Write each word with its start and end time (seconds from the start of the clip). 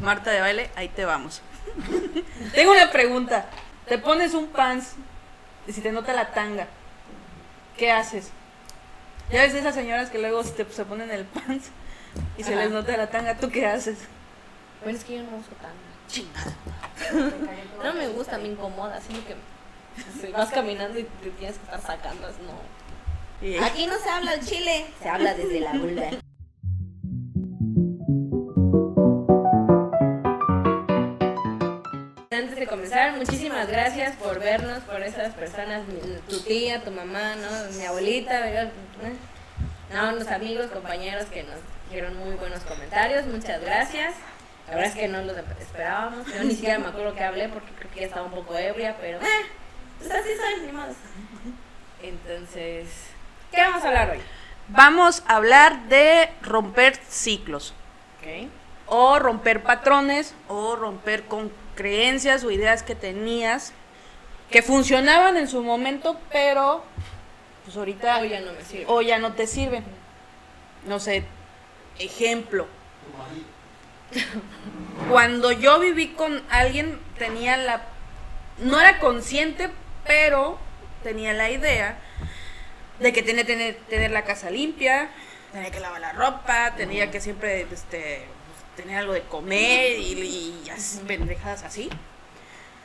Marta 0.00 0.30
de 0.30 0.40
baile, 0.40 0.70
ahí 0.76 0.88
te 0.88 1.04
vamos. 1.04 1.42
Tengo 2.54 2.72
una 2.72 2.90
pregunta. 2.90 3.46
Te 3.86 3.98
pones 3.98 4.34
un 4.34 4.48
pants 4.48 4.94
y 5.66 5.72
si 5.72 5.80
te 5.80 5.92
nota 5.92 6.12
la 6.12 6.32
tanga, 6.32 6.66
¿qué 7.76 7.90
haces? 7.90 8.30
Ya 9.30 9.42
ves 9.42 9.54
esas 9.54 9.74
señoras 9.74 10.10
que 10.10 10.18
luego 10.18 10.42
se, 10.42 10.64
se 10.70 10.84
ponen 10.84 11.10
el 11.10 11.24
pants 11.24 11.68
y 12.38 12.42
se 12.44 12.54
Ajá. 12.54 12.62
les 12.62 12.72
nota 12.72 12.96
la 12.96 13.08
tanga, 13.10 13.36
¿tú 13.36 13.50
qué 13.50 13.66
haces? 13.66 13.98
Bueno, 14.82 14.98
es 14.98 15.04
que 15.04 15.16
yo 15.16 15.22
no 15.22 15.36
uso 15.36 15.50
tanga. 15.60 15.74
Chingada. 16.08 16.54
No 17.82 17.94
me 17.94 18.08
gusta, 18.08 18.36
me 18.36 18.48
incomoda, 18.48 19.00
sino 19.00 19.20
que 19.24 19.34
vas 20.32 20.50
caminando 20.50 20.98
y 20.98 21.04
te 21.04 21.30
tienes 21.30 21.56
que 21.56 21.64
estar 21.64 21.80
sacando, 21.80 22.28
no. 22.28 23.64
Aquí 23.64 23.86
no 23.86 23.98
se 23.98 24.10
habla 24.10 24.34
el 24.34 24.44
chile, 24.44 24.86
se 25.02 25.08
habla 25.08 25.32
desde 25.32 25.60
la 25.60 25.72
vulva. 25.72 26.10
Muchísimas 33.08 33.66
gracias 33.66 34.14
por 34.16 34.38
vernos, 34.40 34.82
por 34.82 35.02
esas 35.02 35.32
personas, 35.34 35.82
tu 36.28 36.40
tía, 36.40 36.84
tu 36.84 36.90
mamá, 36.90 37.34
¿no? 37.36 37.78
mi 37.78 37.86
abuelita, 37.86 38.40
¿verdad? 38.40 38.70
no, 39.92 40.08
unos 40.10 40.28
amigos, 40.28 40.70
compañeros 40.70 41.24
que 41.26 41.42
nos 41.44 41.56
dijeron 41.88 42.16
muy 42.18 42.34
buenos 42.34 42.60
comentarios, 42.60 43.26
muchas 43.26 43.62
gracias. 43.62 44.14
La 44.68 44.74
verdad 44.74 44.90
es 44.90 44.98
que 44.98 45.08
no 45.08 45.22
los 45.22 45.34
esperábamos, 45.58 46.26
yo 46.26 46.44
ni 46.44 46.54
siquiera 46.54 46.78
me 46.78 46.88
acuerdo 46.88 47.14
que 47.14 47.24
hablé 47.24 47.48
porque 47.48 47.72
creo 47.72 47.90
que 47.90 48.00
ya 48.00 48.06
estaba 48.06 48.26
un 48.26 48.32
poco 48.32 48.56
ebria, 48.56 48.94
pero 49.00 49.18
eh, 49.18 49.46
pues 49.98 50.10
así 50.10 50.28
soy, 50.36 50.66
ni 50.66 50.72
modo. 50.72 50.94
Entonces, 52.02 52.86
¿qué 53.50 53.62
vamos 53.62 53.82
a 53.82 53.88
hablar 53.88 54.10
hoy? 54.10 54.20
Vamos 54.68 55.24
a 55.26 55.36
hablar 55.36 55.88
de 55.88 56.30
romper 56.42 56.96
ciclos. 56.96 57.74
O 58.86 59.18
romper 59.18 59.62
patrones 59.62 60.34
o 60.48 60.76
romper 60.76 61.24
con 61.24 61.50
creencias 61.80 62.44
o 62.44 62.50
ideas 62.50 62.82
que 62.82 62.94
tenías 62.94 63.72
que 64.50 64.60
funcionaban 64.60 65.38
en 65.38 65.48
su 65.48 65.62
momento, 65.62 66.20
pero 66.30 66.84
pues 67.64 67.74
ahorita 67.74 68.18
Hoy 68.18 68.28
ya 68.28 68.40
no 68.40 68.52
me 68.52 68.62
sirve. 68.62 68.84
o 68.86 69.00
ya 69.00 69.18
no 69.18 69.32
te 69.32 69.46
sirven. 69.46 69.82
No 70.86 71.00
sé, 71.00 71.24
ejemplo. 71.98 72.66
Cuando 75.08 75.52
yo 75.52 75.80
viví 75.80 76.08
con 76.08 76.42
alguien 76.50 77.00
tenía 77.16 77.56
la 77.56 77.84
no 78.58 78.78
era 78.78 78.98
consciente, 78.98 79.70
pero 80.06 80.58
tenía 81.02 81.32
la 81.32 81.48
idea 81.48 81.96
de 82.98 83.14
que 83.14 83.22
tenía 83.22 83.46
que 83.46 83.52
tener, 83.54 83.74
tener 83.88 84.10
la 84.10 84.24
casa 84.24 84.50
limpia, 84.50 85.08
tenía 85.50 85.70
que 85.70 85.80
lavar 85.80 86.02
la 86.02 86.12
ropa, 86.12 86.74
tenía 86.76 87.10
que 87.10 87.22
siempre 87.22 87.66
este, 87.72 88.26
tener 88.80 88.98
algo 88.98 89.12
de 89.12 89.22
comer 89.22 89.98
y, 89.98 90.54
y 90.64 90.70
así, 90.70 90.98
pendejadas 91.06 91.62
así. 91.64 91.88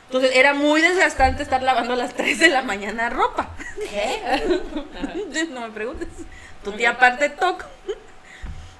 Entonces 0.06 0.32
era 0.34 0.54
muy 0.54 0.80
desgastante 0.82 1.42
estar 1.42 1.62
lavando 1.62 1.94
a 1.94 1.96
las 1.96 2.14
3 2.14 2.38
de 2.38 2.48
la 2.48 2.62
mañana 2.62 3.10
ropa. 3.10 3.50
¿Qué? 3.90 5.46
no 5.50 5.60
me 5.62 5.70
preguntes. 5.70 6.08
Tu 6.62 6.72
tía 6.72 6.90
aparte 6.90 7.28
toca. 7.28 7.66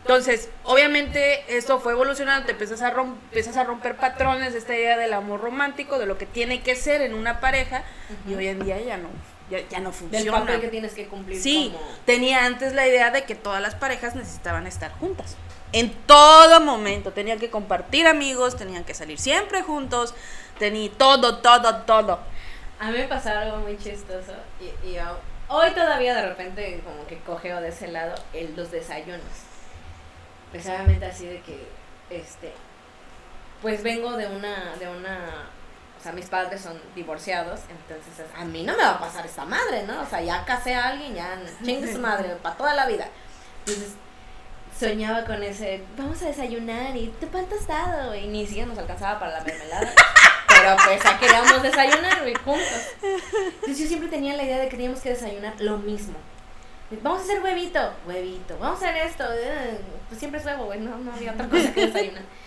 Entonces, 0.03 0.51
obviamente 0.63 1.57
esto 1.57 1.81
fue 1.81 1.93
evolucionando, 1.93 2.47
te 2.47 2.53
empiezas 2.53 2.81
a, 2.83 2.95
rom- 2.95 3.17
empiezas 3.25 3.57
a 3.57 3.65
romper 3.65 3.97
patrones, 3.97 4.55
esta 4.55 4.73
idea 4.77 4.97
del 4.97 5.13
amor 5.13 5.41
romántico, 5.41 5.99
de 5.99 6.07
lo 6.07 6.17
que 6.17 6.27
tiene 6.27 6.63
que 6.63 6.77
ser 6.77 7.03
en 7.03 7.13
una 7.13 7.41
pareja, 7.41 7.83
y 8.29 8.35
hoy 8.35 8.47
en 8.47 8.65
día 8.65 8.81
ya 8.81 8.99
no, 8.99 9.09
ya, 9.51 9.59
ya 9.69 9.81
no 9.81 9.91
Del 9.91 9.99
funciona. 9.99 10.39
papel 10.39 10.61
que 10.61 10.69
tienes 10.69 10.93
que 10.95 11.09
cumplir 11.09 11.43
Sí, 11.43 11.73
como... 11.75 11.85
tenía 12.05 12.45
antes 12.47 12.73
la 12.73 12.87
idea 12.87 13.11
de 13.11 13.25
que 13.25 13.35
todas 13.35 13.61
las 13.61 13.75
parejas 13.75 14.15
necesitaban 14.15 14.69
estar 14.69 14.93
juntas. 14.93 15.35
En 15.73 15.93
todo 16.07 16.61
momento, 16.61 17.13
tenían 17.13 17.39
que 17.39 17.51
compartir 17.51 18.07
amigos, 18.07 18.57
tenían 18.57 18.85
que 18.85 18.95
salir 18.95 19.19
siempre 19.19 19.63
juntos, 19.63 20.15
tenía 20.59 20.91
todo, 20.97 21.39
todo, 21.39 21.83
todo. 21.83 22.21
A 22.79 22.91
mí 22.91 22.99
me 22.99 23.09
pasó 23.09 23.31
algo 23.31 23.59
muy 23.59 23.77
chistoso 23.79 24.33
y, 24.61 24.87
y 24.87 24.99
hoy 25.49 25.71
todavía 25.71 26.15
de 26.15 26.29
repente 26.29 26.83
como 26.85 27.07
que 27.07 27.19
cogeo 27.21 27.61
de 27.61 27.69
ese 27.69 27.89
lado 27.89 28.15
el, 28.33 28.55
los 28.57 28.71
desayunos. 28.71 29.21
Precisamente 30.53 31.05
así 31.07 31.27
de 31.27 31.41
que, 31.41 31.67
este, 32.11 32.53
pues 33.63 33.83
vengo 33.83 34.13
de 34.13 34.27
una, 34.27 34.77
de 34.77 34.89
una, 34.89 35.49
o 35.99 36.03
sea, 36.03 36.13
mis 36.13 36.27
padres 36.27 36.61
son 36.61 36.81
divorciados, 36.95 37.61
entonces 37.69 38.27
a 38.37 38.45
mí 38.45 38.63
no 38.63 38.77
me 38.77 38.83
va 38.83 38.93
a 38.93 39.01
pasar 39.01 39.27
esta 39.27 39.45
madre, 39.45 39.83
¿no? 39.85 40.03
O 40.03 40.07
sea, 40.07 40.21
ya 40.21 40.45
casé 40.45 40.75
a 40.75 40.89
alguien, 40.89 41.15
ya 41.15 41.39
chingue 41.65 41.93
su 41.93 41.99
madre, 42.01 42.37
para 42.43 42.57
toda 42.57 42.75
la 42.75 42.87
vida. 42.87 43.09
Entonces 43.67 43.95
soñaba 44.79 45.25
con 45.25 45.43
ese, 45.43 45.83
vamos 45.97 46.21
a 46.23 46.27
desayunar 46.27 46.97
y 46.97 47.09
tu 47.21 47.27
pan 47.29 47.47
tostado, 47.47 48.15
y 48.15 48.27
ni 48.27 48.47
siquiera 48.47 48.69
nos 48.69 48.79
alcanzaba 48.79 49.19
para 49.19 49.33
la 49.39 49.45
mermelada. 49.45 49.93
Pero 50.49 50.77
pues 50.85 51.03
ya 51.03 51.19
queríamos 51.19 51.63
desayunar, 51.63 52.21
güey, 52.23 52.35
juntos. 52.35 52.89
Entonces 53.03 53.79
yo 53.79 53.87
siempre 53.87 54.09
tenía 54.09 54.35
la 54.37 54.45
idea 54.45 54.59
de 54.59 54.65
que 54.69 54.77
teníamos 54.77 55.01
que 55.01 55.11
desayunar 55.11 55.55
lo 55.61 55.79
mismo. 55.79 56.15
Vamos 57.03 57.21
a 57.21 57.25
hacer 57.25 57.43
huevito, 57.43 57.81
huevito. 58.07 58.57
Vamos 58.59 58.81
a 58.83 58.89
hacer 58.91 59.07
esto. 59.07 59.25
eh, 59.33 59.79
Pues 60.09 60.19
siempre 60.21 60.39
es 60.41 60.47
huevo, 60.47 60.67
güey, 60.67 60.79
no, 60.81 60.97
no 60.99 61.13
había 61.13 61.33
otra 61.33 61.49
cosa 61.49 61.73
que 61.75 61.87
desayunar. 61.87 62.23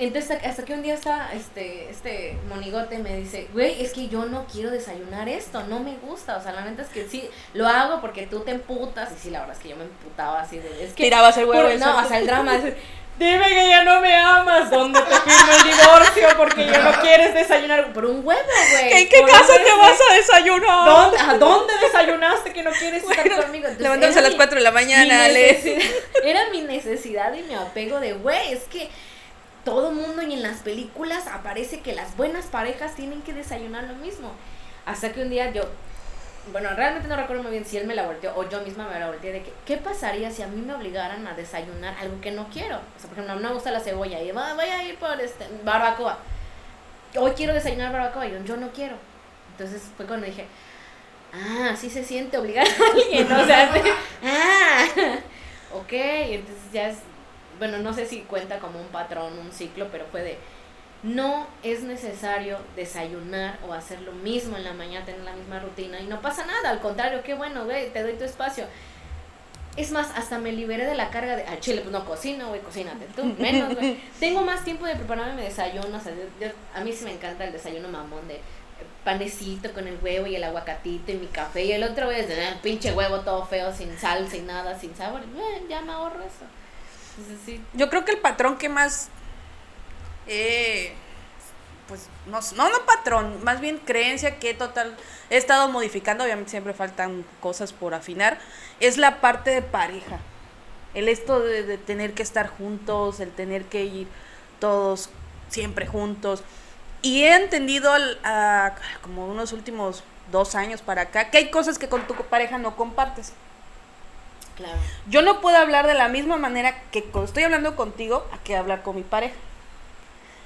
Entonces 0.00 0.38
hasta, 0.44 0.64
que 0.64 0.72
un 0.72 0.82
día 0.82 0.94
está 0.94 1.30
este, 1.34 1.88
este 1.90 2.36
monigote 2.48 2.98
me 2.98 3.16
dice, 3.18 3.48
güey, 3.52 3.84
es 3.84 3.92
que 3.92 4.08
yo 4.08 4.24
no 4.24 4.46
quiero 4.50 4.70
desayunar 4.70 5.28
esto, 5.28 5.62
no 5.68 5.80
me 5.80 5.96
gusta. 5.98 6.36
O 6.38 6.42
sea, 6.42 6.52
la 6.52 6.62
neta 6.62 6.82
es 6.82 6.88
que 6.88 7.06
sí, 7.06 7.28
lo 7.54 7.68
hago 7.68 8.00
porque 8.00 8.26
tú 8.26 8.40
te 8.40 8.50
emputas. 8.52 9.10
Y 9.14 9.18
sí, 9.20 9.30
la 9.30 9.40
verdad 9.40 9.56
es 9.56 9.62
que 9.62 9.68
yo 9.68 9.76
me 9.76 9.84
emputaba 9.84 10.40
así 10.40 10.58
de... 10.58 10.84
Es 10.84 10.94
que 10.94 11.04
Tirabas 11.04 11.36
el 11.36 11.44
huevo 11.44 11.68
por- 11.68 11.78
no, 11.78 11.98
o 11.98 12.04
sea, 12.08 12.18
el 12.18 12.26
drama 12.26 12.56
es. 12.56 12.74
Dime 13.18 13.46
que 13.48 13.68
ya 13.68 13.84
no 13.84 14.00
me 14.00 14.16
amas, 14.16 14.70
¿dónde 14.70 14.98
te 14.98 15.14
firmo 15.14 15.52
el 15.52 15.62
divorcio? 15.78 16.28
Porque 16.38 16.64
ya 16.64 16.78
no 16.78 17.02
quieres 17.02 17.34
desayunar 17.34 17.92
por 17.92 18.06
un 18.06 18.26
huevo, 18.26 18.40
güey. 18.72 18.92
¿En 19.02 19.08
qué 19.10 19.22
casa 19.26 19.52
te 19.62 19.72
vas 19.78 19.98
a 20.10 20.14
desayunar? 20.14 20.86
¿Dónde, 20.88 21.18
¿A 21.18 21.34
dónde 21.36 21.74
desayunaste 21.82 22.54
que 22.54 22.62
no 22.62 22.70
quieres 22.70 23.02
estar 23.04 23.30
conmigo? 23.42 23.68
Levantándose 23.78 24.20
a 24.20 24.22
las 24.22 24.30
mi- 24.30 24.36
4 24.38 24.56
de 24.56 24.62
la 24.64 24.70
mañana, 24.70 25.24
Ale. 25.26 25.82
Era 26.24 26.48
mi 26.50 26.62
necesidad 26.62 27.34
y 27.34 27.42
mi 27.42 27.54
apego 27.54 28.00
de, 28.00 28.14
güey, 28.14 28.54
es 28.54 28.62
que 28.64 28.88
todo 29.64 29.92
mundo 29.92 30.22
y 30.22 30.32
en 30.34 30.42
las 30.42 30.58
películas 30.60 31.26
aparece 31.26 31.80
que 31.80 31.92
las 31.94 32.16
buenas 32.16 32.46
parejas 32.46 32.94
tienen 32.94 33.22
que 33.22 33.32
desayunar 33.34 33.84
lo 33.84 33.94
mismo. 33.94 34.30
Hasta 34.86 35.12
que 35.12 35.22
un 35.22 35.30
día 35.30 35.50
yo, 35.52 35.62
bueno, 36.52 36.70
realmente 36.74 37.08
no 37.08 37.16
recuerdo 37.16 37.42
muy 37.42 37.52
bien 37.52 37.64
si 37.64 37.76
él 37.76 37.86
me 37.86 37.94
la 37.94 38.06
volteó 38.06 38.34
o 38.36 38.48
yo 38.48 38.62
misma 38.62 38.88
me 38.88 38.98
la 38.98 39.08
volteé 39.08 39.32
de 39.32 39.42
que, 39.42 39.52
¿qué 39.66 39.76
pasaría 39.76 40.30
si 40.30 40.42
a 40.42 40.46
mí 40.48 40.60
me 40.62 40.74
obligaran 40.74 41.26
a 41.26 41.34
desayunar 41.34 41.94
algo 42.00 42.20
que 42.20 42.30
no 42.30 42.48
quiero? 42.48 42.76
O 42.76 42.98
sea, 43.00 43.08
por 43.10 43.18
ejemplo, 43.18 43.34
no 43.36 43.48
me 43.48 43.54
gusta 43.54 43.70
la 43.70 43.80
cebolla 43.80 44.20
y 44.22 44.30
"Va- 44.32 44.54
voy 44.54 44.64
a 44.64 44.82
ir 44.84 44.96
por 44.98 45.20
este, 45.20 45.46
barbacoa. 45.64 46.18
Hoy 47.16 47.32
quiero 47.32 47.52
desayunar 47.54 47.92
barbacoa 47.92 48.26
y 48.26 48.32
yo, 48.32 48.44
yo 48.44 48.56
no 48.56 48.70
quiero. 48.70 48.96
Entonces 49.52 49.82
fue 49.96 50.06
cuando 50.06 50.26
dije, 50.26 50.46
ah, 51.34 51.70
así 51.72 51.90
se 51.90 52.02
siente 52.04 52.38
obligar 52.38 52.66
a 52.66 52.70
alguien, 52.94 53.30
o 53.30 53.46
sea, 53.46 53.70
ah, 54.24 54.84
ok, 55.74 55.92
entonces 55.92 56.72
ya 56.72 56.88
es, 56.88 56.96
bueno, 57.60 57.78
no 57.78 57.92
sé 57.94 58.06
si 58.06 58.22
cuenta 58.22 58.58
como 58.58 58.80
un 58.80 58.88
patrón, 58.88 59.38
un 59.38 59.52
ciclo, 59.52 59.86
pero 59.92 60.04
fue 60.10 60.22
de, 60.22 60.38
no 61.04 61.46
es 61.62 61.82
necesario 61.82 62.58
desayunar 62.74 63.58
o 63.68 63.72
hacer 63.72 64.00
lo 64.02 64.10
mismo 64.12 64.56
en 64.56 64.64
la 64.64 64.72
mañana, 64.72 65.06
tener 65.06 65.20
la 65.22 65.32
misma 65.34 65.60
rutina 65.60 66.00
y 66.00 66.06
no 66.06 66.20
pasa 66.20 66.44
nada, 66.44 66.70
al 66.70 66.80
contrario, 66.80 67.22
qué 67.22 67.34
bueno, 67.34 67.64
güey, 67.66 67.92
te 67.92 68.02
doy 68.02 68.14
tu 68.14 68.24
espacio. 68.24 68.64
Es 69.76 69.92
más, 69.92 70.10
hasta 70.16 70.38
me 70.38 70.50
liberé 70.52 70.84
de 70.84 70.96
la 70.96 71.10
carga 71.10 71.36
de, 71.36 71.44
al 71.44 71.60
chile, 71.60 71.80
pues 71.82 71.92
no 71.92 72.04
cocino, 72.04 72.48
güey, 72.48 72.60
cocínate 72.60 73.06
tú, 73.14 73.24
menos, 73.38 73.72
güey. 73.74 74.00
Tengo 74.20 74.40
más 74.42 74.64
tiempo 74.64 74.84
de 74.84 74.96
prepararme 74.96 75.34
mi 75.36 75.42
desayuno, 75.42 75.96
o 75.96 76.00
sea, 76.00 76.12
yo- 76.12 76.46
yo- 76.46 76.52
a 76.74 76.80
mí 76.80 76.92
sí 76.92 77.04
me 77.04 77.12
encanta 77.12 77.44
el 77.44 77.52
desayuno 77.52 77.88
mamón 77.88 78.26
de 78.26 78.40
panecito 79.04 79.72
con 79.72 79.86
el 79.86 79.98
huevo 80.02 80.26
y 80.26 80.36
el 80.36 80.44
aguacatito 80.44 81.12
y 81.12 81.16
mi 81.16 81.26
café, 81.28 81.64
y 81.64 81.72
el 81.72 81.82
otro 81.84 82.10
es 82.10 82.28
de, 82.28 82.46
"Ah, 82.46 82.58
pinche 82.62 82.92
huevo 82.92 83.20
todo 83.20 83.46
feo, 83.46 83.72
sin 83.72 83.96
sal, 83.96 84.28
sin 84.28 84.46
nada, 84.46 84.78
sin 84.78 84.94
sabor, 84.94 85.22
ya 85.68 85.80
me 85.82 85.92
ahorro 85.92 86.20
eso. 86.20 86.44
Sí, 87.44 87.60
Yo 87.74 87.88
creo 87.90 88.04
que 88.04 88.12
el 88.12 88.18
patrón 88.18 88.56
que 88.58 88.68
más. 88.68 89.08
eh, 90.26 90.92
pues 91.88 92.08
no, 92.26 92.38
no, 92.56 92.70
no 92.70 92.86
patrón, 92.86 93.42
más 93.42 93.60
bien 93.60 93.78
creencia 93.78 94.38
que 94.38 94.54
total 94.54 94.96
he 95.28 95.36
estado 95.36 95.68
modificando, 95.68 96.22
obviamente 96.22 96.50
siempre 96.52 96.72
faltan 96.72 97.24
cosas 97.40 97.72
por 97.72 97.94
afinar, 97.94 98.38
es 98.78 98.96
la 98.96 99.20
parte 99.20 99.50
de 99.50 99.62
pareja. 99.62 100.18
El 100.94 101.08
esto 101.08 101.40
de, 101.40 101.78
tener 101.78 102.14
que 102.14 102.22
estar 102.22 102.48
juntos, 102.48 103.20
el 103.20 103.30
tener 103.32 103.64
que 103.64 103.84
ir 103.84 104.08
todos 104.60 105.10
siempre 105.48 105.86
juntos. 105.86 106.42
Y 107.02 107.22
he 107.24 107.34
entendido 107.34 107.92
al- 107.92 108.18
como 109.02 109.26
unos 109.26 109.52
últimos 109.52 110.04
dos 110.30 110.54
años 110.54 110.82
para 110.82 111.02
acá 111.02 111.30
que 111.30 111.38
hay 111.38 111.50
cosas 111.50 111.78
que 111.78 111.88
con 111.88 112.06
tu 112.06 112.14
pareja 112.14 112.58
no 112.58 112.76
compartes. 112.76 113.32
Claro. 114.56 114.78
Yo 115.08 115.22
no 115.22 115.40
puedo 115.40 115.56
hablar 115.56 115.86
de 115.86 115.94
la 115.94 116.08
misma 116.08 116.36
manera 116.36 116.82
que 116.90 117.04
cuando 117.04 117.26
estoy 117.28 117.42
hablando 117.44 117.76
contigo 117.76 118.26
a 118.32 118.38
que 118.44 118.56
hablar 118.56 118.82
con 118.82 118.96
mi 118.96 119.02
pareja. 119.02 119.34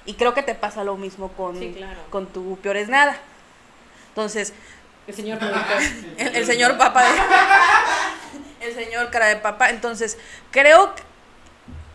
Y 0.06 0.14
creo 0.14 0.34
que 0.34 0.42
te 0.42 0.54
pasa 0.54 0.84
lo 0.84 0.96
mismo 0.96 1.28
con, 1.32 1.58
Sí, 1.58 1.72
claro. 1.76 1.98
con 2.10 2.26
tu 2.26 2.56
peor 2.58 2.76
es 2.76 2.88
nada. 2.88 3.16
Entonces, 4.08 4.52
El 5.06 5.14
señor 5.14 5.38
el, 6.18 6.36
el 6.36 6.46
señor 6.46 6.76
papa 6.78 7.02
de- 7.04 7.10
el 8.68 8.74
señor 8.74 9.10
cara 9.10 9.26
de 9.26 9.36
papa. 9.36 9.70
Entonces, 9.70 10.18
creo 10.50 10.94
que 10.94 11.02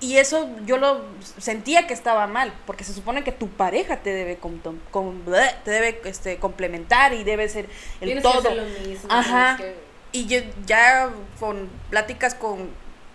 Y 0.01 0.15
eso 0.17 0.49
yo 0.65 0.77
lo 0.77 1.01
sentía 1.39 1.85
que 1.85 1.93
estaba 1.93 2.25
mal, 2.25 2.53
porque 2.65 2.85
se 2.85 2.93
supone 2.93 3.21
que 3.25 3.33
tu 3.33 3.49
pareja 3.49 3.97
te 3.97 4.11
debe 4.11 4.37
com- 4.37 4.61
com- 4.91 5.21
te 5.65 5.71
debe 5.71 6.01
este, 6.05 6.37
complementar 6.37 7.13
y 7.13 7.25
debe 7.25 7.49
ser 7.49 7.65
el 7.99 8.07
Tienes 8.07 8.23
que 8.23 8.29
todo. 8.29 8.39
hacer 8.39 8.55
lo 8.55 8.87
mismo, 8.87 9.11
Ajá. 9.11 9.57
que- 9.57 9.88
Y 10.11 10.25
yo- 10.27 10.39
ya 10.65 11.09
con 11.39 11.69
pláticas 11.89 12.35
con, 12.35 12.69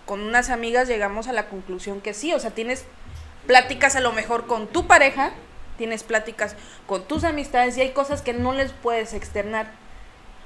con 0.05 0.21
unas 0.21 0.49
amigas 0.49 0.87
llegamos 0.87 1.27
a 1.27 1.33
la 1.33 1.47
conclusión 1.49 2.01
que 2.01 2.13
sí, 2.13 2.33
o 2.33 2.39
sea, 2.39 2.51
tienes 2.51 2.85
pláticas 3.47 3.95
a 3.95 3.99
lo 3.99 4.11
mejor 4.11 4.47
con 4.47 4.67
tu 4.67 4.87
pareja, 4.87 5.31
tienes 5.77 6.03
pláticas 6.03 6.55
con 6.87 7.05
tus 7.07 7.23
amistades 7.23 7.77
y 7.77 7.81
hay 7.81 7.91
cosas 7.91 8.21
que 8.21 8.33
no 8.33 8.53
les 8.53 8.71
puedes 8.71 9.13
externar. 9.13 9.71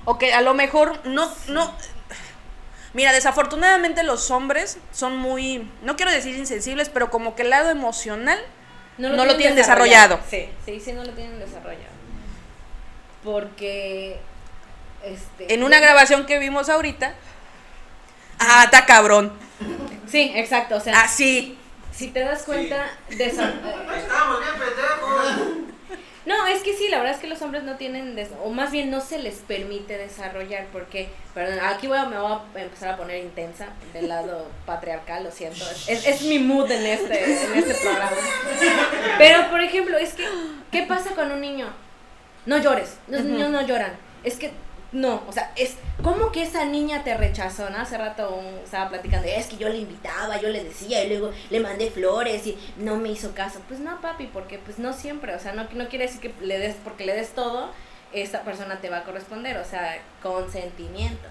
O 0.06 0.18
que 0.18 0.34
a 0.34 0.42
lo 0.42 0.54
mejor 0.54 1.06
no, 1.06 1.32
no. 1.50 1.72
Mira, 2.94 3.12
desafortunadamente 3.14 4.02
los 4.04 4.32
hombres 4.32 4.80
son 4.92 5.16
muy, 5.18 5.70
no 5.84 5.96
quiero 5.96 6.12
decir 6.12 6.36
insensibles, 6.36 6.90
pero 6.90 7.12
como 7.12 7.36
que 7.36 7.44
el 7.44 7.52
lado 7.52 7.70
emocional 7.70 8.40
No 8.98 9.26
lo 9.26 9.38
tienen 9.38 9.56
desarrollado. 9.56 10.20
Sí, 10.30 10.50
sí, 10.66 10.80
sí, 10.80 10.94
no 10.94 11.04
lo 11.04 11.12
tienen 11.14 11.38
desarrollado. 11.40 11.94
Porque. 13.24 14.20
Este, 15.04 15.54
en 15.54 15.64
una 15.64 15.80
grabación 15.80 16.26
que 16.26 16.40
vimos 16.40 16.70
ahorita. 16.70 17.14
Ah, 18.40 18.64
está 18.66 18.86
cabrón. 18.86 19.34
Sí, 20.08 20.32
exacto. 20.36 20.76
O 20.76 20.80
sea, 20.80 21.02
Así. 21.02 21.58
si 21.94 22.08
te 22.10 22.22
das 22.22 22.44
cuenta, 22.44 22.86
desa- 23.10 23.54
Estamos 23.98 24.40
bien 24.40 24.54
pendejos. 24.54 25.58
No, 26.26 26.46
es 26.48 26.62
que 26.62 26.76
sí, 26.78 26.90
la 26.90 26.98
verdad 26.98 27.16
es 27.16 27.22
que 27.22 27.28
los 27.28 27.42
hombres 27.42 27.64
no 27.64 27.76
tienen, 27.78 28.16
des- 28.16 28.30
o 28.44 28.50
más 28.52 28.72
bien 28.72 28.92
no 28.92 29.02
se 29.02 29.18
les 29.18 29.36
permite 29.38 29.98
desarrollar, 29.98 30.68
porque, 30.72 31.10
perdón, 31.34 31.60
aquí 31.66 31.88
voy 31.88 31.98
a, 31.98 32.06
me 32.06 32.20
voy 32.20 32.32
a 32.56 32.60
empezar 32.62 32.90
a 32.90 32.98
poner 32.98 33.24
intensa 33.24 33.68
del 33.94 34.10
lado 34.10 34.48
patriarcal, 34.66 35.24
lo 35.24 35.32
siento, 35.32 35.66
es, 35.88 36.06
es 36.06 36.22
mi 36.24 36.38
mood 36.38 36.70
en 36.70 36.86
este, 36.86 37.46
en 37.46 37.54
este 37.58 37.74
programa. 37.74 38.12
Pero, 39.18 39.50
por 39.50 39.62
ejemplo, 39.62 39.98
es 39.98 40.14
que, 40.14 40.28
¿qué 40.72 40.84
pasa 40.84 41.12
con 41.16 41.32
un 41.32 41.42
niño? 41.42 41.68
No 42.46 42.58
llores, 42.60 42.98
los 43.08 43.24
niños 43.24 43.50
no 43.50 43.62
lloran, 43.64 43.94
es 44.24 44.36
que, 44.36 44.52
no, 44.92 45.24
o 45.28 45.32
sea, 45.32 45.52
es, 45.56 45.76
¿cómo 46.04 46.32
que 46.32 46.42
esa 46.42 46.66
niña 46.66 47.04
te 47.04 47.16
rechazó? 47.16 47.70
¿no? 47.70 47.78
Hace 47.78 47.98
rato 47.98 48.32
un- 48.36 48.60
estaba 48.64 48.90
platicando, 48.90 49.28
es 49.28 49.46
que 49.48 49.58
yo 49.58 49.70
le 49.70 49.78
invitaba, 49.78 50.40
yo 50.42 50.50
le 50.50 50.64
decía, 50.64 51.04
y 51.04 51.10
luego 51.10 51.32
le 51.52 51.60
mandé 51.60 51.92
flores 51.92 52.48
y 52.48 52.58
no 52.78 52.96
me 52.96 53.10
hizo 53.10 53.34
caso. 53.36 53.62
Pues 53.68 53.80
no, 53.80 54.02
papi, 54.02 54.26
porque 54.34 54.58
pues 54.58 54.80
no 54.80 54.94
siempre, 54.94 55.36
o 55.36 55.40
sea, 55.40 55.54
no, 55.54 55.68
no 55.74 55.88
quiere 55.90 56.08
decir 56.08 56.20
que 56.22 56.34
le 56.44 56.58
des, 56.58 56.76
porque 56.84 57.06
le 57.06 57.14
des 57.14 57.30
todo, 57.36 57.70
esta 58.14 58.42
persona 58.42 58.80
te 58.82 58.90
va 58.90 58.98
a 59.00 59.04
corresponder, 59.04 59.58
o 59.58 59.66
sea, 59.66 60.00
consentimiento. 60.24 61.28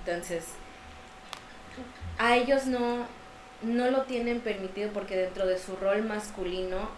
Entonces, 0.00 0.44
a 2.18 2.36
ellos 2.36 2.66
no, 2.66 3.06
no 3.62 3.90
lo 3.90 4.02
tienen 4.02 4.40
permitido 4.40 4.90
porque 4.92 5.16
dentro 5.16 5.46
de 5.46 5.58
su 5.58 5.76
rol 5.76 6.02
masculino, 6.02 6.88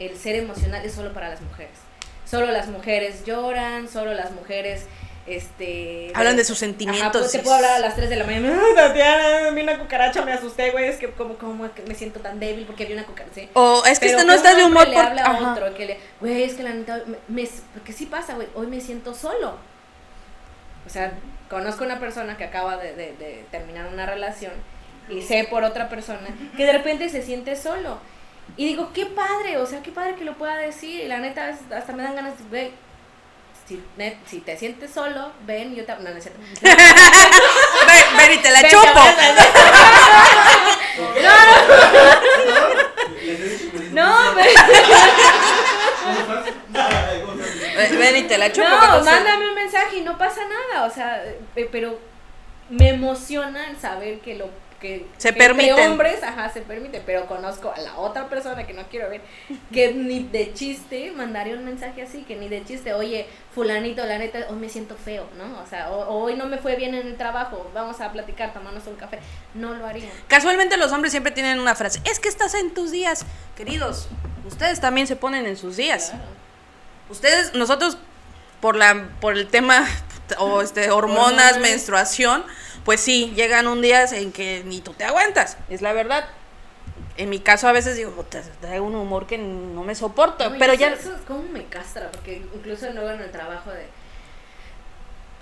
el 0.00 0.16
ser 0.18 0.34
emocional 0.36 0.84
es 0.84 0.92
solo 0.94 1.12
para 1.12 1.28
las 1.28 1.40
mujeres. 1.40 1.78
Solo 2.24 2.46
las 2.46 2.66
mujeres 2.68 3.24
lloran, 3.24 3.88
solo 3.88 4.14
las 4.14 4.32
mujeres 4.32 4.86
este 5.26 6.12
Hablan 6.14 6.36
de 6.36 6.44
sus 6.44 6.58
Ajá, 6.58 6.66
sentimientos. 6.66 7.20
pues, 7.22 7.32
te 7.32 7.38
puedo 7.40 7.56
hablar 7.56 7.72
a 7.72 7.78
las 7.78 7.96
3 7.96 8.10
de 8.10 8.16
la 8.16 8.24
mañana. 8.24 8.60
"Ay, 8.66 8.74
Tatiana, 8.74 9.50
vi 9.50 9.62
una 9.62 9.78
cucaracha, 9.78 10.22
me 10.22 10.32
asusté, 10.32 10.70
güey. 10.70 10.86
Es 10.88 10.96
que 10.96 11.10
como, 11.12 11.34
como 11.36 11.68
me 11.88 11.94
siento 11.94 12.20
tan 12.20 12.38
débil 12.40 12.64
porque 12.66 12.84
vi 12.84 12.92
una 12.92 13.04
cucaracha. 13.04 13.34
¿sí? 13.34 13.48
O 13.54 13.82
es 13.86 13.98
que 13.98 14.06
este 14.06 14.24
no 14.24 14.32
está 14.34 14.54
de 14.54 14.62
hombre 14.64 14.82
humor 14.82 14.88
le 14.88 14.94
por- 14.94 15.04
habla 15.06 15.22
a 15.22 15.30
ajá. 15.32 15.52
otro 15.52 15.74
que 15.74 15.86
le, 15.86 15.98
güey, 16.20 16.42
es 16.42 16.54
que 16.54 16.62
la 16.62 16.70
neta, 16.74 17.00
me, 17.28 17.48
porque 17.72 17.92
sí 17.92 18.06
pasa, 18.06 18.34
güey, 18.34 18.48
hoy 18.54 18.66
me 18.66 18.80
siento 18.80 19.14
solo. 19.14 19.56
O 20.86 20.90
sea, 20.90 21.12
conozco 21.48 21.84
una 21.84 21.98
persona 21.98 22.36
que 22.36 22.44
acaba 22.44 22.76
de, 22.76 22.94
de- 22.94 23.12
de 23.16 23.44
terminar 23.50 23.86
una 23.92 24.06
relación 24.06 24.52
y 25.08 25.22
sé 25.22 25.46
por 25.50 25.64
otra 25.64 25.88
persona 25.88 26.28
que 26.56 26.64
de 26.66 26.72
repente 26.72 27.08
se 27.08 27.22
siente 27.22 27.56
solo. 27.56 27.98
Y 28.58 28.66
digo, 28.66 28.90
qué 28.92 29.06
padre, 29.06 29.56
o 29.56 29.64
sea, 29.66 29.82
qué 29.82 29.90
padre 29.90 30.16
que 30.16 30.24
lo 30.24 30.34
pueda 30.36 30.56
decir. 30.58 31.00
Y 31.04 31.08
la 31.08 31.18
neta, 31.18 31.48
hasta 31.74 31.92
me 31.94 32.02
dan 32.02 32.14
ganas 32.14 32.38
de, 32.38 32.44
güey, 32.50 32.70
si, 33.66 33.82
net- 33.96 34.18
si 34.26 34.40
te 34.40 34.56
sientes 34.56 34.90
solo, 34.92 35.32
ven, 35.46 35.72
y 35.72 35.76
yo 35.76 35.84
te... 35.86 35.94
No, 35.96 36.02
no 36.10 36.16
es 36.16 36.22
cierto. 36.24 36.40
Ven, 36.62 38.16
ven 38.18 38.32
y 38.32 38.38
te 38.42 38.50
la 38.50 38.60
Ven, 38.62 38.70
chupo. 38.70 38.84
te 38.92 38.98
abrazas. 38.98 39.46
No, 43.92 44.34
ve- 44.34 44.54
Ven, 47.76 47.98
ven 47.98 48.16
y 48.16 48.22
te 48.24 48.38
la 48.38 48.52
chupo. 48.52 48.66
¿qué 48.68 48.86
no, 48.98 49.04
mándame 49.04 49.48
un 49.48 49.54
mensaje 49.54 49.96
y 49.98 50.00
no 50.02 50.16
pasa 50.18 50.40
nada, 50.48 50.84
o 50.86 50.90
sea, 50.90 51.22
eh, 51.56 51.68
pero 51.70 51.98
me 52.70 52.90
emociona 52.90 53.68
el 53.70 53.78
saber 53.78 54.20
que 54.20 54.34
lo 54.34 54.48
que 54.80 55.06
Se 55.16 55.32
que 55.32 55.38
permiten. 55.38 55.92
hombres, 55.92 56.22
ajá, 56.22 56.48
se 56.50 56.60
permite, 56.60 57.02
pero 57.04 57.26
conozco 57.26 57.72
a 57.74 57.80
la 57.80 57.96
otra 57.96 58.28
persona 58.28 58.66
que 58.66 58.72
no 58.74 58.82
quiero 58.88 59.08
ver, 59.08 59.22
que 59.72 59.94
ni 59.94 60.20
de 60.24 60.52
chiste 60.52 61.12
mandaría 61.12 61.54
un 61.54 61.64
mensaje 61.64 62.02
así, 62.02 62.22
que 62.22 62.36
ni 62.36 62.48
de 62.48 62.64
chiste, 62.64 62.92
oye, 62.92 63.26
fulanito, 63.54 64.04
la 64.04 64.18
neta, 64.18 64.46
hoy 64.50 64.56
me 64.56 64.68
siento 64.68 64.96
feo, 64.96 65.26
¿no? 65.38 65.60
O 65.62 65.66
sea, 65.66 65.90
hoy 65.90 66.34
no 66.34 66.46
me 66.46 66.58
fue 66.58 66.76
bien 66.76 66.94
en 66.94 67.06
el 67.06 67.16
trabajo, 67.16 67.70
vamos 67.74 68.00
a 68.00 68.12
platicar, 68.12 68.52
tomarnos 68.52 68.86
un 68.86 68.96
café, 68.96 69.18
no 69.54 69.74
lo 69.74 69.86
harían. 69.86 70.10
Casualmente 70.28 70.76
los 70.76 70.92
hombres 70.92 71.12
siempre 71.12 71.32
tienen 71.32 71.58
una 71.58 71.74
frase, 71.74 72.00
es 72.04 72.20
que 72.20 72.28
estás 72.28 72.54
en 72.54 72.74
tus 72.74 72.90
días. 72.90 73.24
Queridos, 73.56 74.08
ustedes 74.46 74.80
también 74.80 75.06
se 75.06 75.16
ponen 75.16 75.46
en 75.46 75.56
sus 75.56 75.76
días. 75.76 76.10
Claro. 76.10 76.24
Ustedes, 77.10 77.54
nosotros, 77.54 77.98
por 78.60 78.76
la, 78.76 79.08
por 79.20 79.34
el 79.34 79.46
tema 79.48 79.86
o 80.38 80.62
este 80.62 80.90
Hormonas. 80.90 81.58
menstruación, 81.58 82.44
pues 82.84 83.00
sí, 83.00 83.32
llegan 83.34 83.66
un 83.66 83.80
día 83.82 84.04
en 84.04 84.32
que 84.32 84.62
ni 84.64 84.80
tú 84.80 84.92
te 84.92 85.04
aguantas, 85.04 85.56
es 85.68 85.82
la 85.82 85.92
verdad. 85.92 86.26
En 87.16 87.30
mi 87.30 87.38
caso 87.38 87.68
a 87.68 87.72
veces 87.72 87.96
digo, 87.96 88.10
"Puta, 88.10 88.42
traigo 88.60 88.84
un 88.86 88.94
humor 88.96 89.26
que 89.26 89.38
no 89.38 89.84
me 89.84 89.94
soporto, 89.94 90.50
No, 90.50 90.58
pero 90.58 90.74
ya 90.74 90.88
Eso 90.88 91.14
es 91.14 91.22
como 91.22 91.42
me 91.44 91.64
castra, 91.66 92.10
porque 92.10 92.42
incluso 92.54 92.90
luego 92.90 93.10
en 93.10 93.20
el 93.20 93.30
trabajo 93.30 93.70
de. 93.70 93.86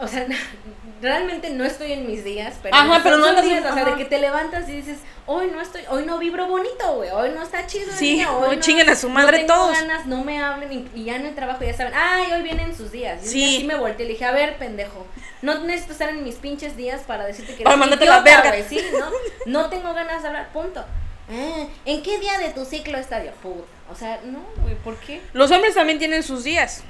O 0.02 0.08
sea, 0.08 0.26
realmente 1.00 1.50
no 1.50 1.64
estoy 1.64 1.92
en 1.92 2.06
mis 2.06 2.24
días, 2.24 2.54
pero. 2.62 2.74
Ajá, 2.74 3.00
pero 3.02 3.16
no 3.18 3.26
andas- 3.26 3.44
días, 3.44 3.64
O 3.70 3.74
sea, 3.74 3.84
de 3.84 3.94
que 3.94 4.04
te 4.04 4.18
levantas 4.18 4.68
y 4.68 4.72
dices, 4.72 4.98
hoy 5.26 5.48
no 5.52 5.60
estoy, 5.60 5.82
hoy 5.88 6.04
no 6.04 6.18
vibro 6.18 6.46
bonito, 6.46 6.94
güey, 6.96 7.10
hoy 7.10 7.30
no 7.30 7.42
está 7.42 7.66
chido. 7.66 7.92
Sí, 7.92 8.14
día, 8.14 8.32
hoy 8.32 8.56
no- 8.56 8.62
chinguen 8.62 8.88
a 8.90 8.96
su 8.96 9.08
no 9.08 9.14
madre 9.14 9.38
tengo 9.38 9.54
todos. 9.54 9.72
ganas, 9.78 10.06
no 10.06 10.24
me 10.24 10.42
hablen 10.42 10.72
y, 10.72 10.88
y 11.00 11.04
ya 11.04 11.16
en 11.16 11.26
el 11.26 11.34
trabajo 11.34 11.64
ya 11.64 11.74
saben, 11.74 11.92
ay, 11.96 12.32
hoy 12.32 12.42
vienen 12.42 12.76
sus 12.76 12.90
días. 12.92 13.20
Y 13.22 13.28
día 13.28 13.30
Sí. 13.48 13.56
sí 13.60 13.64
me 13.64 13.76
volteé 13.76 14.04
y 14.04 14.08
le 14.08 14.12
dije, 14.14 14.24
a 14.24 14.32
ver, 14.32 14.58
pendejo, 14.58 15.06
no 15.40 15.58
necesito 15.60 15.92
estar 15.92 16.08
en 16.10 16.22
mis 16.24 16.36
pinches 16.36 16.76
días 16.76 17.02
para 17.06 17.24
decirte 17.24 17.54
que 17.56 17.62
eres 17.62 17.76
mándate 17.76 18.04
idiota, 18.04 18.18
la 18.30 18.42
verga. 18.42 18.68
sí, 18.68 18.80
¿no? 18.98 19.06
No 19.46 19.70
tengo 19.70 19.92
ganas 19.94 20.22
de 20.22 20.28
hablar, 20.28 20.48
punto. 20.52 20.84
Ah, 21.30 21.64
¿En 21.86 22.02
qué 22.02 22.18
día 22.18 22.38
de 22.38 22.50
tu 22.50 22.64
ciclo 22.64 22.98
está 22.98 23.20
Dios? 23.20 23.34
Puta. 23.42 23.64
O 23.90 23.94
sea, 23.94 24.20
no, 24.24 24.40
güey, 24.62 24.74
¿por 24.76 24.96
qué? 24.96 25.20
los 25.32 25.50
hombres 25.50 25.74
también 25.74 25.98
tienen 25.98 26.22
sus 26.22 26.44
días. 26.44 26.82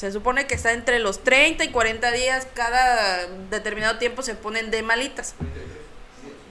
Se 0.00 0.10
supone 0.10 0.46
que 0.46 0.54
está 0.54 0.72
entre 0.72 0.98
los 0.98 1.22
30 1.22 1.62
y 1.62 1.68
40 1.68 2.10
días, 2.12 2.48
cada 2.54 3.26
determinado 3.50 3.98
tiempo 3.98 4.22
se 4.22 4.34
ponen 4.34 4.70
de 4.70 4.82
malitas. 4.82 5.34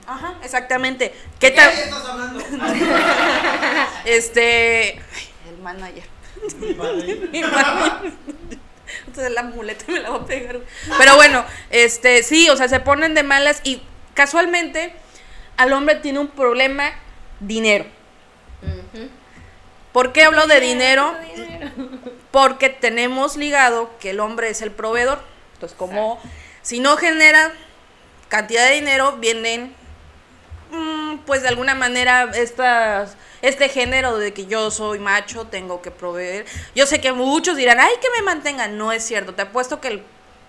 Ajá, 0.06 0.38
exactamente. 0.44 1.12
¿Qué 1.40 1.50
¿Qué 1.50 1.56
tal? 1.56 1.72
estás 1.72 2.04
hablando? 2.04 2.38
Este. 4.04 5.02
ay, 5.12 5.28
el 5.48 5.58
manager. 5.58 6.04
Mi 6.60 6.74
manager. 7.42 8.12
Entonces 9.08 9.32
la 9.32 9.42
muleta 9.42 9.84
me 9.88 9.98
la 9.98 10.10
va 10.10 10.16
a 10.18 10.26
pegar. 10.26 10.60
Pero 10.96 11.16
bueno, 11.16 11.44
este, 11.70 12.22
sí, 12.22 12.48
o 12.50 12.56
sea, 12.56 12.68
se 12.68 12.78
ponen 12.78 13.14
de 13.14 13.24
malas 13.24 13.62
y 13.64 13.82
casualmente 14.14 14.92
al 15.56 15.72
hombre 15.72 15.96
tiene 15.96 16.20
un 16.20 16.28
problema 16.28 16.92
dinero. 17.40 17.84
¿Por 19.92 20.12
qué 20.12 20.22
hablo 20.22 20.46
de 20.46 20.60
dinero? 20.60 21.16
Dinero. 21.34 22.19
Porque 22.30 22.68
tenemos 22.68 23.36
ligado 23.36 23.90
que 23.98 24.10
el 24.10 24.20
hombre 24.20 24.50
es 24.50 24.62
el 24.62 24.70
proveedor. 24.70 25.20
Entonces, 25.54 25.76
como 25.76 26.20
si 26.62 26.78
no 26.80 26.96
genera 26.96 27.52
cantidad 28.28 28.66
de 28.68 28.74
dinero, 28.74 29.16
vienen, 29.18 29.74
mm, 30.70 31.18
pues 31.26 31.42
de 31.42 31.48
alguna 31.48 31.74
manera, 31.74 32.30
estas, 32.34 33.16
este 33.42 33.68
género 33.68 34.18
de 34.18 34.32
que 34.32 34.46
yo 34.46 34.70
soy 34.70 34.98
macho, 35.00 35.46
tengo 35.48 35.82
que 35.82 35.90
proveer. 35.90 36.46
Yo 36.74 36.86
sé 36.86 37.00
que 37.00 37.12
muchos 37.12 37.56
dirán, 37.56 37.80
ay, 37.80 37.92
que 38.00 38.08
me 38.16 38.22
mantengan. 38.22 38.78
No 38.78 38.92
es 38.92 39.04
cierto. 39.04 39.34
Te 39.34 39.42
apuesto 39.42 39.80
que 39.80 39.88
el- 39.88 40.02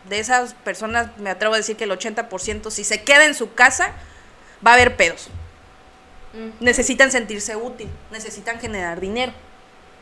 de 0.07 0.19
esas 0.19 0.53
personas, 0.53 1.15
me 1.17 1.29
atrevo 1.29 1.53
a 1.53 1.57
decir 1.57 1.75
que 1.77 1.83
el 1.85 1.91
80%, 1.91 2.71
si 2.71 2.83
se 2.83 3.03
queda 3.03 3.25
en 3.25 3.35
su 3.35 3.53
casa, 3.53 3.91
va 4.65 4.71
a 4.71 4.73
haber 4.75 4.95
pedos. 4.95 5.29
Mm, 6.33 6.63
Necesitan 6.63 7.11
sentirse 7.11 7.55
útil, 7.55 7.89
necesitan 8.11 8.59
generar 8.59 9.00
dinero. 9.00 9.33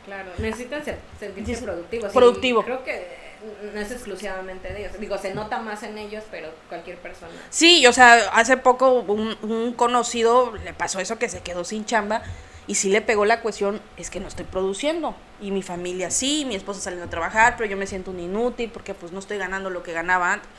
Claro, 0.09 0.31
necesitan 0.39 0.83
ser, 0.83 0.97
sentirse 1.19 1.51
Dice- 1.51 1.63
productivos. 1.63 2.11
y 2.11 2.13
productivo. 2.17 2.63
creo 2.63 2.83
que 2.83 3.29
no 3.73 3.79
es 3.79 3.91
exclusivamente 3.91 4.73
de 4.73 4.81
ellos. 4.85 4.99
Digo, 4.99 5.17
se 5.17 5.33
nota 5.33 5.59
más 5.59 5.83
en 5.83 5.97
ellos, 5.97 6.23
pero 6.29 6.49
cualquier 6.67 6.97
persona. 6.97 7.31
Sí, 7.49 7.85
o 7.87 7.93
sea, 7.93 8.15
hace 8.33 8.57
poco 8.57 8.91
un, 9.01 9.37
un 9.41 9.73
conocido 9.73 10.53
le 10.63 10.73
pasó 10.73 10.99
eso 10.99 11.17
que 11.17 11.29
se 11.29 11.41
quedó 11.41 11.63
sin 11.63 11.85
chamba 11.85 12.21
y 12.67 12.75
sí 12.75 12.89
le 12.89 13.01
pegó 13.01 13.25
la 13.25 13.41
cuestión, 13.41 13.81
es 13.97 14.09
que 14.09 14.19
no 14.19 14.27
estoy 14.27 14.45
produciendo. 14.45 15.15
Y 15.41 15.51
mi 15.51 15.61
familia 15.63 16.11
sí, 16.11 16.43
mi 16.45 16.55
esposa 16.55 16.81
saliendo 16.81 17.07
a 17.07 17.09
trabajar, 17.09 17.55
pero 17.57 17.69
yo 17.69 17.77
me 17.77 17.87
siento 17.87 18.11
un 18.11 18.19
inútil 18.19 18.69
porque 18.71 18.93
pues 18.93 19.11
no 19.13 19.19
estoy 19.19 19.37
ganando 19.37 19.69
lo 19.69 19.83
que 19.83 19.93
ganaba 19.93 20.33
antes. 20.33 20.49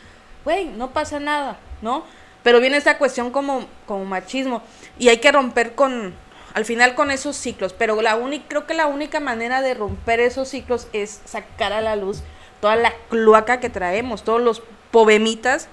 Güey, 0.44 0.64
no 0.68 0.90
pasa 0.92 1.20
nada, 1.20 1.58
¿no? 1.82 2.04
Pero 2.42 2.60
viene 2.60 2.78
esta 2.78 2.96
cuestión 2.96 3.30
como, 3.30 3.66
como 3.86 4.06
machismo 4.06 4.62
y 4.98 5.08
hay 5.10 5.18
que 5.18 5.30
romper 5.30 5.74
con, 5.74 6.14
al 6.54 6.64
final 6.64 6.94
con 6.94 7.10
esos 7.10 7.36
ciclos, 7.36 7.72
pero 7.72 8.00
la 8.02 8.16
única, 8.16 8.44
creo 8.48 8.66
que 8.66 8.74
la 8.74 8.86
única 8.86 9.20
manera 9.20 9.62
de 9.62 9.74
romper 9.74 10.20
esos 10.20 10.48
ciclos 10.48 10.88
es 10.92 11.20
sacar 11.24 11.72
a 11.72 11.80
la 11.80 11.96
luz 11.96 12.22
toda 12.60 12.76
la 12.76 12.92
cloaca 13.08 13.60
que 13.60 13.70
traemos, 13.70 14.22
todos 14.22 14.40
los 14.40 14.62
povemitas 14.90 15.68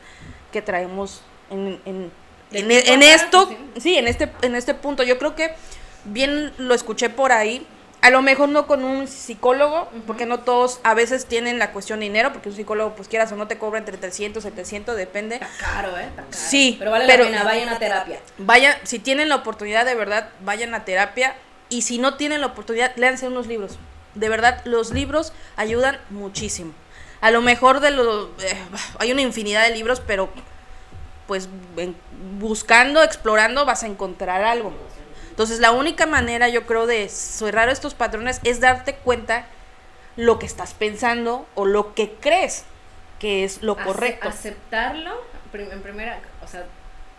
que 0.51 0.61
traemos 0.61 1.21
en, 1.49 1.79
en, 1.85 2.11
en, 2.51 2.67
tiempo 2.67 2.91
en 2.91 3.03
esto, 3.03 3.49
sí. 3.49 3.81
sí, 3.81 3.95
en 3.95 4.07
este, 4.07 4.31
en 4.41 4.55
este 4.55 4.73
punto. 4.73 5.03
Yo 5.03 5.17
creo 5.17 5.35
que 5.35 5.53
bien 6.05 6.53
lo 6.57 6.73
escuché 6.73 7.09
por 7.09 7.31
ahí. 7.31 7.65
A 8.07 8.09
lo 8.09 8.21
mejor 8.21 8.47
no 8.47 8.67
con 8.67 8.85
un 8.85 9.05
psicólogo, 9.05 9.89
porque 10.07 10.25
no 10.25 10.39
todos 10.39 10.79
a 10.83 10.93
veces 10.93 11.25
tienen 11.25 11.59
la 11.59 11.73
cuestión 11.73 11.99
de 11.99 12.05
dinero, 12.05 12.31
porque 12.31 12.47
un 12.47 12.55
psicólogo, 12.55 12.95
pues 12.95 13.09
quieras 13.09 13.29
o 13.33 13.35
no, 13.35 13.49
te 13.49 13.57
cobra 13.57 13.79
entre 13.79 13.97
300, 13.97 14.41
700, 14.41 14.95
depende. 14.95 15.35
Está 15.35 15.49
caro, 15.59 15.89
¿eh? 15.97 16.03
Está 16.05 16.21
caro. 16.21 16.27
Sí, 16.31 16.77
Pero 16.79 16.91
vale 16.91 17.05
pero- 17.05 17.25
la 17.25 17.29
pena, 17.31 17.43
vayan 17.43 17.67
a 17.67 17.79
terapia. 17.79 18.19
Vayan, 18.37 18.75
si 18.83 18.99
tienen 18.99 19.27
la 19.27 19.35
oportunidad, 19.35 19.83
de 19.85 19.93
verdad, 19.95 20.29
vayan 20.39 20.73
a 20.73 20.85
terapia. 20.85 21.35
Y 21.67 21.81
si 21.81 21.97
no 21.97 22.15
tienen 22.15 22.39
la 22.39 22.47
oportunidad, 22.47 22.95
léanse 22.95 23.27
unos 23.27 23.45
libros. 23.45 23.77
De 24.15 24.29
verdad, 24.29 24.61
los 24.63 24.91
libros 24.91 25.33
ayudan 25.57 25.99
muchísimo. 26.09 26.71
A 27.19 27.29
lo 27.29 27.41
mejor 27.41 27.81
de 27.81 27.91
lo, 27.91 28.27
eh, 28.41 28.57
hay 28.99 29.11
una 29.11 29.21
infinidad 29.21 29.63
de 29.67 29.75
libros, 29.75 30.01
pero 30.07 30.29
pues 31.27 31.49
en- 31.75 31.97
buscando, 32.39 33.03
explorando, 33.03 33.65
vas 33.65 33.83
a 33.83 33.87
encontrar 33.87 34.43
algo. 34.43 34.71
Entonces, 35.37 35.59
la 35.59 35.71
única 35.71 36.07
manera, 36.07 36.49
yo 36.49 36.65
creo, 36.65 36.87
de 36.87 37.07
cerrar 37.09 37.69
estos 37.69 37.93
patrones 37.93 38.41
es 38.43 38.59
darte 38.59 38.95
cuenta 38.95 39.45
lo 40.15 40.39
que 40.39 40.47
estás 40.47 40.73
pensando 40.73 41.45
o 41.53 41.65
lo 41.65 41.93
que 41.93 42.13
crees 42.13 42.65
que 43.19 43.43
es 43.43 43.61
lo 43.61 43.73
Ace- 43.73 43.83
correcto. 43.83 44.29
Aceptarlo, 44.29 45.21
en 45.53 45.81
primera, 45.83 46.19
o 46.43 46.47
sea, 46.47 46.65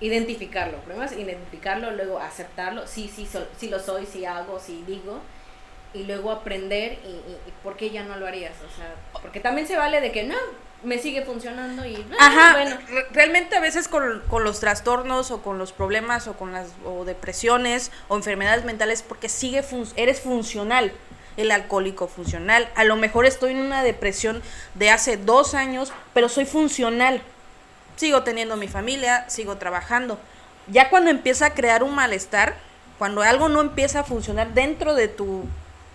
identificarlo. 0.00 0.78
Primero 0.78 1.04
es 1.06 1.12
identificarlo, 1.12 1.92
luego 1.92 2.18
aceptarlo. 2.18 2.88
Sí, 2.88 3.08
sí, 3.14 3.24
so- 3.24 3.46
sí 3.56 3.68
lo 3.68 3.78
soy, 3.78 4.04
sí 4.04 4.24
hago, 4.24 4.58
sí 4.58 4.82
digo. 4.84 5.20
Y 5.94 6.02
luego 6.02 6.32
aprender 6.32 6.94
y, 7.04 7.10
y, 7.10 7.38
y 7.46 7.52
por 7.62 7.76
qué 7.76 7.90
ya 7.90 8.02
no 8.02 8.16
lo 8.16 8.26
harías. 8.26 8.54
O 8.68 8.76
sea, 8.76 8.96
porque 9.22 9.38
también 9.38 9.68
se 9.68 9.76
vale 9.76 10.00
de 10.00 10.10
que 10.10 10.24
no, 10.24 10.34
me 10.82 10.98
sigue 10.98 11.22
funcionando 11.24 11.84
y 11.84 12.06
Ajá, 12.18 12.52
bueno. 12.52 12.76
re- 12.88 13.06
realmente 13.12 13.56
a 13.56 13.60
veces 13.60 13.88
con, 13.88 14.22
con 14.28 14.44
los 14.44 14.60
trastornos 14.60 15.30
o 15.32 15.42
con 15.42 15.58
los 15.58 15.72
problemas 15.72 16.28
o 16.28 16.34
con 16.34 16.52
las 16.52 16.68
o 16.84 17.04
depresiones 17.04 17.90
o 18.08 18.16
enfermedades 18.16 18.64
mentales 18.64 19.02
porque 19.02 19.28
sigue 19.28 19.62
fun- 19.62 19.88
eres 19.96 20.20
funcional, 20.20 20.92
el 21.36 21.50
alcohólico 21.50 22.06
funcional. 22.08 22.68
A 22.76 22.84
lo 22.84 22.96
mejor 22.96 23.26
estoy 23.26 23.52
en 23.52 23.58
una 23.58 23.82
depresión 23.82 24.42
de 24.74 24.90
hace 24.90 25.16
dos 25.16 25.54
años, 25.54 25.92
pero 26.14 26.28
soy 26.28 26.44
funcional. 26.46 27.22
Sigo 27.96 28.22
teniendo 28.22 28.56
mi 28.56 28.68
familia, 28.68 29.28
sigo 29.28 29.56
trabajando. 29.56 30.18
Ya 30.68 30.90
cuando 30.90 31.10
empieza 31.10 31.46
a 31.46 31.54
crear 31.54 31.82
un 31.82 31.94
malestar, 31.94 32.54
cuando 32.98 33.22
algo 33.22 33.48
no 33.48 33.60
empieza 33.60 34.00
a 34.00 34.04
funcionar 34.04 34.54
dentro 34.54 34.94
de 34.94 35.08
tu 35.08 35.44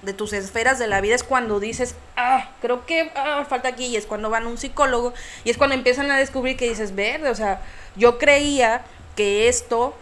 de 0.04 0.14
tus 0.14 0.34
esferas 0.34 0.80
de 0.80 0.88
la 0.88 1.02
vida 1.02 1.16
es 1.16 1.24
cuando 1.24 1.60
dices, 1.60 1.96
ah, 2.16 2.50
creo 2.62 2.86
que 2.86 3.12
ah, 3.16 3.46
falta 3.50 3.70
aquí, 3.70 3.86
y 3.86 3.96
es 3.96 4.06
cuando 4.06 4.30
van 4.30 4.44
a 4.44 4.48
un 4.48 4.58
psicólogo, 4.58 5.14
y 5.44 5.50
es 5.50 5.58
cuando 5.58 5.76
empiezan 5.76 6.12
a 6.12 6.18
descubrir 6.18 6.58
que 6.58 6.70
dices, 6.70 6.96
verde, 6.96 7.30
o 7.30 7.36
sea, 7.36 7.62
yo 7.96 8.18
creía 8.18 8.84
que 9.16 9.48
esto 9.48 9.96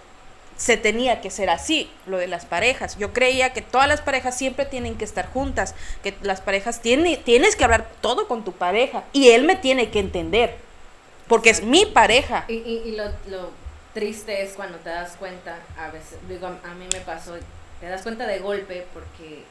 se 0.57 0.77
tenía 0.77 1.21
que 1.21 1.31
ser 1.31 1.49
así, 1.49 1.89
lo 2.05 2.17
de 2.17 2.27
las 2.27 2.45
parejas. 2.45 2.95
Yo 2.97 3.13
creía 3.13 3.51
que 3.51 3.63
todas 3.63 3.87
las 3.87 4.01
parejas 4.01 4.37
siempre 4.37 4.65
tienen 4.65 4.95
que 4.95 5.05
estar 5.05 5.27
juntas, 5.27 5.73
que 6.03 6.13
las 6.21 6.39
parejas 6.39 6.81
tiene, 6.81 7.17
tienes 7.17 7.55
que 7.55 7.63
hablar 7.63 7.89
todo 8.01 8.27
con 8.27 8.43
tu 8.43 8.51
pareja, 8.51 9.03
y 9.11 9.29
él 9.29 9.43
me 9.43 9.55
tiene 9.55 9.89
que 9.89 9.99
entender, 9.99 10.55
porque 11.27 11.49
es 11.49 11.63
mi 11.63 11.85
pareja. 11.85 12.45
Y, 12.47 12.53
y, 12.53 12.95
lo, 12.95 13.05
lo 13.27 13.49
triste 13.93 14.43
es 14.43 14.53
cuando 14.53 14.77
te 14.79 14.89
das 14.89 15.15
cuenta, 15.17 15.57
a 15.77 15.89
veces, 15.89 16.17
digo, 16.29 16.47
a, 16.47 16.49
a 16.49 16.73
mí 16.75 16.85
me 16.93 16.99
pasó, 17.01 17.35
te 17.79 17.87
das 17.87 18.03
cuenta 18.03 18.27
de 18.27 18.39
golpe 18.39 18.85
porque, 18.93 19.43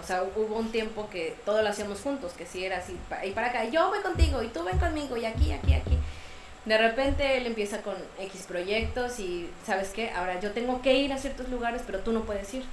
o 0.00 0.02
sea, 0.02 0.22
hubo 0.22 0.56
un 0.56 0.72
tiempo 0.72 1.08
que 1.10 1.36
todo 1.44 1.62
lo 1.62 1.68
hacíamos 1.68 2.00
juntos, 2.00 2.32
que 2.32 2.46
si 2.46 2.64
era 2.64 2.78
así, 2.78 2.96
y 3.24 3.30
para 3.30 3.48
acá, 3.48 3.64
yo 3.66 3.88
voy 3.88 4.00
contigo, 4.00 4.42
y 4.42 4.48
tú 4.48 4.64
ven 4.64 4.78
conmigo, 4.78 5.16
y 5.16 5.26
aquí, 5.26 5.52
aquí, 5.52 5.74
aquí. 5.74 5.98
De 6.64 6.76
repente 6.76 7.36
él 7.36 7.46
empieza 7.46 7.82
con 7.82 7.96
X 8.18 8.44
proyectos 8.46 9.18
y, 9.18 9.48
¿sabes 9.64 9.90
qué? 9.90 10.10
Ahora 10.10 10.40
yo 10.40 10.52
tengo 10.52 10.82
que 10.82 10.94
ir 10.94 11.12
a 11.12 11.18
ciertos 11.18 11.48
lugares, 11.48 11.82
pero 11.86 12.00
tú 12.00 12.12
no 12.12 12.22
puedes 12.24 12.52
ir. 12.52 12.64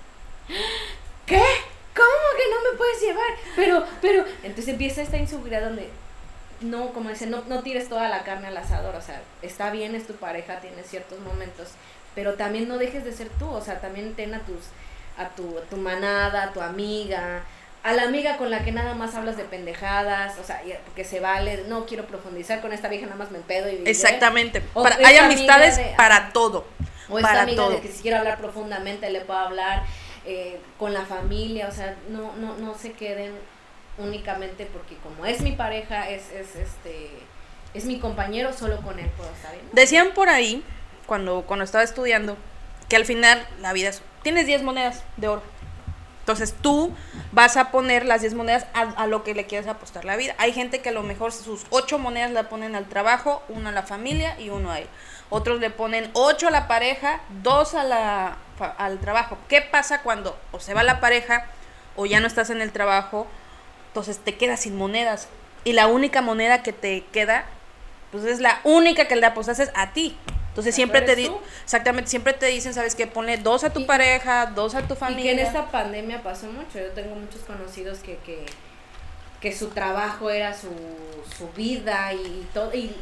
¿Qué? 1.26 1.44
¿Cómo 1.96 2.38
que 2.38 2.52
no 2.52 2.72
me 2.72 2.78
puedes 2.78 3.02
llevar? 3.02 3.30
Pero, 3.56 3.86
pero, 4.02 4.26
entonces 4.44 4.68
empieza 4.68 5.02
esta 5.02 5.18
inseguridad 5.18 5.62
donde 5.62 5.90
no, 6.62 6.90
como 6.94 7.10
dicen, 7.10 7.30
no, 7.30 7.44
no 7.48 7.62
tires 7.62 7.90
toda 7.90 8.10
la 8.10 8.24
carne 8.24 8.48
al 8.48 8.58
asador, 8.58 8.96
o 8.96 9.02
sea, 9.02 9.22
está 9.42 9.72
bien, 9.72 9.96
es 9.96 10.08
tu 10.08 10.14
pareja, 10.14 10.60
tienes 10.60 10.88
ciertos 10.88 11.20
momentos, 11.20 11.70
pero 12.16 12.34
también 12.34 12.68
no 12.68 12.78
dejes 12.78 13.04
de 13.04 13.14
ser 13.14 13.30
tú, 13.40 13.50
o 13.50 13.62
sea, 13.62 13.80
también 13.80 14.16
ten 14.16 14.34
a 14.34 14.40
tus, 14.40 14.60
a 15.18 15.30
tu, 15.30 15.58
a 15.58 15.62
tu 15.62 15.78
manada, 15.78 16.44
a 16.44 16.54
tu 16.54 16.62
amiga, 16.62 17.42
a 17.84 17.94
la 17.94 18.04
amiga 18.04 18.38
con 18.38 18.50
la 18.50 18.64
que 18.64 18.72
nada 18.72 18.94
más 18.94 19.16
hablas 19.16 19.38
de 19.38 19.44
pendejadas, 19.46 20.38
o 20.40 20.44
sea, 20.44 20.62
porque 20.86 21.04
se 21.04 21.20
vale, 21.20 21.64
no 21.68 21.86
quiero 21.86 22.06
profundizar 22.06 22.62
con 22.62 22.74
esta 22.74 22.88
vieja, 22.90 23.06
nada 23.06 23.18
más 23.18 23.32
me 23.32 23.40
pedo 23.40 23.70
y 23.70 23.82
Exactamente. 23.86 24.62
O 24.74 24.84
Para- 24.84 24.96
esta 24.96 25.08
hay 25.08 25.18
amistades 25.18 25.78
de- 25.78 25.94
para 25.96 26.34
todo. 26.34 26.66
o 27.10 27.18
esta 27.18 27.30
para 27.30 27.42
amiga 27.44 27.64
todo. 27.64 27.72
de 27.76 27.82
que 27.82 27.88
si 27.88 28.02
quiero 28.02 28.18
hablar 28.18 28.40
profundamente 28.40 29.10
le 29.10 29.22
puedo 29.22 29.40
hablar 29.40 29.84
eh, 30.26 30.60
con 30.78 30.94
la 30.94 31.06
familia, 31.06 31.68
o 31.70 31.72
sea, 31.72 31.96
no, 32.10 32.36
no, 32.36 32.58
no 32.58 32.78
se 32.78 32.92
queden 32.92 33.32
únicamente 33.98 34.66
porque 34.66 34.96
como 34.98 35.26
es 35.26 35.42
mi 35.42 35.54
pareja, 35.54 36.10
es, 36.10 36.30
es 36.32 36.56
este 36.56 37.10
es 37.74 37.86
mi 37.86 38.00
compañero, 38.00 38.52
solo 38.54 38.78
con 38.82 38.98
él 39.00 39.10
puedo 39.18 39.30
estar 39.32 39.52
bien. 39.52 39.64
Decían 39.72 40.10
por 40.14 40.30
ahí, 40.30 40.64
cuando, 41.06 41.44
cuando 41.48 41.64
estaba 41.64 41.84
estudiando, 41.84 42.36
que 42.90 42.96
al 42.96 43.06
final 43.06 43.46
la 43.62 43.72
vida 43.74 43.90
es... 43.90 44.02
Tienes 44.28 44.46
10 44.46 44.64
monedas 44.64 45.06
de 45.16 45.30
oro. 45.30 45.42
Entonces 46.20 46.54
tú 46.62 46.94
vas 47.32 47.56
a 47.56 47.72
poner 47.72 48.04
las 48.04 48.20
10 48.20 48.34
monedas 48.34 48.68
a, 48.74 49.08
lo 49.08 49.24
que 49.24 49.34
le 49.34 49.46
quieras 49.46 49.68
apostar 49.68 50.04
la 50.04 50.18
vida. 50.18 50.36
Hay 50.38 50.52
gente 50.52 50.82
que 50.82 50.90
a 50.90 50.92
lo 50.92 51.02
mejor 51.02 51.32
sus 51.32 51.66
8 51.70 51.98
monedas 51.98 52.32
la 52.32 52.50
ponen 52.50 52.76
al 52.76 52.90
trabajo, 52.90 53.42
una 53.48 53.70
a 53.70 53.72
la 53.72 53.84
familia 53.84 54.38
y 54.38 54.50
uno 54.50 54.70
a 54.70 54.80
él. 54.80 54.88
Otros 55.30 55.62
le 55.62 55.70
ponen 55.70 56.10
8 56.12 56.50
a 56.50 56.52
la 56.52 56.68
pareja, 56.68 57.22
2 57.42 57.74
a 57.76 57.84
la, 57.86 58.38
al 58.78 59.00
trabajo. 59.00 59.38
¿Qué 59.48 59.62
pasa 59.62 60.02
cuando 60.02 60.38
o 60.52 60.60
se 60.60 60.74
va 60.74 60.84
la 60.84 61.00
pareja 61.00 61.46
o 61.96 62.06
ya 62.06 62.20
no 62.20 62.28
estás 62.28 62.50
en 62.50 62.60
el 62.60 62.74
trabajo? 62.74 63.28
Entonces 63.88 64.20
te 64.20 64.36
quedas 64.36 64.60
sin 64.60 64.76
monedas. 64.76 65.30
Y 65.64 65.72
la 65.72 65.88
única 65.88 66.22
moneda 66.22 66.64
que 66.64 66.74
te 66.74 67.06
queda, 67.14 67.46
pues 68.12 68.26
es 68.26 68.42
la 68.42 68.60
única 68.66 69.08
que 69.08 69.16
le 69.16 69.26
apostaste 69.26 69.72
a 69.74 69.94
ti. 69.94 70.18
Entonces 70.58 70.74
siempre 70.74 71.02
te 71.02 71.12
eres 71.12 71.26
di 71.26 71.30
tú. 71.30 71.40
exactamente, 71.64 72.10
siempre 72.10 72.34
te 72.34 72.48
dicen, 72.48 72.74
¿sabes 72.74 72.96
qué? 72.96 73.06
Ponle 73.06 73.38
dos 73.38 73.64
a 73.64 73.72
tu 73.72 73.82
Y- 73.82 73.86
pareja, 73.86 74.48
dos 74.48 74.74
a 74.74 74.82
tu 74.82 74.96
Y 74.96 74.98
familia. 74.98 75.24
que 75.36 75.40
en 75.42 75.46
esta 75.46 75.68
pandemia 75.70 76.24
pasó 76.24 76.48
mucho. 76.48 76.80
Yo 76.80 76.92
tengo 76.94 77.14
muchos 77.16 77.42
conocidos 77.42 78.00
que, 78.00 78.18
que, 78.26 78.44
que 79.40 79.54
su 79.56 79.68
trabajo 79.70 80.32
era 80.32 80.56
su, 80.56 80.70
su 81.38 81.48
vida 81.50 82.12
y 82.14 82.48
todo. 82.56 82.74
Y 82.74 82.96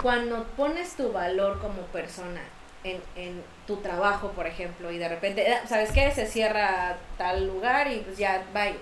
cuando 0.00 0.44
pones 0.56 0.94
tu 0.94 1.10
valor 1.12 1.58
como 1.58 1.82
persona 1.86 2.40
en, 2.84 3.02
en 3.16 3.42
tu 3.66 3.78
trabajo, 3.78 4.30
por 4.30 4.46
ejemplo, 4.46 4.92
y 4.92 4.98
de 4.98 5.08
repente, 5.08 5.50
eh, 5.50 5.58
¿sabes 5.68 5.90
qué? 5.90 6.12
Se 6.12 6.26
cierra 6.26 6.98
tal 7.16 7.48
lugar 7.48 7.90
y 7.90 7.98
pues 7.98 8.16
ya, 8.16 8.44
bye. 8.54 8.76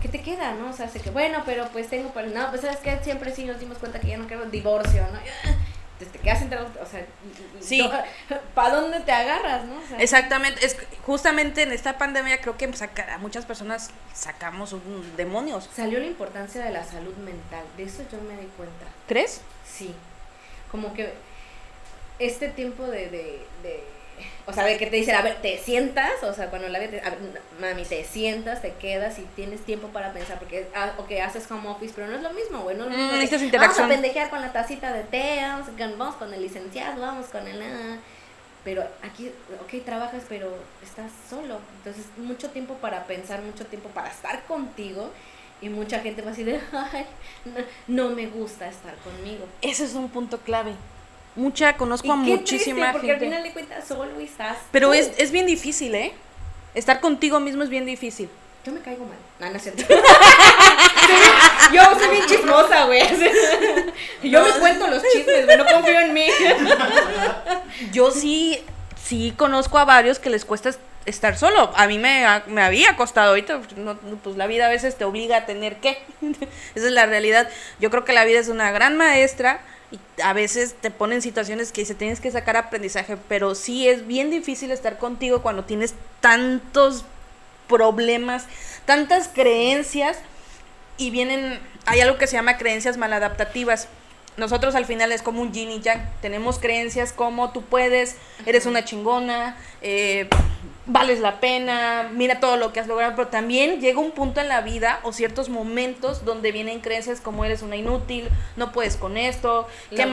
¿Qué 0.00 0.06
te 0.08 0.22
queda, 0.22 0.54
no? 0.54 0.70
O 0.70 0.72
sea, 0.72 0.88
sé 0.88 1.00
que, 1.00 1.10
bueno, 1.10 1.42
pero 1.44 1.66
pues 1.72 1.88
tengo, 1.88 2.12
no, 2.32 2.48
pues 2.50 2.60
sabes 2.62 2.76
que 2.78 2.96
siempre 3.02 3.34
sí 3.34 3.44
nos 3.44 3.58
dimos 3.58 3.78
cuenta 3.78 3.98
que 4.00 4.06
ya 4.08 4.16
no 4.18 4.26
quiero 4.28 4.44
divorcio, 4.46 5.02
¿no? 5.12 5.18
Entonces 6.02 6.12
te 6.12 6.18
quedas 6.18 6.42
entre, 6.42 6.58
o 6.58 6.86
sea, 6.90 7.06
Sí. 7.60 7.88
¿para 8.54 8.74
dónde 8.74 9.00
te 9.00 9.12
agarras, 9.12 9.64
no? 9.64 9.76
O 9.78 9.86
sea, 9.86 9.98
Exactamente, 9.98 10.64
es 10.66 10.76
justamente 11.06 11.62
en 11.62 11.72
esta 11.72 11.96
pandemia 11.98 12.40
creo 12.40 12.56
que 12.56 12.72
saca- 12.74 13.14
a 13.14 13.18
muchas 13.18 13.44
personas 13.46 13.90
sacamos 14.12 14.72
un- 14.72 15.16
demonios. 15.16 15.70
Salió 15.74 16.00
la 16.00 16.06
importancia 16.06 16.64
de 16.64 16.70
la 16.70 16.84
salud 16.84 17.14
mental, 17.18 17.64
de 17.76 17.84
eso 17.84 18.02
yo 18.10 18.18
me 18.22 18.36
di 18.40 18.48
cuenta. 18.56 18.86
¿Crees? 19.06 19.40
Sí, 19.64 19.94
como 20.70 20.92
que 20.94 21.14
este 22.18 22.48
tiempo 22.48 22.84
de, 22.86 23.08
de, 23.10 23.46
de- 23.62 23.84
o 24.46 24.52
sea, 24.52 24.64
de 24.64 24.76
que 24.78 24.86
te 24.86 24.96
dicen, 24.96 25.14
a 25.14 25.22
ver, 25.22 25.40
te 25.40 25.58
sientas, 25.58 26.22
o 26.22 26.32
sea, 26.32 26.50
cuando 26.50 26.68
la 26.68 26.78
te, 26.78 27.00
a 27.00 27.10
ver, 27.10 27.18
mami, 27.60 27.84
te 27.84 28.04
sientas, 28.04 28.62
te 28.62 28.72
quedas 28.74 29.18
y 29.18 29.22
tienes 29.36 29.60
tiempo 29.62 29.88
para 29.88 30.12
pensar, 30.12 30.38
porque, 30.38 30.68
ah, 30.74 30.92
ok, 30.98 31.12
haces 31.24 31.50
home 31.50 31.68
office, 31.68 31.92
pero 31.94 32.08
no 32.08 32.16
es 32.16 32.22
lo 32.22 32.32
mismo, 32.32 32.60
güey, 32.60 32.76
no 32.76 32.84
es 32.84 32.90
lo 32.90 32.96
Mm, 32.96 33.50
de, 33.50 33.58
Vamos 33.58 33.78
a 33.78 33.88
pendejear 33.88 34.30
con 34.30 34.40
la 34.40 34.52
tacita 34.52 34.92
de 34.92 35.04
té, 35.04 35.38
vamos 35.42 35.68
con, 35.68 35.98
vamos 35.98 36.16
con 36.16 36.34
el 36.34 36.42
licenciado, 36.42 37.00
vamos 37.00 37.26
con 37.26 37.46
el... 37.46 37.62
ah, 37.62 37.96
pero 38.64 38.84
aquí, 39.02 39.30
ok, 39.60 39.84
trabajas, 39.84 40.22
pero 40.28 40.54
estás 40.82 41.10
solo. 41.28 41.58
Entonces, 41.78 42.06
mucho 42.16 42.50
tiempo 42.50 42.74
para 42.74 43.04
pensar, 43.06 43.42
mucho 43.42 43.66
tiempo 43.66 43.88
para 43.88 44.08
estar 44.08 44.44
contigo. 44.44 45.10
Y 45.60 45.68
mucha 45.68 46.00
gente 46.00 46.22
va 46.22 46.32
así 46.32 46.42
de, 46.42 46.60
ay, 46.72 47.06
no, 47.44 48.08
no 48.08 48.14
me 48.14 48.26
gusta 48.26 48.68
estar 48.68 48.94
conmigo. 48.96 49.46
Ese 49.60 49.84
es 49.84 49.94
un 49.94 50.08
punto 50.08 50.38
clave. 50.38 50.74
Mucha, 51.34 51.76
conozco 51.76 52.08
Y 52.08 52.10
a 52.10 52.14
qué 52.14 52.18
muchísima 52.18 52.92
triste, 52.92 52.92
porque 52.92 53.06
gente. 53.06 53.24
al 53.24 53.30
final 53.30 53.42
de 53.42 53.52
cuentas 53.52 53.88
solo 53.88 54.20
estás. 54.20 54.58
Pero 54.70 54.88
tú. 54.88 54.94
es, 54.94 55.10
es 55.18 55.30
bien 55.30 55.46
difícil, 55.46 55.94
¿eh? 55.94 56.12
Estar 56.74 57.00
contigo 57.00 57.40
mismo 57.40 57.62
es 57.62 57.68
bien 57.68 57.86
difícil. 57.86 58.28
Yo 58.64 58.72
me 58.72 58.80
caigo 58.80 59.04
mal. 59.04 59.16
No, 59.40 59.50
no 59.50 59.56
es 59.56 59.62
cierto. 59.62 59.82
Yo 61.72 61.82
soy 61.98 62.10
bien 62.10 62.26
chismosa, 62.26 62.84
güey. 62.84 63.02
Yo 64.22 64.44
me 64.44 64.50
cuento 64.60 64.86
los 64.86 65.02
chismes, 65.12 65.46
güey. 65.46 65.56
No 65.58 65.66
confío 65.66 66.00
en 66.00 66.14
mí. 66.14 66.26
Yo 67.92 68.10
sí 68.12 68.62
sí 69.02 69.34
conozco 69.36 69.78
a 69.78 69.84
varios 69.84 70.18
que 70.18 70.30
les 70.30 70.44
cuesta 70.44 70.70
estar 71.06 71.36
solo. 71.36 71.72
A 71.74 71.86
mí 71.88 71.98
me, 71.98 72.24
me 72.46 72.62
había 72.62 72.96
costado 72.96 73.30
ahorita, 73.30 73.60
no, 73.76 73.96
pues 74.22 74.36
la 74.36 74.46
vida 74.46 74.66
a 74.66 74.70
veces 74.70 74.96
te 74.96 75.04
obliga 75.04 75.38
a 75.38 75.46
tener 75.46 75.76
que. 75.76 75.98
Esa 76.74 76.86
es 76.86 76.92
la 76.92 77.06
realidad. 77.06 77.48
Yo 77.80 77.90
creo 77.90 78.04
que 78.04 78.12
la 78.12 78.24
vida 78.24 78.38
es 78.38 78.48
una 78.48 78.70
gran 78.70 78.96
maestra 78.96 79.60
y 79.92 80.00
a 80.22 80.32
veces 80.32 80.74
te 80.80 80.90
pone 80.90 81.14
en 81.16 81.22
situaciones 81.22 81.70
que 81.70 81.84
se 81.84 81.94
tienes 81.94 82.20
que 82.20 82.30
sacar 82.30 82.56
aprendizaje, 82.56 83.16
pero 83.28 83.54
sí 83.54 83.86
es 83.88 84.06
bien 84.06 84.30
difícil 84.30 84.70
estar 84.70 84.98
contigo 84.98 85.42
cuando 85.42 85.64
tienes 85.64 85.94
tantos 86.20 87.04
problemas, 87.68 88.46
tantas 88.86 89.28
creencias 89.28 90.18
y 90.96 91.10
vienen, 91.10 91.60
hay 91.86 92.00
algo 92.00 92.18
que 92.18 92.26
se 92.26 92.34
llama 92.34 92.56
creencias 92.56 92.96
maladaptativas. 92.96 93.88
Nosotros 94.36 94.74
al 94.74 94.86
final 94.86 95.12
es 95.12 95.20
como 95.20 95.42
un 95.42 95.52
yin 95.52 95.70
y 95.70 95.80
yang. 95.80 96.00
Tenemos 96.22 96.58
creencias 96.58 97.12
como 97.12 97.52
tú 97.52 97.62
puedes, 97.62 98.16
eres 98.46 98.64
una 98.64 98.84
chingona, 98.84 99.56
eh, 99.82 100.28
vales 100.86 101.20
la 101.20 101.38
pena, 101.38 102.10
mira 102.12 102.40
todo 102.40 102.56
lo 102.56 102.72
que 102.72 102.80
has 102.80 102.88
logrado, 102.88 103.14
pero 103.14 103.28
también 103.28 103.80
llega 103.80 104.00
un 104.00 104.10
punto 104.10 104.40
en 104.40 104.48
la 104.48 104.62
vida 104.62 104.98
o 105.04 105.12
ciertos 105.12 105.48
momentos 105.48 106.24
donde 106.24 106.50
vienen 106.50 106.80
creencias 106.80 107.20
como 107.20 107.44
eres 107.44 107.62
una 107.62 107.76
inútil, 107.76 108.28
no 108.56 108.72
puedes 108.72 108.96
con 108.96 109.16
esto, 109.16 109.68
qué. 109.90 110.06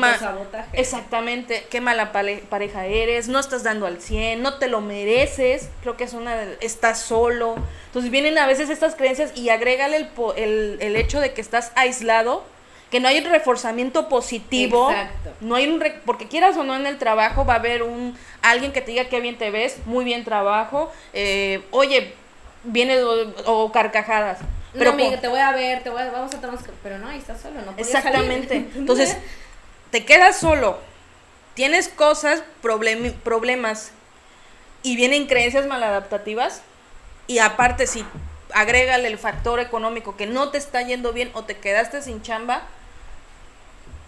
Exactamente, 0.74 1.66
qué 1.72 1.82
mala 1.82 2.12
pareja 2.12 2.86
eres, 2.86 3.28
no 3.30 3.40
estás 3.40 3.64
dando 3.64 3.88
al 3.88 4.00
100, 4.02 4.42
no 4.44 4.60
te 4.60 4.68
lo 4.68 4.82
mereces, 4.82 5.70
creo 5.82 5.98
que 5.98 6.04
es 6.04 6.14
una, 6.14 6.36
de- 6.36 6.58
estás 6.62 7.00
solo. 7.00 7.56
Entonces 7.88 8.12
vienen 8.12 8.38
a 8.38 8.46
veces 8.46 8.70
estas 8.70 8.94
creencias 8.96 9.32
y 9.36 9.50
agrégale 9.50 9.98
el, 9.98 10.08
po- 10.08 10.36
el, 10.36 10.78
el 10.82 10.96
hecho 10.96 11.20
de 11.20 11.34
que 11.34 11.42
estás 11.42 11.72
aislado, 11.76 12.44
que 12.92 13.00
no 13.00 13.08
hay 13.08 13.20
un 13.20 13.26
reforzamiento 13.26 14.10
positivo, 14.10 14.90
Exacto. 14.90 15.32
no 15.42 15.56
hay 15.56 15.68
un, 15.68 15.80
re- 15.80 16.00
porque 16.06 16.28
quieras 16.28 16.58
o 16.58 16.64
no 16.64 16.76
en 16.76 16.88
el 16.88 16.98
trabajo 16.98 17.46
va 17.46 17.54
a 17.54 17.58
haber 17.58 17.84
un, 17.84 18.18
alguien 18.42 18.72
que 18.72 18.82
te 18.82 18.92
diga 18.92 19.06
qué 19.06 19.20
bien 19.20 19.38
te 19.38 19.52
ves, 19.52 19.78
muy 19.86 20.04
bien 20.06 20.24
trabajo, 20.24 20.92
eh, 21.14 21.62
oye, 21.72 22.14
viene 22.64 23.02
o, 23.04 23.34
o 23.46 23.72
carcajadas. 23.72 24.40
Pero 24.74 24.86
no, 24.86 24.92
amiga, 24.92 25.20
te 25.20 25.28
voy 25.28 25.40
a 25.40 25.52
ver, 25.52 25.84
te 25.84 25.90
voy 25.90 26.02
a, 26.02 26.12
vamos 26.12 26.34
a 26.34 26.42
tomar... 26.42 26.60
Pero 26.84 26.98
no, 27.00 27.08
ahí 27.08 27.18
estás 27.20 27.42
solo, 27.42 27.62
no 27.62 27.74
Exactamente. 27.78 28.48
salir. 28.56 28.72
Entonces, 28.76 29.18
te 29.92 30.06
quedas 30.06 30.38
solo, 30.38 30.78
tienes 31.54 31.90
cosas, 31.90 32.44
problem- 32.62 33.14
problemas 33.14 33.92
y 34.84 34.96
vienen 34.96 35.28
creencias 35.28 35.68
maladaptativas 35.68 36.62
y 37.28 37.40
aparte 37.40 37.86
si 37.86 38.06
agrégale 38.54 39.08
el 39.08 39.18
factor 39.18 39.60
económico 39.60 40.18
que 40.18 40.26
no 40.26 40.50
te 40.50 40.58
está 40.58 40.82
yendo 40.82 41.14
bien 41.14 41.30
o 41.34 41.44
te 41.44 41.58
quedaste 41.58 42.02
sin 42.02 42.22
chamba, 42.22 42.64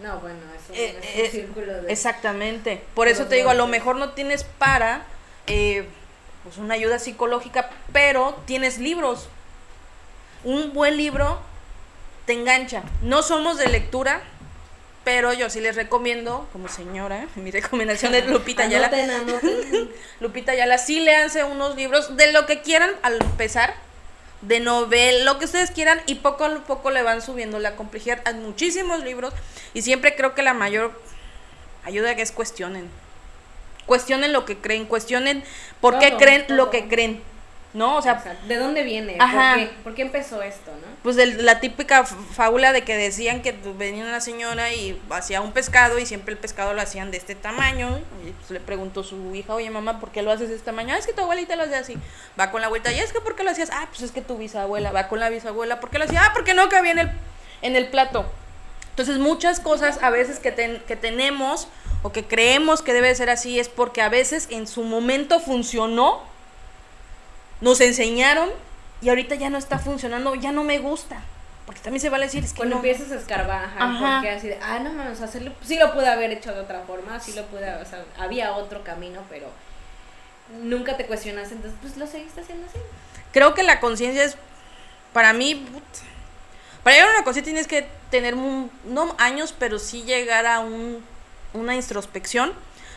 No, 0.01 0.19
bueno, 0.19 0.39
eso 0.55 0.73
Eh, 0.73 0.97
es 1.01 1.15
eh, 1.15 1.23
un 1.25 1.31
círculo 1.31 1.81
de... 1.81 1.91
exactamente. 1.91 2.81
Por 2.95 3.07
eso 3.07 3.27
te 3.27 3.35
digo, 3.35 3.49
a 3.49 3.53
lo 3.53 3.67
mejor 3.67 3.95
no 3.97 4.11
tienes 4.11 4.43
para 4.43 5.03
eh, 5.47 5.85
pues 6.43 6.57
una 6.57 6.73
ayuda 6.73 6.99
psicológica, 6.99 7.69
pero 7.93 8.35
tienes 8.45 8.77
libros. 8.79 9.27
Un 10.43 10.73
buen 10.73 10.97
libro 10.97 11.39
te 12.25 12.33
engancha. 12.33 12.83
No 13.01 13.21
somos 13.21 13.57
de 13.57 13.67
lectura, 13.67 14.21
pero 15.03 15.33
yo 15.33 15.49
sí 15.49 15.59
les 15.61 15.75
recomiendo, 15.75 16.47
como 16.51 16.67
señora, 16.67 17.27
mi 17.35 17.51
recomendación 17.51 18.15
es 18.15 18.27
Lupita 18.27 18.63
Ayala. 18.63 18.91
Lupita 20.19 20.51
Ayala, 20.53 20.77
sí 20.77 20.99
léanse 20.99 21.43
unos 21.43 21.75
libros 21.75 22.17
de 22.17 22.31
lo 22.31 22.45
que 22.45 22.61
quieran 22.61 22.91
al 23.03 23.21
empezar, 23.21 23.75
de 24.41 24.59
novel, 24.59 25.25
lo 25.25 25.37
que 25.37 25.45
ustedes 25.45 25.71
quieran, 25.71 26.01
y 26.07 26.15
poco 26.15 26.45
a 26.45 26.55
poco 26.63 26.91
le 26.91 27.03
van 27.03 27.21
subiendo 27.21 27.59
la 27.59 27.75
complejidad. 27.75 28.21
Hay 28.25 28.35
muchísimos 28.35 29.03
libros, 29.03 29.33
y 29.73 29.81
siempre 29.81 30.15
creo 30.15 30.33
que 30.33 30.43
la 30.43 30.53
mayor 30.53 30.99
ayuda 31.83 32.15
que 32.15 32.21
es 32.21 32.31
cuestionen. 32.31 32.89
Cuestionen 33.85 34.33
lo 34.33 34.45
que 34.45 34.57
creen, 34.57 34.85
cuestionen 34.85 35.43
por 35.79 35.99
qué 35.99 36.09
Todo, 36.09 36.19
creen 36.19 36.45
lo 36.49 36.69
que 36.69 36.87
creen. 36.87 37.21
¿No? 37.73 37.95
O 37.97 38.01
sea. 38.01 38.21
¿De 38.47 38.57
dónde 38.57 38.83
viene? 38.83 39.15
Ajá. 39.19 39.53
¿Por 39.55 39.59
qué? 39.63 39.73
¿Por 39.83 39.95
qué 39.95 40.01
empezó 40.01 40.41
esto, 40.41 40.71
no? 40.71 40.91
pues 41.03 41.15
de 41.15 41.25
la 41.25 41.59
típica 41.59 42.05
fábula 42.05 42.73
de 42.73 42.83
que 42.83 42.95
decían 42.95 43.41
que 43.41 43.53
venía 43.77 44.03
una 44.03 44.19
señora 44.21 44.71
y 44.71 45.01
hacía 45.09 45.41
un 45.41 45.51
pescado 45.51 45.97
y 45.97 46.05
siempre 46.05 46.33
el 46.33 46.37
pescado 46.37 46.73
lo 46.73 46.81
hacían 46.81 47.09
de 47.11 47.17
este 47.17 47.33
tamaño. 47.33 47.99
Y 48.27 48.31
pues 48.31 48.51
le 48.51 48.59
preguntó 48.59 49.03
su 49.03 49.33
hija, 49.33 49.55
oye 49.55 49.69
mamá, 49.69 49.99
¿por 49.99 50.11
qué 50.11 50.21
lo 50.21 50.31
haces 50.31 50.49
de 50.49 50.55
este 50.55 50.65
tamaño? 50.65 50.93
"Ah, 50.93 50.97
es 50.99 51.07
que 51.07 51.13
tu 51.13 51.21
abuelita 51.21 51.55
lo 51.55 51.63
hacía 51.63 51.79
así. 51.79 51.97
Va 52.39 52.51
con 52.51 52.61
la 52.61 52.67
abuelita, 52.67 52.91
y 52.91 52.99
es 52.99 53.13
que 53.13 53.21
¿por 53.21 53.35
qué 53.35 53.43
lo 53.43 53.49
hacías? 53.51 53.69
Ah, 53.71 53.87
pues 53.89 54.01
es 54.03 54.11
que 54.11 54.21
tu 54.21 54.37
bisabuela. 54.37 54.91
Va 54.91 55.07
con 55.07 55.19
la 55.19 55.29
bisabuela, 55.29 55.79
¿por 55.79 55.89
qué 55.89 55.97
lo 55.97 56.05
hacía? 56.05 56.23
Ah, 56.25 56.31
porque 56.33 56.53
no 56.53 56.67
cabía 56.69 56.91
en 56.91 56.99
el, 56.99 57.11
en 57.63 57.75
el 57.75 57.87
plato. 57.87 58.25
Entonces 58.89 59.17
muchas 59.17 59.59
cosas 59.61 59.97
a 60.03 60.09
veces 60.09 60.39
que, 60.39 60.51
ten- 60.51 60.83
que 60.87 60.95
tenemos 60.97 61.67
o 62.03 62.11
que 62.11 62.25
creemos 62.25 62.81
que 62.81 62.93
debe 62.93 63.15
ser 63.15 63.29
así 63.29 63.59
es 63.59 63.69
porque 63.69 64.01
a 64.01 64.09
veces 64.09 64.47
en 64.51 64.67
su 64.67 64.83
momento 64.83 65.39
funcionó, 65.39 66.21
nos 67.61 67.79
enseñaron 67.81 68.49
y 69.01 69.09
ahorita 69.09 69.35
ya 69.35 69.49
no 69.49 69.57
está 69.57 69.79
funcionando, 69.79 70.35
ya 70.35 70.51
no 70.51 70.63
me 70.63 70.79
gusta. 70.79 71.21
Porque 71.65 71.79
también 71.81 72.01
se 72.01 72.09
vale 72.09 72.25
decir, 72.25 72.43
es 72.43 72.51
que 72.51 72.57
Cuando 72.57 72.75
no. 72.75 72.83
empiezas 72.83 73.11
a 73.11 73.15
escarbar, 73.15 73.63
ajá, 73.65 74.17
porque 74.17 74.29
así 74.31 74.47
de, 74.47 74.59
ah, 74.61 74.79
no 74.79 74.91
mames, 74.93 75.21
hacerlo, 75.21 75.53
sí 75.63 75.77
lo 75.77 75.93
pude 75.93 76.07
haber 76.09 76.31
hecho 76.31 76.53
de 76.53 76.59
otra 76.59 76.81
forma, 76.81 77.19
sí 77.19 77.33
lo 77.33 77.45
pude, 77.45 77.71
o 77.75 77.85
sea, 77.85 78.03
había 78.19 78.53
otro 78.53 78.83
camino, 78.83 79.21
pero 79.29 79.47
nunca 80.63 80.97
te 80.97 81.05
cuestionaste, 81.05 81.55
entonces 81.55 81.77
pues 81.81 81.97
lo 81.97 82.07
seguiste 82.07 82.41
haciendo 82.41 82.67
así. 82.67 82.77
Creo 83.31 83.53
que 83.53 83.63
la 83.63 83.79
conciencia 83.79 84.23
es, 84.23 84.35
para 85.13 85.31
mí, 85.33 85.65
para 86.83 86.95
llegar 86.95 87.09
a 87.09 87.15
una 87.15 87.23
conciencia 87.23 87.53
tienes 87.53 87.67
que 87.67 87.87
tener, 88.09 88.33
un- 88.35 88.69
no 88.85 89.15
años, 89.17 89.53
pero 89.57 89.79
sí 89.79 90.03
llegar 90.03 90.45
a 90.47 90.59
un, 90.59 91.01
una 91.53 91.75
introspección, 91.75 92.53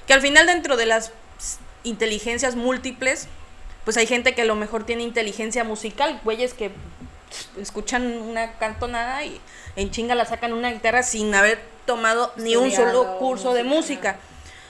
que 0.06 0.14
al 0.14 0.20
final 0.20 0.46
dentro 0.46 0.76
de 0.76 0.86
las 0.86 1.12
inteligencias 1.84 2.56
múltiples, 2.56 3.28
pues 3.84 3.96
hay 3.96 4.06
gente 4.06 4.34
que 4.34 4.42
a 4.42 4.46
lo 4.46 4.54
mejor 4.54 4.84
tiene 4.84 5.02
inteligencia 5.02 5.64
musical, 5.64 6.20
güeyes 6.24 6.54
que 6.54 6.70
escuchan 7.60 8.06
una 8.22 8.52
cantonada 8.52 9.24
y 9.24 9.40
en 9.76 9.90
chinga 9.90 10.14
la 10.14 10.24
sacan 10.24 10.52
una 10.52 10.70
guitarra 10.70 11.02
sin 11.02 11.34
haber 11.34 11.60
tomado 11.86 12.32
ni 12.36 12.56
un 12.56 12.70
solo 12.70 13.18
curso 13.18 13.52
de 13.54 13.64
música. 13.64 14.16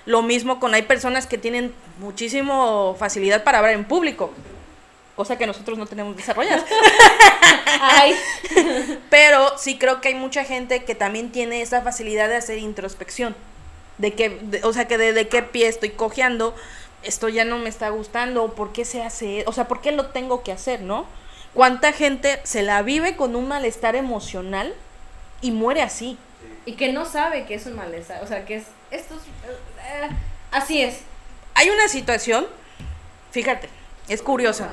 Lo 0.07 0.23
mismo 0.23 0.61
con 0.61 0.75
hay 0.75 0.83
personas 0.83 1.27
que 1.27 1.39
tienen 1.39 1.75
muchísimo 1.99 2.97
facilidad 2.99 3.45
para 3.45 3.59
hablar 3.59 3.75
en 3.75 3.85
público, 3.85 4.31
cosa 5.17 5.39
que 5.39 5.47
nosotros 5.47 5.79
no 5.79 5.87
tenemos 5.87 6.17
desarrollada. 6.17 6.65
Pero 9.11 9.57
sí 9.59 9.79
creo 9.79 10.01
que 10.01 10.09
hay 10.09 10.15
mucha 10.15 10.45
gente 10.45 10.85
que 10.85 10.95
también 10.95 11.31
tiene 11.33 11.63
esa 11.63 11.83
facilidad 11.83 12.29
de 12.29 12.37
hacer 12.37 12.59
introspección. 12.59 13.35
De 13.99 14.13
que, 14.13 14.29
de- 14.29 14.61
o 14.65 14.73
sea, 14.73 14.89
que 14.89 14.99
de, 14.99 15.13
de 15.13 15.29
qué 15.29 15.43
pie 15.43 15.69
estoy 15.69 15.91
cojeando, 15.91 16.55
esto 17.05 17.29
ya 17.29 17.45
no 17.45 17.59
me 17.59 17.69
está 17.69 17.89
gustando, 17.91 18.55
¿por 18.55 18.73
qué 18.73 18.85
se 18.85 19.03
hace? 19.03 19.45
O 19.47 19.53
sea, 19.53 19.69
¿por 19.69 19.81
qué 19.81 19.93
lo 19.93 20.07
tengo 20.07 20.43
que 20.43 20.53
hacer, 20.53 20.81
no? 20.81 21.07
¿Cuánta 21.53 21.93
gente 21.93 22.41
se 22.45 22.63
la 22.63 22.83
vive 22.83 23.17
con 23.17 23.37
un 23.37 23.49
malestar 23.49 23.97
emocional 23.97 24.75
y 25.41 25.53
muere 25.53 25.83
así? 25.83 26.19
y 26.67 26.73
que 26.75 26.93
no 26.93 27.05
sabe 27.05 27.45
que 27.45 27.55
es 27.55 27.67
un 27.67 27.77
malestar, 27.77 28.23
o 28.23 28.27
sea, 28.27 28.45
que 28.45 28.57
es, 28.57 28.65
esto 28.91 29.15
es, 29.15 29.23
eh, 29.23 30.09
así 30.51 30.83
es. 30.83 31.01
Hay 31.55 31.69
una 31.71 31.89
situación, 31.89 32.47
fíjate, 33.31 33.69
es 34.09 34.23
curiosa. 34.23 34.71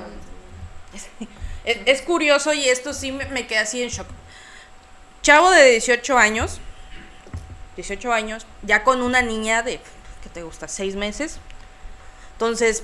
Es, 1.64 1.78
es 1.86 2.02
curioso 2.02 2.54
y 2.54 2.68
esto 2.68 2.94
sí 2.94 3.12
me, 3.12 3.26
me 3.26 3.46
queda 3.46 3.62
así 3.62 3.84
en 3.84 3.90
shock. 3.90 4.08
Chavo 5.22 5.52
de 5.52 5.72
18 5.72 6.18
años, 6.18 6.60
18 7.76 8.12
años, 8.12 8.48
ya 8.64 8.84
con 8.84 9.02
una 9.02 9.22
niña 9.22 9.62
de, 9.62 9.80
¿qué 10.24 10.30
te 10.34 10.44
gusta? 10.44 10.68
6 10.68 10.96
meses. 10.96 11.40
Entonces, 12.42 12.84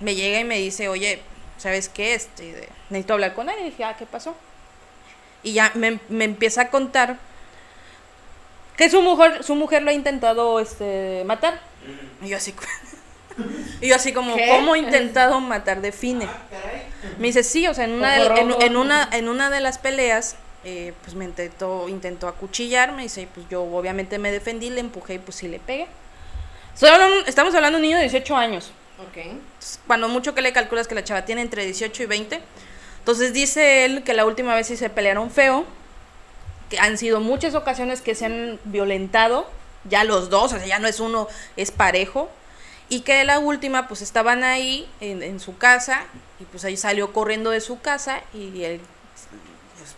me 0.00 0.16
llega 0.16 0.40
y 0.40 0.44
me 0.44 0.58
dice, 0.58 0.88
oye, 0.88 1.22
¿sabes 1.56 1.88
qué? 1.88 2.14
Este, 2.14 2.68
necesito 2.88 3.12
hablar 3.12 3.32
con 3.32 3.48
él. 3.48 3.54
Y 3.60 3.64
dije, 3.66 3.84
ah, 3.84 3.94
¿qué 3.96 4.06
pasó? 4.06 4.34
Y 5.44 5.52
ya 5.52 5.70
me, 5.76 6.00
me 6.08 6.24
empieza 6.24 6.62
a 6.62 6.68
contar 6.68 7.16
que 8.76 8.90
su 8.90 9.02
mujer, 9.02 9.44
su 9.44 9.54
mujer 9.54 9.84
lo 9.84 9.90
ha 9.90 9.92
intentado 9.92 10.58
este, 10.58 11.22
matar. 11.26 11.60
Y 12.24 12.30
yo 12.30 12.38
así, 12.38 12.52
y 13.80 13.86
yo 13.86 13.94
así 13.94 14.12
como, 14.12 14.34
¿Qué? 14.34 14.48
¿cómo 14.48 14.72
ha 14.72 14.78
intentado 14.78 15.38
matar? 15.38 15.80
Define. 15.80 16.26
Me 17.20 17.28
dice, 17.28 17.44
sí, 17.44 17.68
o 17.68 17.74
sea, 17.74 17.84
en 17.84 17.92
una, 17.92 18.16
de, 18.16 18.64
en, 18.66 18.76
una, 18.76 19.08
en 19.12 19.28
una 19.28 19.48
de 19.50 19.60
las 19.60 19.78
peleas, 19.78 20.34
eh, 20.64 20.92
pues 21.04 21.14
me 21.14 21.24
intentó, 21.24 21.88
intentó 21.88 22.26
acuchillar, 22.26 22.90
me 22.90 23.02
dice, 23.04 23.22
y 23.22 23.26
pues 23.26 23.48
yo 23.48 23.62
obviamente 23.62 24.18
me 24.18 24.32
defendí, 24.32 24.70
le 24.70 24.80
empujé 24.80 25.14
y 25.14 25.18
pues 25.20 25.36
sí 25.36 25.46
le 25.46 25.60
pegué. 25.60 25.86
Estamos 27.26 27.54
hablando 27.54 27.76
de 27.76 27.82
un 27.82 27.82
niño 27.82 27.96
de 27.96 28.04
18 28.04 28.36
años. 28.36 28.72
Ok. 28.98 29.16
Entonces, 29.18 29.80
cuando 29.86 30.08
mucho 30.08 30.34
que 30.34 30.40
le 30.40 30.52
calculas 30.52 30.88
que 30.88 30.94
la 30.94 31.04
chava 31.04 31.24
tiene 31.26 31.42
entre 31.42 31.64
18 31.64 32.02
y 32.02 32.06
20. 32.06 32.40
Entonces 33.00 33.32
dice 33.32 33.84
él 33.84 34.02
que 34.02 34.14
la 34.14 34.24
última 34.24 34.54
vez 34.54 34.66
sí 34.66 34.76
se 34.76 34.88
pelearon 34.88 35.30
feo, 35.30 35.64
que 36.68 36.78
han 36.78 36.96
sido 36.96 37.20
muchas 37.20 37.54
ocasiones 37.54 38.00
que 38.00 38.14
se 38.14 38.26
han 38.26 38.58
violentado, 38.64 39.50
ya 39.84 40.04
los 40.04 40.30
dos, 40.30 40.52
o 40.52 40.58
sea, 40.58 40.66
ya 40.66 40.78
no 40.78 40.86
es 40.86 41.00
uno, 41.00 41.26
es 41.56 41.70
parejo, 41.70 42.30
y 42.88 43.00
que 43.00 43.24
la 43.24 43.38
última 43.38 43.88
pues 43.88 44.02
estaban 44.02 44.44
ahí 44.44 44.86
en, 45.00 45.22
en 45.22 45.40
su 45.40 45.56
casa, 45.56 46.04
y 46.38 46.44
pues 46.44 46.64
ahí 46.64 46.76
salió 46.76 47.12
corriendo 47.12 47.50
de 47.50 47.60
su 47.60 47.80
casa, 47.80 48.20
y 48.34 48.64
él 48.64 48.80
pues, 49.78 49.94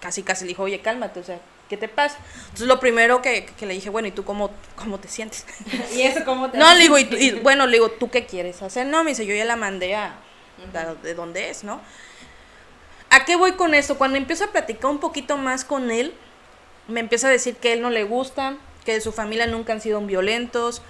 casi 0.00 0.24
casi 0.24 0.44
le 0.44 0.48
dijo, 0.48 0.64
oye, 0.64 0.80
cálmate, 0.80 1.20
o 1.20 1.24
sea, 1.24 1.38
¿qué 1.68 1.76
te 1.76 1.88
pasa? 1.88 2.18
Entonces 2.44 2.66
lo 2.66 2.80
primero 2.80 3.22
que, 3.22 3.46
que 3.46 3.66
le 3.66 3.74
dije, 3.74 3.90
bueno, 3.90 4.08
¿y 4.08 4.12
tú 4.12 4.24
cómo, 4.24 4.50
cómo 4.76 4.98
te 4.98 5.08
sientes? 5.08 5.46
¿Y 5.94 6.02
eso 6.02 6.24
cómo 6.24 6.50
te 6.50 6.58
No, 6.58 6.72
le 6.74 6.80
digo, 6.80 6.98
y, 6.98 7.08
y, 7.18 7.30
bueno, 7.40 7.66
le 7.66 7.74
digo, 7.74 7.90
¿tú 7.90 8.10
qué 8.10 8.26
quieres 8.26 8.62
hacer? 8.62 8.86
No, 8.86 9.04
me 9.04 9.10
dice, 9.10 9.26
yo 9.26 9.34
ya 9.34 9.44
la 9.44 9.56
mandé 9.56 9.94
a, 9.96 10.16
a- 10.74 10.94
de 10.94 11.14
dónde 11.14 11.50
es, 11.50 11.64
¿no? 11.64 11.80
¿A 13.10 13.24
qué 13.24 13.36
voy 13.36 13.52
con 13.52 13.74
esto? 13.74 13.96
Cuando 13.96 14.18
empiezo 14.18 14.44
a 14.44 14.48
platicar 14.48 14.90
un 14.90 14.98
poquito 14.98 15.36
más 15.38 15.64
con 15.64 15.90
él, 15.90 16.14
me 16.88 17.00
empieza 17.00 17.28
a 17.28 17.30
decir 17.30 17.56
que 17.56 17.70
a 17.70 17.72
él 17.74 17.80
no 17.82 17.90
le 17.90 18.04
gusta, 18.04 18.56
que 18.84 18.94
de 18.94 19.00
su 19.00 19.12
familia 19.12 19.46
nunca 19.46 19.72
han 19.72 19.80
sido 19.80 20.00
violentos, 20.02 20.82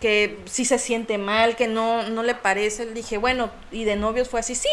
que 0.00 0.38
sí 0.46 0.64
se 0.64 0.78
siente 0.78 1.18
mal, 1.18 1.56
que 1.56 1.66
no, 1.68 2.04
no 2.04 2.22
le 2.22 2.34
parece. 2.34 2.86
Le 2.86 2.92
dije, 2.92 3.18
bueno, 3.18 3.50
y 3.72 3.84
de 3.84 3.96
novios 3.96 4.28
fue 4.28 4.40
así, 4.40 4.54
sí, 4.54 4.68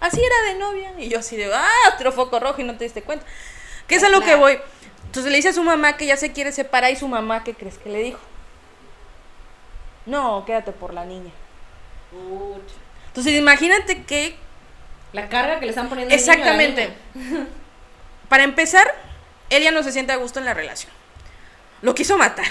así 0.00 0.20
era 0.22 0.52
de 0.52 0.58
novia. 0.60 0.92
Y 0.98 1.08
yo 1.08 1.18
así 1.18 1.36
de, 1.36 1.52
ah, 1.52 1.68
otro 1.94 2.12
foco 2.12 2.38
rojo 2.38 2.60
y 2.60 2.64
no 2.64 2.76
te 2.76 2.84
diste 2.84 3.02
cuenta. 3.02 3.26
¿Qué 3.92 3.96
es 3.96 4.04
a 4.04 4.08
lo 4.08 4.22
que 4.22 4.36
voy? 4.36 4.58
Entonces 5.04 5.30
le 5.30 5.36
dice 5.36 5.50
a 5.50 5.52
su 5.52 5.62
mamá 5.62 5.98
que 5.98 6.06
ya 6.06 6.16
se 6.16 6.32
quiere 6.32 6.50
separar 6.50 6.90
y 6.90 6.96
su 6.96 7.06
mamá, 7.08 7.44
¿qué 7.44 7.52
crees 7.52 7.76
que 7.76 7.90
le 7.90 7.98
dijo? 7.98 8.18
No, 10.06 10.46
quédate 10.46 10.72
por 10.72 10.94
la 10.94 11.04
niña. 11.04 11.30
Entonces 13.08 13.34
imagínate 13.34 14.04
que 14.04 14.34
La 15.12 15.28
carga 15.28 15.60
que 15.60 15.66
le 15.66 15.72
están 15.72 15.90
poniendo 15.90 16.16
niño 16.16 16.18
Exactamente. 16.18 16.94
Para 18.30 18.44
empezar, 18.44 18.90
él 19.50 19.62
ya 19.62 19.72
no 19.72 19.82
se 19.82 19.92
siente 19.92 20.14
a 20.14 20.16
gusto 20.16 20.38
en 20.38 20.46
la 20.46 20.54
relación. 20.54 20.90
Lo 21.82 21.94
quiso 21.94 22.16
matar. 22.16 22.46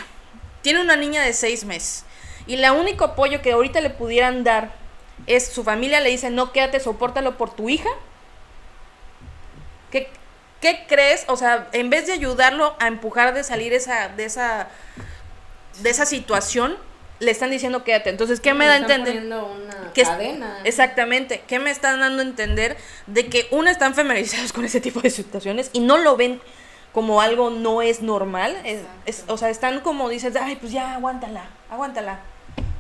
Tiene 0.62 0.80
una 0.80 0.96
niña 0.96 1.24
de 1.24 1.34
seis 1.34 1.66
meses. 1.66 2.06
Y 2.46 2.54
el 2.54 2.70
único 2.70 3.04
apoyo 3.04 3.42
que 3.42 3.54
ahorita 3.54 3.82
le 3.82 3.90
pudieran 3.90 4.44
dar 4.44 4.76
es 5.26 5.52
su 5.52 5.64
familia 5.64 6.02
le 6.02 6.12
dice, 6.12 6.30
no 6.30 6.52
quédate, 6.52 6.80
sopórtalo 6.80 7.36
por 7.36 7.52
tu 7.52 7.68
hija. 7.68 7.90
¿Qué, 9.90 10.08
qué 10.62 10.86
crees? 10.88 11.26
O 11.28 11.36
sea, 11.36 11.68
en 11.74 11.90
vez 11.90 12.08
de 12.08 12.14
ayudarlo 12.14 12.76
a 12.80 12.88
empujar 12.88 13.34
de 13.34 13.44
salir 13.44 13.74
esa, 13.74 14.08
de 14.10 14.26
esa, 14.26 14.68
de 15.82 15.90
esa 15.90 16.06
situación, 16.06 16.78
le 17.20 17.32
están 17.32 17.52
diciendo 17.52 17.84
quédate. 17.84 18.10
Entonces, 18.10 18.40
¿qué 18.40 18.54
me 18.54 18.66
da 18.66 18.74
a 18.74 18.78
entender? 18.78 19.14
poniendo 19.14 19.46
una 19.46 19.94
que 19.94 20.04
cadena. 20.04 20.60
Exactamente. 20.64 21.44
¿Qué 21.48 21.60
me 21.60 21.70
están 21.72 22.00
dando 22.00 22.22
a 22.24 22.26
entender? 22.26 22.78
De 23.08 23.28
que 23.28 23.48
una 23.52 23.70
están 23.72 23.94
familiarizados 23.94 24.54
con 24.54 24.66
ese 24.66 24.82
tipo 24.82 25.02
de 25.02 25.10
situaciones 25.10 25.70
y 25.74 25.80
no 25.82 25.98
lo 25.98 26.16
ven 26.16 26.42
como 26.94 27.22
algo 27.22 27.50
no 27.50 27.82
es 27.82 28.02
normal. 28.02 28.58
Es- 28.66 28.82
es- 29.06 29.24
o 29.28 29.38
sea, 29.38 29.50
están 29.50 29.82
como 29.82 30.10
dices, 30.10 30.36
ay, 30.36 30.56
pues 30.58 30.72
ya, 30.72 30.96
aguántala, 30.96 31.46
aguántala. 31.70 32.20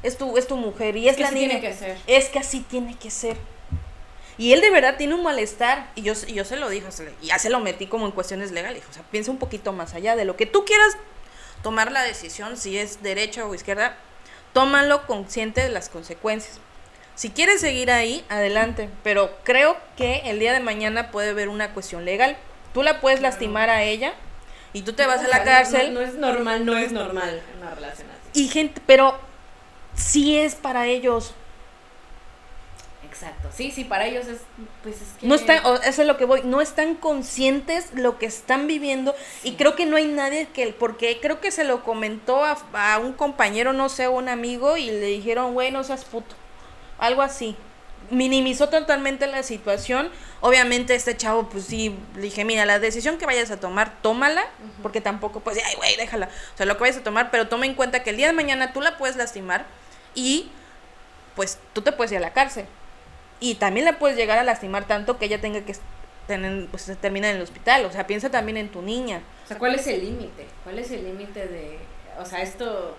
Es 0.03 0.17
tu, 0.17 0.35
es 0.37 0.47
tu 0.47 0.57
mujer 0.57 0.97
y 0.97 1.07
es 1.07 1.15
que 1.15 1.21
la 1.21 1.27
así 1.27 1.35
niña. 1.35 1.49
tiene 1.59 1.67
que 1.69 1.73
ser. 1.75 1.97
Es 2.07 2.29
que 2.29 2.39
así 2.39 2.61
tiene 2.61 2.95
que 2.97 3.11
ser. 3.11 3.37
Y 4.37 4.53
él 4.53 4.61
de 4.61 4.69
verdad 4.69 4.97
tiene 4.97 5.15
un 5.15 5.23
malestar. 5.23 5.91
Y 5.95 6.01
yo, 6.01 6.13
y 6.27 6.33
yo 6.33 6.45
se 6.45 6.55
lo 6.55 6.69
dije, 6.69 6.87
y 7.21 7.27
ya 7.27 7.39
se 7.39 7.49
lo 7.49 7.59
metí 7.59 7.87
como 7.87 8.05
en 8.05 8.11
cuestiones 8.11 8.51
legales. 8.51 8.83
O 8.89 8.93
sea, 8.93 9.03
piensa 9.03 9.31
un 9.31 9.37
poquito 9.37 9.73
más 9.73 9.93
allá 9.93 10.15
de 10.15 10.25
lo 10.25 10.35
que 10.35 10.45
tú 10.45 10.65
quieras 10.65 10.97
tomar 11.61 11.91
la 11.91 12.01
decisión, 12.03 12.57
si 12.57 12.77
es 12.77 13.03
derecha 13.03 13.45
o 13.45 13.53
izquierda, 13.53 13.95
tómalo 14.53 15.05
consciente 15.05 15.61
de 15.61 15.69
las 15.69 15.89
consecuencias. 15.89 16.59
Si 17.15 17.29
quieres 17.29 17.61
seguir 17.61 17.91
ahí, 17.91 18.25
adelante. 18.29 18.89
Pero 19.03 19.31
creo 19.43 19.77
que 19.97 20.23
el 20.25 20.39
día 20.39 20.53
de 20.53 20.59
mañana 20.59 21.11
puede 21.11 21.29
haber 21.29 21.49
una 21.49 21.73
cuestión 21.73 22.05
legal. 22.05 22.37
Tú 22.73 22.83
la 22.83 23.01
puedes 23.01 23.21
lastimar 23.21 23.69
a 23.69 23.83
ella 23.83 24.13
y 24.73 24.81
tú 24.83 24.93
te 24.93 25.05
vas 25.05 25.21
a 25.21 25.25
O 25.25 25.29
la 25.29 25.43
cárcel. 25.43 25.93
No, 25.93 25.99
no 25.99 26.05
es 26.05 26.15
normal, 26.15 26.65
no 26.65 26.77
es 26.77 26.91
normal 26.91 27.41
una 27.59 27.75
relación 27.75 28.07
así. 28.09 28.41
Y 28.41 28.47
gente, 28.47 28.81
pero 28.85 29.19
sí 29.95 30.37
es 30.37 30.55
para 30.55 30.87
ellos. 30.87 31.33
Exacto. 33.21 33.49
Sí, 33.55 33.71
sí, 33.71 33.83
para 33.83 34.07
ellos 34.07 34.25
es. 34.27 34.39
Pues 34.81 34.95
es 34.95 35.09
que. 35.19 35.27
No 35.27 35.35
están, 35.35 35.63
o 35.65 35.75
eso 35.75 36.01
es 36.01 36.07
lo 36.07 36.17
que 36.17 36.25
voy, 36.25 36.41
no 36.43 36.59
están 36.59 36.95
conscientes 36.95 37.93
lo 37.93 38.17
que 38.17 38.25
están 38.25 38.65
viviendo 38.65 39.13
y 39.43 39.53
creo 39.53 39.75
que 39.75 39.85
no 39.85 39.95
hay 39.95 40.07
nadie 40.07 40.47
que, 40.47 40.73
porque 40.73 41.19
creo 41.21 41.39
que 41.39 41.51
se 41.51 41.63
lo 41.63 41.83
comentó 41.83 42.43
a, 42.43 42.57
a 42.73 42.97
un 42.97 43.13
compañero, 43.13 43.73
no 43.73 43.89
sé, 43.89 44.07
un 44.07 44.27
amigo 44.27 44.75
y 44.77 44.87
le 44.87 45.05
dijeron, 45.05 45.53
güey, 45.53 45.71
no 45.71 45.83
seas 45.83 46.03
puto, 46.03 46.35
algo 46.97 47.21
así. 47.21 47.55
Minimizó 48.09 48.69
totalmente 48.69 49.27
la 49.27 49.43
situación. 49.43 50.09
Obviamente 50.41 50.95
este 50.95 51.15
chavo, 51.15 51.47
pues 51.47 51.65
sí, 51.65 51.95
le 52.15 52.23
dije, 52.23 52.43
mira, 52.43 52.65
la 52.65 52.79
decisión 52.79 53.19
que 53.19 53.27
vayas 53.27 53.51
a 53.51 53.59
tomar, 53.59 54.01
tómala, 54.01 54.43
porque 54.81 54.99
tampoco, 54.99 55.41
pues, 55.41 55.59
ay, 55.63 55.75
güey, 55.75 55.95
déjala. 55.95 56.25
O 56.55 56.57
sea, 56.57 56.65
lo 56.65 56.75
que 56.75 56.81
vayas 56.81 56.97
a 56.97 57.03
tomar, 57.03 57.29
pero 57.29 57.47
toma 57.47 57.67
en 57.67 57.75
cuenta 57.75 58.01
que 58.01 58.09
el 58.09 58.17
día 58.17 58.27
de 58.27 58.33
mañana 58.33 58.73
tú 58.73 58.81
la 58.81 58.97
puedes 58.97 59.15
lastimar 59.15 59.67
y, 60.15 60.49
pues, 61.35 61.59
tú 61.73 61.83
te 61.83 61.91
puedes 61.91 62.11
ir 62.11 62.17
a 62.17 62.21
la 62.21 62.33
cárcel. 62.33 62.65
Y 63.41 63.55
también 63.55 63.85
la 63.85 63.99
puedes 63.99 64.15
llegar 64.15 64.37
a 64.37 64.43
lastimar 64.43 64.85
tanto 64.85 65.17
que 65.17 65.25
ella 65.25 65.41
tenga 65.41 65.61
que 65.61 65.75
tener, 66.27 66.67
pues, 66.67 66.89
terminar 67.01 67.31
en 67.31 67.37
el 67.37 67.41
hospital. 67.41 67.83
O 67.85 67.91
sea, 67.91 68.07
piensa 68.07 68.29
también 68.29 68.55
en 68.55 68.69
tu 68.69 68.81
niña. 68.81 69.21
O 69.43 69.47
sea, 69.47 69.57
¿cuál 69.57 69.75
es 69.75 69.87
el 69.87 70.05
límite? 70.05 70.45
¿Cuál 70.63 70.79
es 70.79 70.91
el 70.91 71.03
límite 71.03 71.47
de.? 71.47 71.79
O 72.19 72.25
sea, 72.25 72.41
esto. 72.41 72.95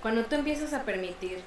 Cuando 0.00 0.24
tú 0.24 0.36
empiezas 0.36 0.72
a 0.72 0.84
permitir 0.84 1.42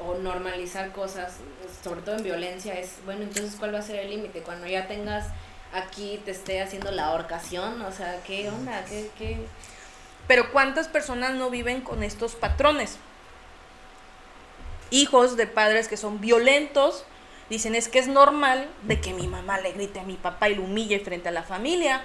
o 0.00 0.14
normalizar 0.14 0.90
cosas, 0.92 1.36
sobre 1.84 2.00
todo 2.00 2.16
en 2.16 2.24
violencia, 2.24 2.74
es. 2.74 2.96
Bueno, 3.04 3.22
entonces, 3.22 3.56
¿cuál 3.58 3.74
va 3.74 3.80
a 3.80 3.82
ser 3.82 4.00
el 4.00 4.10
límite? 4.10 4.40
Cuando 4.40 4.66
ya 4.66 4.88
tengas 4.88 5.26
aquí, 5.74 6.20
te 6.24 6.30
esté 6.30 6.62
haciendo 6.62 6.90
la 6.90 7.06
ahorcación, 7.06 7.82
o 7.82 7.92
sea, 7.92 8.20
¿qué 8.26 8.48
onda? 8.48 8.82
¿Qué.? 8.86 9.10
qué? 9.18 9.38
Pero 10.26 10.50
¿cuántas 10.52 10.88
personas 10.88 11.34
no 11.34 11.50
viven 11.50 11.82
con 11.82 12.02
estos 12.02 12.36
patrones? 12.36 12.98
Hijos 14.90 15.36
de 15.36 15.46
padres 15.46 15.88
que 15.88 15.96
son 15.96 16.20
violentos, 16.20 17.04
dicen 17.48 17.74
es 17.74 17.88
que 17.88 17.98
es 17.98 18.08
normal 18.08 18.68
de 18.82 19.00
que 19.00 19.12
mi 19.12 19.26
mamá 19.26 19.60
le 19.60 19.72
grite 19.72 20.00
a 20.00 20.04
mi 20.04 20.14
papá 20.14 20.48
y 20.48 20.54
lo 20.56 20.62
humille 20.62 21.00
frente 21.00 21.28
a 21.28 21.32
la 21.32 21.42
familia. 21.42 22.02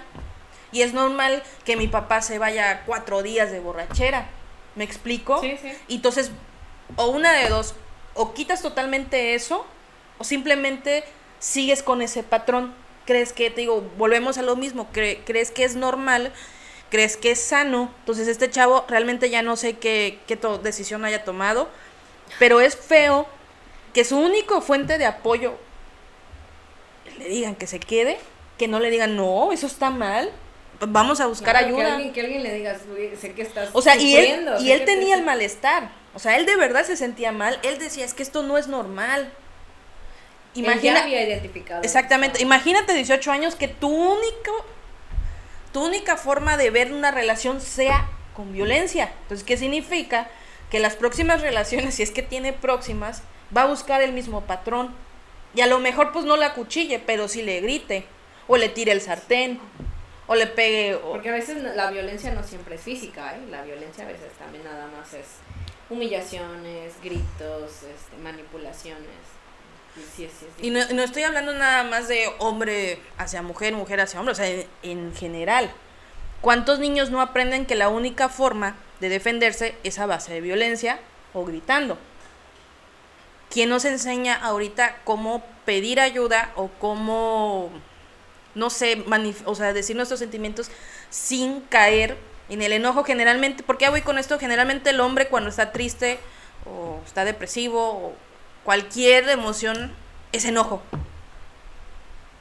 Y 0.72 0.82
es 0.82 0.92
normal 0.92 1.42
que 1.64 1.76
mi 1.76 1.88
papá 1.88 2.20
se 2.22 2.38
vaya 2.38 2.82
cuatro 2.86 3.22
días 3.22 3.50
de 3.50 3.60
borrachera. 3.60 4.28
¿Me 4.74 4.84
explico? 4.84 5.40
Sí, 5.40 5.56
sí. 5.60 5.72
Y 5.88 5.96
entonces, 5.96 6.30
o 6.96 7.06
una 7.08 7.32
de 7.32 7.48
dos, 7.48 7.74
o 8.14 8.34
quitas 8.34 8.62
totalmente 8.62 9.34
eso, 9.34 9.66
o 10.18 10.24
simplemente 10.24 11.04
sigues 11.38 11.82
con 11.82 12.02
ese 12.02 12.22
patrón. 12.22 12.74
¿Crees 13.06 13.32
que, 13.32 13.50
te 13.50 13.60
digo, 13.60 13.82
volvemos 13.96 14.36
a 14.38 14.42
lo 14.42 14.56
mismo, 14.56 14.88
cre- 14.92 15.20
crees 15.24 15.50
que 15.52 15.64
es 15.64 15.76
normal, 15.76 16.32
crees 16.90 17.16
que 17.16 17.30
es 17.30 17.40
sano? 17.40 17.90
Entonces 18.00 18.26
este 18.26 18.50
chavo 18.50 18.84
realmente 18.88 19.30
ya 19.30 19.42
no 19.42 19.56
sé 19.56 19.74
qué, 19.78 20.18
qué 20.26 20.36
decisión 20.62 21.04
haya 21.04 21.24
tomado, 21.24 21.68
pero 22.38 22.60
es 22.60 22.76
feo 22.76 23.26
que 23.94 24.04
su 24.04 24.18
único 24.18 24.60
fuente 24.60 24.98
de 24.98 25.06
apoyo 25.06 25.56
le 27.18 27.28
digan 27.28 27.54
que 27.54 27.66
se 27.66 27.80
quede, 27.80 28.18
que 28.58 28.68
no 28.68 28.80
le 28.80 28.90
digan, 28.90 29.16
no, 29.16 29.52
eso 29.52 29.66
está 29.66 29.90
mal, 29.90 30.30
vamos 30.80 31.20
a 31.20 31.26
buscar 31.26 31.56
Claro, 31.56 31.68
Que 31.68 31.80
ayuda. 31.82 31.94
alguien, 31.94 32.12
que 32.12 32.20
alguien 32.20 32.42
le 32.42 32.54
diga, 32.54 32.76
"Güey, 32.88 33.16
sé 33.16 33.32
que 33.32 33.42
estás. 33.42 33.70
O 33.72 33.80
sea, 33.82 33.96
y 33.96 34.16
él, 34.16 34.46
y 34.60 34.70
él 34.72 34.80
que 34.80 34.86
te- 34.86 34.92
tenía 34.96 35.14
el 35.14 35.22
malestar. 35.24 35.90
O 36.14 36.18
sea, 36.18 36.36
él 36.36 36.46
de 36.46 36.56
verdad 36.56 36.84
se 36.84 36.96
sentía 36.96 37.32
mal. 37.32 37.58
Él 37.62 37.78
decía, 37.78 38.04
es 38.04 38.14
que 38.14 38.22
esto 38.22 38.42
no 38.42 38.56
es 38.58 38.68
normal. 38.68 39.30
Él 40.54 40.62
ya 40.64 40.72
Imagina, 40.72 41.02
había 41.02 41.22
identificado. 41.26 41.82
exactamente, 41.82 42.40
imagínate 42.42 42.94
18 42.94 43.30
años 43.30 43.54
que 43.54 43.68
tu 43.68 43.88
único, 43.88 44.64
tu 45.72 45.84
única 45.84 46.16
forma 46.16 46.56
de 46.56 46.70
ver 46.70 46.92
una 46.92 47.10
relación 47.10 47.60
sea 47.60 48.08
con 48.34 48.52
violencia. 48.54 49.12
Entonces, 49.22 49.46
¿qué 49.46 49.56
significa? 49.58 50.28
Que 50.70 50.80
las 50.80 50.96
próximas 50.96 51.40
relaciones, 51.42 51.94
si 51.94 52.02
es 52.02 52.10
que 52.10 52.22
tiene 52.22 52.52
próximas, 52.52 53.22
va 53.56 53.62
a 53.62 53.66
buscar 53.66 54.02
el 54.02 54.12
mismo 54.12 54.42
patrón. 54.42 54.94
Y 55.54 55.60
a 55.60 55.66
lo 55.66 55.78
mejor 55.78 56.12
pues 56.12 56.24
no 56.24 56.36
la 56.36 56.54
cuchille, 56.54 56.98
pero 56.98 57.28
sí 57.28 57.42
le 57.42 57.60
grite, 57.60 58.04
o 58.48 58.56
le 58.56 58.68
tire 58.68 58.92
el 58.92 59.00
sartén, 59.00 59.60
o 60.26 60.34
le 60.34 60.46
pegue, 60.48 60.96
o- 60.96 61.12
Porque 61.12 61.28
a 61.28 61.32
veces 61.32 61.62
la 61.62 61.90
violencia 61.90 62.32
no 62.32 62.42
siempre 62.42 62.74
es 62.74 62.80
física, 62.82 63.34
¿eh? 63.36 63.40
La 63.50 63.62
violencia 63.62 64.04
a 64.04 64.08
veces 64.08 64.32
también 64.38 64.64
nada 64.64 64.88
más 64.88 65.14
es 65.14 65.26
humillaciones, 65.88 66.94
gritos, 67.02 67.70
este, 67.82 68.16
manipulaciones. 68.22 69.06
Y 69.96 70.00
sí, 70.00 70.28
sí, 70.38 70.46
sí. 70.58 70.66
Y 70.66 70.70
no, 70.70 70.80
no 70.92 71.02
estoy 71.02 71.22
hablando 71.22 71.52
nada 71.54 71.84
más 71.84 72.06
de 72.08 72.28
hombre 72.38 73.00
hacia 73.18 73.40
mujer, 73.42 73.72
mujer 73.72 74.00
hacia 74.00 74.20
hombre, 74.20 74.32
o 74.32 74.36
sea, 74.36 74.46
en, 74.48 74.66
en 74.82 75.14
general. 75.14 75.72
¿Cuántos 76.46 76.78
niños 76.78 77.10
no 77.10 77.20
aprenden 77.20 77.66
que 77.66 77.74
la 77.74 77.88
única 77.88 78.28
forma 78.28 78.76
de 79.00 79.08
defenderse 79.08 79.74
es 79.82 79.98
a 79.98 80.06
base 80.06 80.32
de 80.32 80.40
violencia 80.40 81.00
o 81.34 81.44
gritando? 81.44 81.98
¿Quién 83.50 83.68
nos 83.68 83.84
enseña 83.84 84.36
ahorita 84.36 85.00
cómo 85.02 85.42
pedir 85.64 85.98
ayuda 85.98 86.52
o 86.54 86.68
cómo, 86.78 87.72
no 88.54 88.70
sé, 88.70 89.04
o 89.44 89.54
sea, 89.56 89.72
decir 89.72 89.96
nuestros 89.96 90.20
sentimientos 90.20 90.70
sin 91.10 91.62
caer 91.62 92.16
en 92.48 92.62
el 92.62 92.72
enojo 92.72 93.02
generalmente? 93.02 93.64
¿Por 93.64 93.76
qué 93.76 93.88
voy 93.88 94.02
con 94.02 94.16
esto? 94.16 94.38
Generalmente 94.38 94.90
el 94.90 95.00
hombre 95.00 95.26
cuando 95.26 95.50
está 95.50 95.72
triste 95.72 96.20
o 96.64 97.00
está 97.04 97.24
depresivo 97.24 97.88
o 97.90 98.14
cualquier 98.62 99.28
emoción 99.30 99.92
es 100.30 100.44
enojo. 100.44 100.80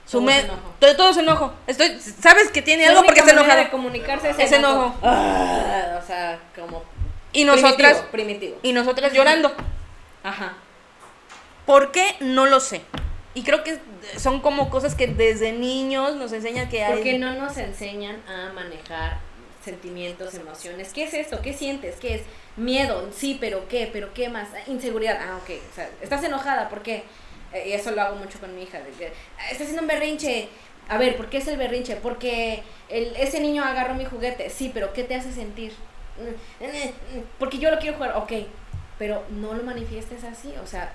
Su 0.05 0.19
Todo 0.19 0.29
enojo. 0.29 0.59
Todo, 0.79 0.95
todo 0.95 1.09
es 1.09 1.17
enojo. 1.17 1.53
Estoy, 1.65 1.99
sabes 1.99 2.49
que 2.51 2.61
tiene 2.61 2.83
La 2.83 2.91
algo 2.91 3.03
porque 3.05 3.21
de 3.21 3.69
comunicarse 3.69 4.29
es, 4.37 4.51
enojo. 4.51 4.95
Ah, 5.01 5.99
o 6.01 6.05
sea, 6.05 6.39
como 6.55 6.83
Y 7.33 7.43
nosotras 7.43 8.03
primitivo, 8.11 8.11
primitivo. 8.11 8.59
y 8.61 8.73
nosotras 8.73 9.13
llorando. 9.13 9.51
Ajá. 10.23 10.53
¿Por 11.65 11.91
qué? 11.91 12.15
No 12.19 12.45
lo 12.45 12.59
sé. 12.59 12.81
Y 13.33 13.43
creo 13.43 13.63
que 13.63 13.79
son 14.17 14.39
como 14.39 14.69
cosas 14.69 14.95
que 14.95 15.07
desde 15.07 15.51
niños 15.51 16.15
nos 16.15 16.31
enseñan 16.31 16.69
que 16.69 16.83
hay... 16.83 16.93
Porque 16.93 17.17
no 17.17 17.33
nos 17.33 17.57
enseñan 17.57 18.21
a 18.29 18.53
manejar 18.53 19.17
sentimientos, 19.63 20.35
emociones. 20.35 20.93
¿Qué 20.93 21.03
es 21.03 21.13
esto? 21.13 21.41
¿Qué 21.41 21.53
sientes? 21.53 21.95
¿Qué 21.95 22.15
es? 22.15 22.21
Miedo, 22.55 23.09
sí, 23.13 23.37
pero 23.41 23.67
¿qué? 23.67 23.89
¿Pero 23.91 24.13
qué 24.13 24.29
más? 24.29 24.47
Inseguridad, 24.67 25.19
ah, 25.19 25.39
ok. 25.43 25.49
O 25.71 25.75
sea, 25.75 25.89
estás 26.01 26.23
enojada, 26.23 26.69
¿por 26.69 26.81
qué? 26.83 27.03
Y 27.67 27.73
eso 27.73 27.91
lo 27.91 28.01
hago 28.01 28.15
mucho 28.15 28.39
con 28.39 28.53
mi 28.55 28.63
hija. 28.63 28.79
de 28.79 28.91
que, 28.91 29.07
"Ah, 29.39 29.51
Está 29.51 29.63
haciendo 29.63 29.81
un 29.83 29.87
berrinche. 29.87 30.49
A 30.89 30.97
ver, 30.97 31.15
¿por 31.17 31.29
qué 31.29 31.37
es 31.37 31.47
el 31.47 31.57
berrinche? 31.57 31.95
Porque 31.95 32.63
el, 32.89 33.15
ese 33.15 33.39
niño 33.39 33.63
agarró 33.63 33.93
mi 33.95 34.05
juguete. 34.05 34.49
Sí, 34.49 34.71
pero 34.73 34.93
¿qué 34.93 35.03
te 35.03 35.15
hace 35.15 35.31
sentir? 35.31 35.73
"Mm, 36.17 36.63
eh, 36.63 36.93
eh, 37.13 37.23
Porque 37.39 37.57
yo 37.57 37.71
lo 37.71 37.79
quiero 37.79 37.95
jugar. 37.97 38.15
Ok, 38.17 38.31
pero 38.97 39.23
no 39.29 39.53
lo 39.53 39.63
manifiestes 39.63 40.23
así. 40.23 40.53
O 40.63 40.67
sea, 40.67 40.91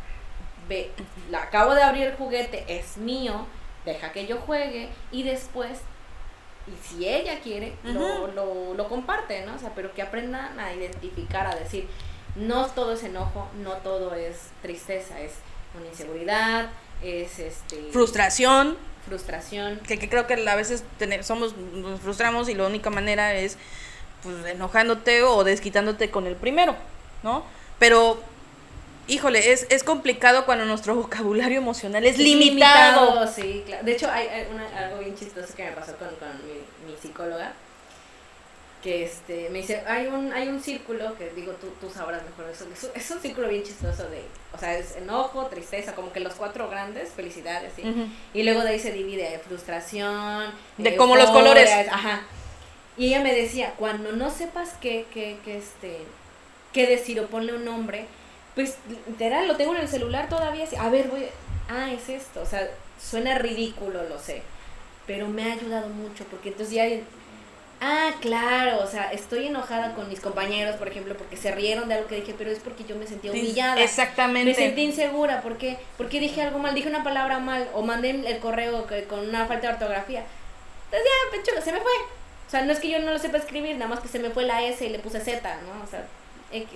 ve, 0.68 0.90
la 1.30 1.42
acabo 1.42 1.74
de 1.74 1.82
abrir 1.82 2.06
el 2.06 2.14
juguete, 2.16 2.64
es 2.68 2.96
mío, 2.96 3.46
deja 3.84 4.12
que 4.12 4.26
yo 4.26 4.38
juegue 4.38 4.88
y 5.10 5.22
después, 5.24 5.80
y 6.68 6.86
si 6.86 7.08
ella 7.08 7.40
quiere, 7.40 7.72
lo, 7.82 8.28
lo, 8.28 8.74
lo 8.74 8.88
comparte, 8.88 9.44
¿no? 9.44 9.56
O 9.56 9.58
sea, 9.58 9.72
pero 9.74 9.92
que 9.92 10.02
aprendan 10.02 10.60
a 10.60 10.72
identificar, 10.72 11.46
a 11.48 11.56
decir, 11.56 11.88
no 12.36 12.66
todo 12.66 12.92
es 12.92 13.02
enojo, 13.02 13.48
no 13.64 13.72
todo 13.78 14.14
es 14.14 14.50
tristeza, 14.62 15.18
es 15.20 15.32
una 15.78 15.86
inseguridad, 15.88 16.70
es 17.02 17.38
este 17.38 17.88
Frustración, 17.92 18.76
frustración. 19.06 19.78
que, 19.80 19.98
que 19.98 20.08
creo 20.08 20.26
que 20.26 20.34
a 20.48 20.54
veces 20.56 20.84
tener- 20.98 21.24
somos, 21.24 21.56
nos 21.56 22.00
frustramos 22.00 22.48
y 22.48 22.54
la 22.54 22.66
única 22.66 22.90
manera 22.90 23.34
es 23.34 23.56
pues 24.22 24.44
enojándote 24.46 25.22
o 25.22 25.44
desquitándote 25.44 26.10
con 26.10 26.26
el 26.26 26.36
primero, 26.36 26.76
¿no? 27.22 27.44
Pero, 27.78 28.20
híjole, 29.08 29.52
es, 29.52 29.66
es 29.70 29.82
complicado 29.82 30.44
cuando 30.44 30.66
nuestro 30.66 30.94
vocabulario 31.02 31.58
emocional 31.58 32.04
es 32.04 32.18
limitado. 32.18 33.26
sí, 33.26 33.62
claro. 33.66 33.84
De 33.84 33.92
hecho, 33.92 34.10
hay, 34.10 34.26
hay 34.28 34.46
una- 34.52 34.78
algo 34.78 34.98
bien 34.98 35.16
chistoso 35.16 35.54
que 35.56 35.64
me 35.64 35.72
pasó 35.72 35.96
con, 35.96 36.08
con 36.16 36.28
mi, 36.46 36.90
mi 36.92 36.98
psicóloga. 37.00 37.52
Que 38.82 39.04
este, 39.04 39.50
me 39.50 39.58
dice, 39.58 39.82
hay 39.86 40.06
un, 40.06 40.32
hay 40.32 40.48
un 40.48 40.62
círculo, 40.62 41.14
que 41.18 41.30
digo, 41.30 41.52
tú, 41.52 41.68
tú 41.80 41.90
sabrás 41.92 42.22
mejor 42.24 42.50
eso. 42.50 42.66
Es 42.72 42.84
un, 42.84 42.90
es 42.94 43.10
un 43.10 43.20
círculo 43.20 43.48
bien 43.48 43.62
chistoso 43.62 44.08
de, 44.08 44.22
o 44.54 44.58
sea, 44.58 44.78
es 44.78 44.96
enojo, 44.96 45.46
tristeza, 45.46 45.94
como 45.94 46.12
que 46.12 46.20
los 46.20 46.34
cuatro 46.34 46.68
grandes, 46.70 47.10
felicidades. 47.10 47.72
Y 48.32 48.42
luego 48.42 48.62
de 48.62 48.70
ahí 48.70 48.78
se 48.78 48.92
divide 48.92 49.38
frustración. 49.46 50.50
De 50.78 50.96
como 50.96 51.16
los 51.16 51.30
colores. 51.30 51.70
Ajá. 51.90 52.22
Y 52.96 53.06
ella 53.06 53.22
me 53.22 53.34
decía, 53.34 53.74
cuando 53.78 54.12
no 54.12 54.30
sepas 54.30 54.74
qué, 54.80 55.06
qué, 55.12 55.38
qué, 55.44 55.58
este, 55.58 55.98
qué 56.72 56.86
decir 56.86 57.20
o 57.20 57.26
ponle 57.28 57.54
un 57.54 57.64
nombre, 57.64 58.06
pues 58.54 58.76
literal, 59.08 59.46
lo 59.48 59.56
tengo 59.56 59.74
en 59.74 59.80
el 59.82 59.88
celular 59.88 60.28
todavía. 60.28 60.64
así, 60.64 60.76
A 60.76 60.88
ver, 60.88 61.08
voy. 61.08 61.26
Ah, 61.68 61.90
es 61.92 62.08
esto. 62.08 62.42
O 62.42 62.46
sea, 62.46 62.68
suena 63.00 63.38
ridículo, 63.38 64.02
lo 64.08 64.18
sé. 64.18 64.42
Pero 65.06 65.28
me 65.28 65.50
ha 65.50 65.54
ayudado 65.54 65.88
mucho 65.88 66.24
porque 66.24 66.50
entonces 66.50 66.74
ya. 66.74 66.84
Ah, 67.82 68.10
claro, 68.20 68.82
o 68.84 68.86
sea, 68.86 69.10
estoy 69.10 69.46
enojada 69.46 69.94
con 69.94 70.06
mis 70.10 70.20
compañeros, 70.20 70.76
por 70.76 70.88
ejemplo, 70.88 71.16
porque 71.16 71.36
se 71.38 71.50
rieron 71.52 71.88
de 71.88 71.94
algo 71.94 72.08
que 72.08 72.16
dije, 72.16 72.34
pero 72.36 72.50
es 72.50 72.58
porque 72.58 72.84
yo 72.84 72.94
me 72.96 73.06
sentía 73.06 73.32
humillada. 73.32 73.82
Exactamente. 73.82 74.50
Me 74.50 74.54
sentí 74.54 74.82
insegura 74.82 75.40
porque 75.40 75.78
porque 75.96 76.20
dije 76.20 76.42
algo 76.42 76.58
mal, 76.58 76.74
dije 76.74 76.88
una 76.88 77.02
palabra 77.02 77.38
mal 77.38 77.68
o 77.72 77.80
mandé 77.82 78.10
el 78.10 78.38
correo 78.38 78.86
que- 78.86 79.04
con 79.04 79.20
una 79.20 79.46
falta 79.46 79.68
de 79.68 79.72
ortografía. 79.74 80.24
Entonces 80.86 81.08
ya, 81.08 81.36
pechuga, 81.38 81.62
se 81.62 81.72
me 81.72 81.80
fue. 81.80 81.90
O 82.46 82.50
sea, 82.50 82.62
no 82.62 82.72
es 82.72 82.80
que 82.80 82.90
yo 82.90 82.98
no 82.98 83.12
lo 83.12 83.18
sepa 83.18 83.38
escribir, 83.38 83.74
nada 83.76 83.88
más 83.88 84.00
que 84.00 84.08
se 84.08 84.18
me 84.18 84.28
fue 84.30 84.42
la 84.44 84.62
S 84.62 84.84
y 84.84 84.88
le 84.90 84.98
puse 84.98 85.20
Z, 85.20 85.40
¿no? 85.62 85.82
O 85.82 85.86
sea, 85.88 86.04
X. 86.52 86.68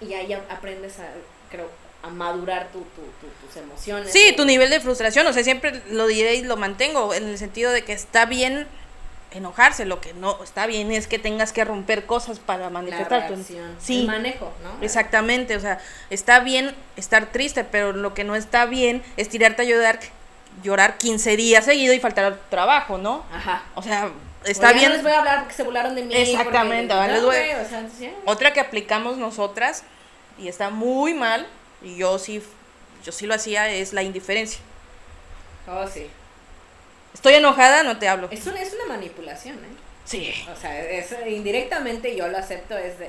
Y 0.00 0.12
ahí 0.14 0.32
aprendes 0.32 0.98
a, 0.98 1.08
creo, 1.50 1.70
a 2.02 2.08
madurar 2.08 2.68
tu, 2.72 2.80
tu, 2.80 3.02
tu- 3.20 3.46
tus 3.46 3.56
emociones. 3.58 4.10
Sí, 4.12 4.34
tu 4.36 4.44
nivel 4.44 4.70
de 4.70 4.80
frustración, 4.80 5.24
o 5.28 5.32
sea, 5.32 5.44
siempre 5.44 5.82
lo 5.90 6.06
diré 6.08 6.34
y 6.34 6.42
lo 6.42 6.56
mantengo 6.56 7.14
en 7.14 7.28
el 7.28 7.38
sentido 7.38 7.70
de 7.70 7.84
que 7.84 7.92
está 7.92 8.24
bien 8.24 8.66
enojarse, 9.32 9.84
lo 9.84 10.00
que 10.00 10.14
no 10.14 10.42
está 10.42 10.66
bien 10.66 10.90
es 10.92 11.06
que 11.06 11.18
tengas 11.18 11.52
que 11.52 11.64
romper 11.64 12.06
cosas 12.06 12.38
para 12.38 12.70
manifestar 12.70 13.28
tu 13.28 13.36
Sí. 13.80 14.00
el 14.00 14.06
manejo, 14.06 14.52
¿no? 14.62 14.82
Exactamente, 14.84 15.56
o 15.56 15.60
sea, 15.60 15.78
está 16.10 16.40
bien 16.40 16.74
estar 16.96 17.26
triste, 17.26 17.64
pero 17.64 17.92
lo 17.92 18.14
que 18.14 18.24
no 18.24 18.34
está 18.36 18.64
bien 18.66 19.02
es 19.16 19.28
tirarte 19.28 19.62
a 19.62 19.64
llorar, 19.64 19.98
llorar 20.62 20.96
15 20.98 21.36
días 21.36 21.64
seguido 21.64 21.92
y 21.92 22.00
faltar 22.00 22.24
al 22.24 22.40
trabajo, 22.48 22.96
¿no? 22.98 23.24
Ajá. 23.32 23.62
O 23.74 23.82
sea, 23.82 24.10
está 24.44 24.72
bien. 24.72 24.88
No 24.88 24.94
les 24.94 25.02
voy 25.02 25.12
a 25.12 25.18
hablar 25.18 25.40
porque 25.40 25.54
se 25.54 25.62
burlaron 25.64 25.94
de 25.94 26.02
mí. 26.02 26.14
Exactamente, 26.14 26.94
porque- 26.94 27.12
no, 27.12 27.22
voy- 27.26 27.36
o 27.64 27.68
sea, 27.68 27.80
entonces. 27.80 28.12
Otra 28.24 28.52
que 28.52 28.60
aplicamos 28.60 29.18
nosotras 29.18 29.82
y 30.38 30.48
está 30.48 30.70
muy 30.70 31.12
mal 31.14 31.46
y 31.82 31.96
yo 31.96 32.18
sí 32.18 32.42
yo 33.04 33.12
sí 33.12 33.26
lo 33.26 33.34
hacía 33.34 33.68
es 33.68 33.92
la 33.92 34.02
indiferencia. 34.02 34.58
Oh, 35.68 35.86
sí. 35.86 36.08
Estoy 37.16 37.32
enojada, 37.32 37.82
no 37.82 37.96
te 37.98 38.08
hablo. 38.08 38.28
Es 38.30 38.46
una, 38.46 38.60
es 38.60 38.74
una 38.74 38.84
manipulación, 38.94 39.56
¿eh? 39.56 39.68
Sí. 40.04 40.34
O 40.54 40.60
sea, 40.60 40.78
es, 40.84 41.14
indirectamente 41.26 42.14
yo 42.14 42.28
lo 42.28 42.36
acepto, 42.36 42.76
es 42.76 42.98
de, 42.98 43.08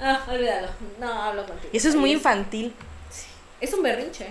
ah, 0.00 0.26
olvídalo, 0.28 0.66
no 0.98 1.22
hablo 1.22 1.46
contigo. 1.46 1.70
Y 1.72 1.76
eso 1.76 1.88
es 1.88 1.94
muy 1.94 2.10
infantil. 2.10 2.74
Es 3.60 3.72
un 3.72 3.84
berrinche, 3.84 4.26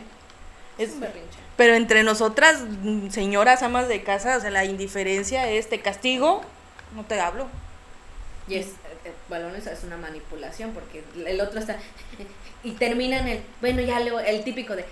es, 0.78 0.89
Es- 0.89 0.93
un 0.95 0.99
berrinche. 0.99 1.39
Pero 1.56 1.75
entre 1.75 2.04
nosotras, 2.04 2.60
mm, 2.67 3.10
señoras 3.10 3.63
amas 3.63 3.88
de 3.88 4.04
casa, 4.04 4.36
o 4.36 4.41
sea, 4.41 4.51
la 4.51 4.65
indiferencia 4.65 5.49
es 5.49 5.69
te 5.69 5.80
castigo, 5.80 6.41
no 6.93 7.06
te 7.06 7.17
hablo. 7.21 7.47
Y 8.49 8.56
es, 8.56 8.67
eh, 9.06 9.13
bueno, 9.30 9.47
eso 9.56 9.69
es 9.71 9.82
una 9.86 9.95
manipulación 9.95 10.71
porque 10.73 11.06
el 11.25 11.39
otro 11.39 11.62
está, 11.62 11.78
y 12.65 12.71
termina 12.71 13.19
en 13.19 13.28
el, 13.30 13.41
bueno, 13.62 13.82
ya 13.82 14.01
leo, 14.01 14.19
el 14.19 14.43
típico 14.43 14.75
de, 14.75 14.84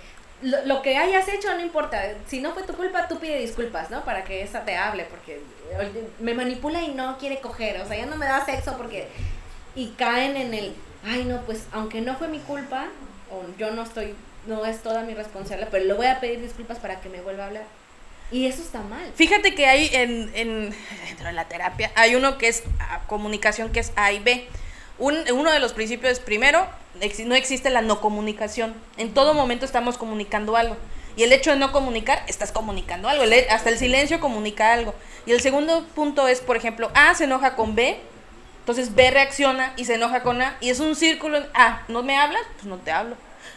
lo, 0.44 0.64
lo 0.66 0.82
que 0.82 0.96
hayas 0.96 1.26
hecho 1.28 1.52
no 1.54 1.60
importa, 1.60 2.02
si 2.28 2.40
no 2.40 2.52
fue 2.52 2.62
tu 2.64 2.74
culpa, 2.74 3.08
tú 3.08 3.18
pide 3.18 3.38
disculpas, 3.38 3.90
¿no? 3.90 4.04
Para 4.04 4.24
que 4.24 4.42
esa 4.42 4.64
te 4.64 4.76
hable, 4.76 5.04
porque 5.04 5.40
oye, 5.78 6.04
me 6.20 6.34
manipula 6.34 6.82
y 6.82 6.88
no 6.88 7.16
quiere 7.18 7.40
coger, 7.40 7.80
o 7.80 7.88
sea, 7.88 7.96
ya 7.96 8.06
no 8.06 8.16
me 8.16 8.26
da 8.26 8.44
sexo 8.44 8.76
porque, 8.76 9.08
y 9.74 9.88
caen 9.96 10.36
en 10.36 10.52
el, 10.52 10.74
ay, 11.04 11.24
no, 11.24 11.40
pues, 11.42 11.64
aunque 11.72 12.02
no 12.02 12.16
fue 12.16 12.28
mi 12.28 12.38
culpa, 12.40 12.88
o 13.30 13.42
yo 13.58 13.70
no 13.70 13.82
estoy, 13.82 14.14
no 14.46 14.66
es 14.66 14.82
toda 14.82 15.02
mi 15.02 15.14
responsabilidad, 15.14 15.70
pero 15.70 15.84
le 15.86 15.94
voy 15.94 16.06
a 16.06 16.20
pedir 16.20 16.42
disculpas 16.42 16.78
para 16.78 17.00
que 17.00 17.08
me 17.08 17.22
vuelva 17.22 17.44
a 17.44 17.46
hablar. 17.46 17.64
Y 18.30 18.46
eso 18.46 18.62
está 18.62 18.80
mal. 18.80 19.12
Fíjate 19.14 19.54
que 19.54 19.66
hay 19.66 19.88
en, 19.92 20.30
en, 20.34 20.74
dentro 21.06 21.26
de 21.26 21.32
la 21.32 21.46
terapia, 21.46 21.90
hay 21.94 22.16
uno 22.16 22.36
que 22.36 22.48
es 22.48 22.64
comunicación, 23.06 23.72
que 23.72 23.80
es 23.80 23.92
A 23.96 24.12
y 24.12 24.18
B. 24.18 24.46
Un, 24.98 25.16
uno 25.32 25.50
de 25.50 25.58
los 25.58 25.72
principios 25.72 26.12
es, 26.12 26.20
primero, 26.20 26.66
ex- 27.00 27.20
no 27.26 27.34
existe 27.34 27.70
la 27.70 27.82
no 27.82 28.00
comunicación. 28.00 28.74
En 28.96 29.12
todo 29.14 29.34
momento 29.34 29.64
estamos 29.64 29.98
comunicando 29.98 30.56
algo. 30.56 30.76
Y 31.16 31.22
el 31.22 31.32
hecho 31.32 31.50
de 31.50 31.56
no 31.56 31.72
comunicar, 31.72 32.22
estás 32.26 32.52
comunicando 32.52 33.08
algo. 33.08 33.22
El 33.24 33.32
hasta 33.50 33.70
el 33.70 33.78
silencio 33.78 34.20
comunica 34.20 34.72
algo. 34.72 34.94
Y 35.26 35.32
el 35.32 35.40
segundo 35.40 35.84
punto 35.94 36.26
es, 36.28 36.40
por 36.40 36.56
ejemplo, 36.56 36.90
A 36.94 37.14
se 37.14 37.24
enoja 37.24 37.54
con 37.56 37.74
B, 37.74 38.00
entonces 38.60 38.94
B 38.94 39.10
reacciona 39.10 39.72
y 39.76 39.84
se 39.84 39.94
enoja 39.94 40.22
con 40.22 40.42
A. 40.42 40.56
Y 40.60 40.70
es 40.70 40.80
un 40.80 40.96
círculo. 40.96 41.38
en, 41.38 41.46
A, 41.54 41.82
¿no 41.88 42.02
me 42.02 42.16
hablas? 42.16 42.42
Pues 42.54 42.66
no 42.66 42.78
te 42.78 42.90
hablo. 42.90 43.16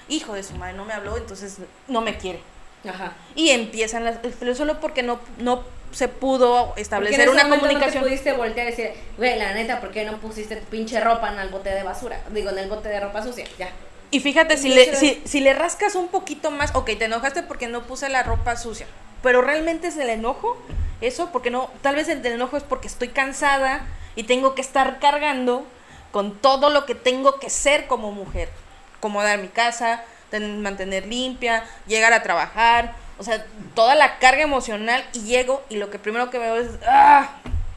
Hijo 0.10 0.34
de 0.34 0.44
su 0.44 0.54
madre, 0.56 0.74
no 0.74 0.86
me 0.86 0.94
habló, 0.94 1.18
entonces 1.18 1.58
no 1.88 2.02
me 2.02 2.18
quiere. 2.18 2.42
Ajá. 2.88 3.14
Y 3.36 3.50
empiezan 3.50 4.04
las, 4.06 4.20
pero 4.40 4.54
solo 4.56 4.80
porque 4.80 5.02
no, 5.04 5.20
no 5.40 5.64
se 5.92 6.08
pudo 6.08 6.74
establecer 6.78 7.22
en 7.22 7.30
ese 7.30 7.32
una 7.32 7.50
comunicación. 7.50 7.96
No 7.96 8.02
te 8.02 8.08
pudiste 8.10 8.34
voltear 8.34 8.68
y 8.68 8.72
decir, 8.72 8.92
güey, 9.18 9.38
la 9.38 9.54
neta, 9.54 9.80
¿por 9.80 9.92
qué 9.92 10.06
no 10.06 10.18
pusiste 10.18 10.56
tu 10.58 10.66
pinche 10.66 11.00
ropa 11.00 11.32
en 11.32 11.40
el 11.40 11.50
bote 11.50 11.70
de 11.70 11.84
basura? 11.84 12.20
Digo, 12.32 12.50
en 12.50 12.60
el 12.60 12.70
bote 12.70 12.90
de 12.90 13.00
ropa 13.00 13.24
sucia, 13.24 13.46
ya. 13.58 13.70
Y 14.12 14.20
fíjate, 14.22 14.56
si 14.58 14.70
le, 14.70 14.96
si, 14.96 15.22
si 15.26 15.40
le 15.42 15.54
rascas 15.54 15.96
un 15.96 16.08
poquito 16.08 16.50
más, 16.52 16.74
ok, 16.76 16.86
te 16.98 17.06
enojaste 17.06 17.44
porque 17.44 17.68
no 17.68 17.84
puse 17.84 18.08
la 18.10 18.24
ropa 18.24 18.56
sucia, 18.56 18.88
pero 19.22 19.42
realmente 19.42 19.88
es 19.88 19.98
el 19.98 20.10
enojo, 20.10 20.58
eso, 21.02 21.30
porque 21.34 21.50
no, 21.50 21.70
tal 21.82 21.96
vez 21.96 22.08
el 22.08 22.22
del 22.22 22.34
enojo 22.34 22.56
es 22.58 22.64
porque 22.64 22.88
estoy 22.88 23.10
cansada 23.10 23.86
y 24.16 24.24
tengo 24.24 24.56
que 24.56 24.62
estar 24.62 25.00
cargando 25.00 25.66
con 26.12 26.38
todo 26.38 26.70
lo 26.70 26.86
que 26.86 26.96
tengo 26.96 27.38
que 27.40 27.50
ser 27.50 27.88
como 27.88 28.12
mujer, 28.12 28.50
acomodar 28.98 29.40
mi 29.40 29.50
casa, 29.50 30.04
ten- 30.30 30.62
mantener 30.62 31.06
limpia, 31.06 31.66
llegar 31.86 32.14
a 32.14 32.24
trabajar, 32.24 32.96
o 33.18 33.24
sea, 33.24 33.46
toda 33.76 33.96
la 33.96 34.20
carga 34.20 34.42
emocional 34.44 35.04
y 35.14 35.22
llego 35.22 35.64
y 35.70 35.78
lo 35.78 35.90
que 35.90 36.00
primero 36.00 36.30
que 36.30 36.40
veo 36.40 36.56
es, 36.58 36.68
ah, 36.88 37.30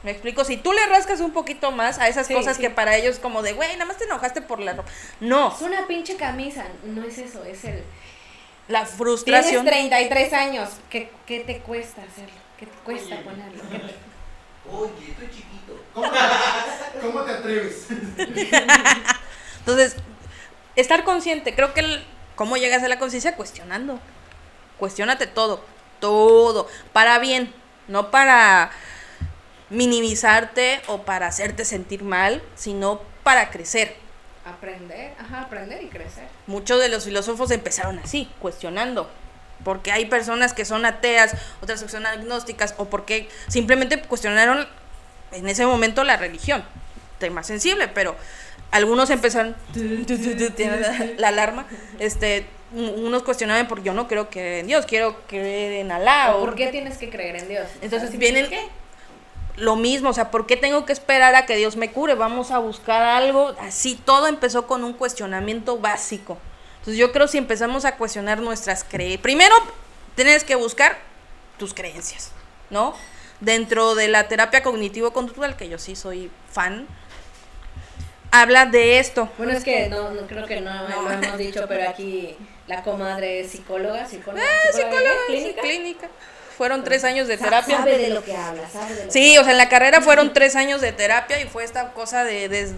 me 0.02 0.10
explico, 0.10 0.44
si 0.44 0.56
tú 0.56 0.72
le 0.72 0.84
rascas 0.86 1.20
un 1.20 1.32
poquito 1.32 1.72
más 1.72 1.98
a 1.98 2.08
esas 2.08 2.26
Sí, 2.26 2.34
cosas 2.34 2.56
sí. 2.56 2.62
que 2.62 2.70
para 2.70 2.96
ellos 2.96 3.18
como 3.18 3.42
de, 3.42 3.52
güey, 3.52 3.72
nada 3.74 3.84
más 3.86 3.96
te 3.98 4.04
enojaste 4.04 4.40
por 4.42 4.60
la 4.60 4.72
ropa, 4.74 4.90
no, 5.20 5.54
Es 5.54 5.60
una 5.62 5.86
pinche 5.86 6.16
camisa, 6.16 6.64
no 6.84 7.04
es 7.04 7.18
eso, 7.18 7.44
es 7.44 7.64
el... 7.64 7.82
la 8.68 8.80
Tienes 8.80 8.96
frustración. 8.96 9.64
33 9.66 10.32
años, 10.32 10.70
¿qué, 10.88 11.10
qué 11.26 11.40
te 11.40 11.58
cuesta 11.58 12.02
hacerlo? 12.02 12.34
¿Qué 12.58 12.66
te 12.66 12.76
cuesta 12.84 13.14
Oye. 13.16 13.24
ponerlo? 13.24 13.62
¿Qué 13.70 13.78
te- 13.78 14.10
Oye, 14.72 15.10
estoy 15.10 15.26
chiquito. 15.28 15.82
¿Cómo 15.94 16.10
te, 16.10 16.18
cómo 17.00 17.22
te 17.22 17.30
atreves? 17.32 17.86
Entonces, 19.60 19.96
estar 20.76 21.04
consciente, 21.04 21.54
creo 21.54 21.74
que 21.74 21.80
el, 21.80 22.04
cómo 22.36 22.56
llegas 22.56 22.82
a 22.82 22.88
la 22.88 22.98
conciencia 22.98 23.36
cuestionando. 23.36 23.98
Cuestiónate 24.80 25.26
todo, 25.26 25.62
todo, 26.00 26.66
para 26.94 27.18
bien, 27.18 27.52
no 27.86 28.10
para 28.10 28.70
minimizarte 29.68 30.80
o 30.86 31.02
para 31.02 31.26
hacerte 31.26 31.66
sentir 31.66 32.02
mal, 32.02 32.42
sino 32.54 33.02
para 33.22 33.50
crecer. 33.50 33.94
Aprender, 34.46 35.14
ajá, 35.20 35.42
aprender 35.42 35.82
y 35.82 35.88
crecer. 35.88 36.24
Muchos 36.46 36.80
de 36.80 36.88
los 36.88 37.04
filósofos 37.04 37.50
empezaron 37.50 37.98
así, 37.98 38.28
cuestionando. 38.40 39.10
porque 39.62 39.92
hay 39.92 40.06
personas 40.06 40.54
que 40.54 40.64
son 40.64 40.86
ateas, 40.86 41.36
otras 41.60 41.82
que 41.82 41.90
son 41.90 42.06
agnósticas, 42.06 42.74
o 42.78 42.86
porque 42.86 43.28
simplemente 43.48 44.00
cuestionaron 44.00 44.66
en 45.32 45.46
ese 45.46 45.66
momento 45.66 46.02
la 46.04 46.16
religión. 46.16 46.64
Tema 47.18 47.42
sensible, 47.42 47.86
pero 47.86 48.16
algunos 48.70 49.10
empezaron 49.10 49.54
la 51.18 51.28
alarma, 51.28 51.66
este 51.98 52.46
unos 52.72 53.22
cuestionaban 53.22 53.66
porque 53.68 53.84
yo 53.84 53.94
no 53.94 54.06
creo 54.06 54.30
que 54.30 54.60
en 54.60 54.66
Dios, 54.66 54.86
quiero 54.86 55.16
creer 55.26 55.72
en 55.80 55.92
Alá. 55.92 56.34
¿Por 56.38 56.54
qué 56.54 56.68
tienes 56.68 56.98
que 56.98 57.10
creer 57.10 57.36
en 57.36 57.48
Dios? 57.48 57.66
Entonces 57.82 58.16
vienen 58.16 58.48
lo 59.56 59.76
mismo, 59.76 60.10
o 60.10 60.12
sea, 60.12 60.30
¿por 60.30 60.46
qué 60.46 60.56
tengo 60.56 60.86
que 60.86 60.92
esperar 60.92 61.34
a 61.34 61.46
que 61.46 61.56
Dios 61.56 61.76
me 61.76 61.90
cure? 61.90 62.14
Vamos 62.14 62.50
a 62.50 62.58
buscar 62.58 63.02
algo. 63.02 63.54
Así 63.60 63.94
todo 63.96 64.26
empezó 64.26 64.66
con 64.66 64.84
un 64.84 64.92
cuestionamiento 64.92 65.78
básico. 65.78 66.38
Entonces 66.78 66.96
yo 66.96 67.12
creo 67.12 67.28
si 67.28 67.38
empezamos 67.38 67.84
a 67.84 67.96
cuestionar 67.96 68.40
nuestras 68.40 68.84
creencias, 68.84 69.20
primero 69.20 69.54
tienes 70.14 70.44
que 70.44 70.54
buscar 70.54 70.98
tus 71.58 71.74
creencias, 71.74 72.32
¿no? 72.70 72.94
Dentro 73.40 73.94
de 73.94 74.08
la 74.08 74.28
terapia 74.28 74.62
cognitivo-conductual, 74.62 75.56
que 75.56 75.68
yo 75.68 75.78
sí 75.78 75.94
soy 75.94 76.30
fan, 76.50 76.86
habla 78.30 78.66
de 78.66 78.98
esto. 78.98 79.28
Bueno, 79.36 79.52
es 79.52 79.64
que 79.64 79.88
no, 79.88 80.10
no 80.10 80.26
creo 80.26 80.46
que 80.46 80.60
no, 80.60 80.88
lo 80.88 81.10
hemos 81.10 81.38
dicho, 81.38 81.64
pero 81.68 81.88
aquí 81.88 82.36
la 82.70 82.84
comadre 82.84 83.40
es 83.40 83.50
psicóloga, 83.50 84.06
psicóloga, 84.06 84.44
eh, 84.44 84.72
psicóloga, 84.72 85.10
clínica. 85.26 85.60
clínica. 85.60 86.08
Fueron 86.56 86.84
tres 86.84 87.02
años 87.02 87.26
de 87.26 87.36
terapia. 87.36 87.78
Sabe 87.78 87.98
de 87.98 88.10
lo 88.10 88.22
que 88.22 88.36
habla, 88.36 88.68
sabe 88.70 88.94
de 88.94 89.06
lo 89.06 89.10
Sí, 89.10 89.36
o 89.38 89.42
sea, 89.42 89.52
en 89.52 89.58
la 89.58 89.68
carrera 89.68 90.00
fueron 90.00 90.32
tres 90.32 90.54
años 90.54 90.80
de 90.80 90.92
terapia 90.92 91.40
y 91.40 91.46
fue 91.46 91.64
esta 91.64 91.92
cosa 91.92 92.22
de, 92.22 92.48
de 92.48 92.70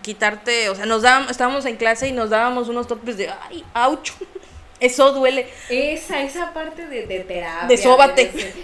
quitarte, 0.00 0.70
o 0.70 0.74
sea, 0.74 0.86
nos 0.86 1.02
dábamos, 1.02 1.30
estábamos 1.30 1.66
en 1.66 1.76
clase 1.76 2.08
y 2.08 2.12
nos 2.12 2.30
dábamos 2.30 2.68
unos 2.68 2.86
topes 2.86 3.18
de, 3.18 3.28
ay, 3.28 3.64
ouch, 3.74 4.12
eso 4.80 5.12
duele. 5.12 5.46
Esa, 5.68 6.22
esa 6.22 6.54
parte 6.54 6.86
de, 6.86 7.06
de 7.06 7.20
terapia. 7.20 7.68
De 7.68 7.76
sóbate. 7.76 8.54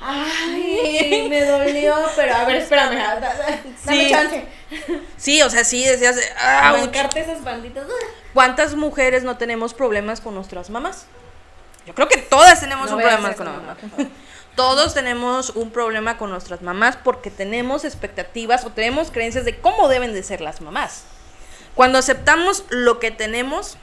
Ay, 0.00 1.26
me 1.28 1.44
dolió, 1.44 1.94
pero 2.14 2.34
a 2.34 2.44
ver, 2.44 2.56
espérame, 2.56 2.96
dame 3.84 4.04
sí. 4.04 4.10
chance. 4.10 4.44
Sí, 5.16 5.42
o 5.42 5.48
sea, 5.48 5.64
sí 5.64 5.84
decías, 5.84 6.16
arrancarte 6.38 7.20
esas 7.20 7.42
banditas. 7.42 7.86
¿Cuántas 8.34 8.74
mujeres 8.74 9.24
no 9.24 9.38
tenemos 9.38 9.72
problemas 9.72 10.20
con 10.20 10.34
nuestras 10.34 10.70
mamás? 10.70 11.06
Yo 11.86 11.94
creo 11.94 12.08
que 12.08 12.18
todas 12.18 12.60
tenemos 12.60 12.90
un 12.90 12.98
problema 12.98 13.34
con 13.34 13.46
nuestras 13.46 13.92
mamás. 13.92 14.08
Todos 14.56 14.94
tenemos 14.94 15.50
un 15.50 15.70
problema 15.70 16.16
con 16.16 16.30
nuestras 16.30 16.62
mamás 16.62 16.96
porque 16.96 17.30
tenemos 17.30 17.84
expectativas 17.84 18.64
o 18.64 18.70
tenemos 18.70 19.10
creencias 19.10 19.44
de 19.44 19.58
cómo 19.58 19.88
deben 19.88 20.14
de 20.14 20.22
ser 20.22 20.40
las 20.40 20.62
mamás. 20.62 21.04
Cuando 21.74 21.98
aceptamos 21.98 22.64
lo 22.70 22.98
que 22.98 23.10
tenemos, 23.10 23.76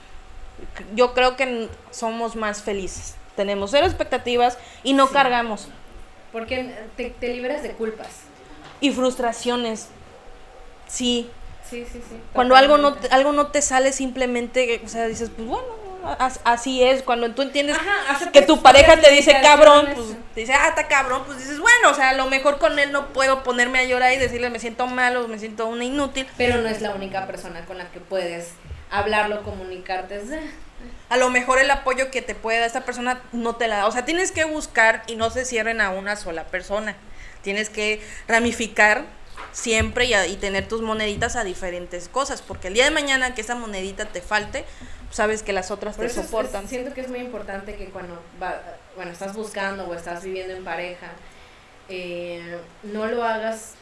yo 0.96 1.14
creo 1.14 1.36
que 1.36 1.70
somos 1.92 2.36
más 2.36 2.64
felices. 2.64 3.16
Tenemos 3.36 3.70
cero 3.70 3.86
expectativas 3.86 4.58
y 4.84 4.94
no 4.94 5.10
cargamos. 5.10 5.68
Porque 6.34 6.74
te, 6.98 7.12
te 7.12 7.30
liberas 7.30 7.64
de 7.64 7.72
culpas. 7.72 8.10
Y 8.82 8.92
frustraciones. 8.92 9.88
Sí. 10.88 11.30
Sí, 11.70 11.86
sí, 11.90 12.02
sí. 12.10 12.18
Cuando 12.34 12.56
algo 12.56 12.78
no, 12.78 12.96
te, 12.96 13.08
algo 13.08 13.32
no 13.32 13.48
te 13.48 13.62
sale 13.62 13.94
simplemente, 13.94 14.82
o 14.84 14.88
sea, 14.90 15.08
dices, 15.08 15.32
pues 15.34 15.48
bueno, 15.48 15.68
así 16.44 16.84
es. 16.84 17.04
Cuando 17.04 17.32
tú 17.32 17.44
entiendes 17.44 17.78
que 18.34 18.42
tu 18.42 18.62
pareja 18.62 19.00
te 19.00 19.12
dice 19.12 19.38
cabrón, 19.42 19.90
pues 19.96 20.08
te 20.34 20.42
dice, 20.42 20.54
ah, 20.54 20.68
está 20.70 20.88
cabrón, 20.88 21.24
pues 21.26 21.38
dices, 21.38 21.60
bueno, 21.60 21.92
o 21.92 21.94
sea, 21.94 22.10
a 22.10 22.14
lo 22.14 22.26
mejor 22.26 22.58
con 22.58 22.78
él 22.80 22.92
no 22.92 23.14
puedo 23.14 23.44
ponerme 23.44 23.80
a 23.80 23.84
llorar 23.86 24.14
y 24.14 24.18
decirle 24.18 24.50
me 24.50 24.60
siento 24.60 24.88
mal 24.88 25.16
o 25.18 25.28
me 25.28 25.40
siento 25.40 25.68
una 25.68 25.86
inútil. 25.86 26.28
Pero 26.38 26.58
no 26.62 26.68
es 26.68 26.82
la 26.82 26.94
única 26.94 27.26
persona 27.28 27.66
con 27.66 27.78
la 27.78 27.90
que 27.92 28.00
puedes 28.00 28.50
hablarlo, 28.94 29.44
comunicarte. 29.44 30.22
A 31.10 31.18
lo 31.18 31.30
mejor 31.30 31.60
el 31.60 31.72
apoyo 31.72 32.12
que 32.12 32.22
te 32.22 32.36
puede 32.36 32.60
dar 32.60 32.68
esta 32.68 32.86
persona 32.86 33.22
no 33.32 33.56
te 33.56 33.68
la 33.68 33.78
da. 33.78 33.88
O 33.88 33.92
sea, 33.92 34.06
tienes 34.06 34.32
que 34.32 34.46
buscar 34.46 35.04
y 35.08 35.16
no 35.16 35.30
se 35.30 35.46
cierren 35.46 35.82
a 35.82 35.90
una 35.90 36.16
sola 36.16 36.46
persona. 36.46 36.96
Tienes 37.42 37.70
que 37.70 38.02
ramificar 38.28 39.06
siempre 39.52 40.06
y, 40.06 40.14
y, 40.14 40.36
tener 40.38 40.68
tus 40.68 40.82
moneditas 40.82 41.36
a 41.36 41.44
diferentes 41.44 42.08
cosas, 42.08 42.42
porque 42.42 42.70
el 42.70 42.76
día 42.76 42.86
de 42.86 42.92
mañana 42.92 43.36
que 43.36 43.42
esa 43.42 43.56
monedita 43.56 44.06
te 44.06 44.22
falte, 44.22 44.64
sabes 45.12 45.44
que 45.44 45.54
las 45.54 45.72
otras 45.72 45.98
te 45.98 46.10
soportan. 46.10 46.68
siento 46.68 46.94
que 46.94 47.02
es 47.02 47.10
muy 47.10 47.20
importante 47.20 47.76
que 47.76 47.86
cuando 47.86 48.22
va, 48.42 48.62
bueno, 48.96 49.12
estás 49.12 49.36
buscando 49.36 49.88
o 49.88 49.94
estás 49.94 50.24
viviendo 50.24 50.56
en 50.56 50.64
pareja, 50.64 51.08
eh, 51.90 52.58
no 52.84 53.08
lo 53.08 53.24
hagas 53.24 53.74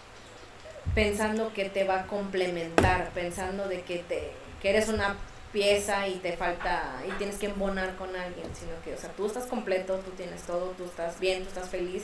pensando 0.95 1.53
que 1.53 1.69
te 1.69 1.83
va 1.83 2.01
a 2.01 2.07
complementar, 2.07 3.11
pensando 3.13 3.67
de 3.67 3.81
que, 3.81 3.99
te, 3.99 4.31
que 4.61 4.69
eres 4.69 4.89
una 4.89 5.15
pieza 5.51 6.07
y 6.07 6.15
te 6.15 6.37
falta 6.37 7.01
y 7.07 7.11
tienes 7.13 7.37
que 7.37 7.47
embonar 7.47 7.95
con 7.95 8.15
alguien, 8.15 8.47
sino 8.55 8.71
que, 8.83 8.93
o 8.93 8.97
sea, 8.97 9.09
tú 9.11 9.25
estás 9.25 9.45
completo, 9.45 9.95
tú 9.97 10.11
tienes 10.11 10.41
todo, 10.43 10.73
tú 10.77 10.85
estás 10.85 11.19
bien, 11.19 11.43
tú 11.43 11.49
estás 11.49 11.69
feliz. 11.69 12.03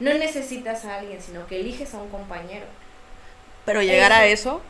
No 0.00 0.14
necesitas 0.14 0.84
a 0.84 0.96
alguien, 0.96 1.20
sino 1.20 1.46
que 1.46 1.60
eliges 1.60 1.92
a 1.94 1.98
un 1.98 2.08
compañero. 2.08 2.66
Pero 3.64 3.82
llegar 3.82 4.12
a 4.12 4.26
eso. 4.26 4.62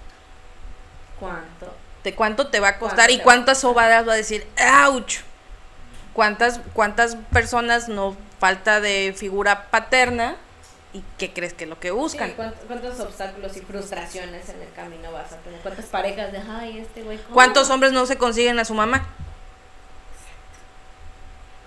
¿Cuánto? 1.20 1.72
¿De 2.02 2.14
cuánto 2.14 2.48
te 2.48 2.60
va 2.60 2.68
a 2.68 2.78
costar 2.78 3.10
y 3.10 3.18
cuántas 3.18 3.58
sobadas 3.60 4.08
va 4.08 4.14
a 4.14 4.16
decir, 4.16 4.46
¡ouch! 4.86 5.18
¿Cuántas, 6.14 6.60
¿Cuántas 6.72 7.16
personas 7.30 7.88
no 7.88 8.16
falta 8.38 8.80
de 8.80 9.14
figura 9.16 9.70
paterna 9.70 10.36
y 10.92 11.02
qué 11.18 11.32
crees 11.32 11.52
que 11.52 11.64
es 11.64 11.70
lo 11.70 11.78
que 11.78 11.90
buscan? 11.90 12.32
¿cuántos, 12.32 13.00
obstáculos 13.00 13.56
y 13.56 13.60
frustraciones 13.60 14.48
en 14.48 14.62
el 14.62 14.72
camino 14.72 15.12
vas 15.12 15.32
a 15.32 15.36
tener? 15.38 15.60
¿Cuántas 15.60 15.86
parejas 15.86 16.32
de, 16.32 16.38
ay, 16.38 16.78
este 16.78 17.02
güey? 17.02 17.18
¿Cuántos 17.32 17.68
hombres 17.70 17.92
no 17.92 18.06
se 18.06 18.16
consiguen 18.16 18.58
a 18.58 18.64
su 18.64 18.74
mamá? 18.74 19.06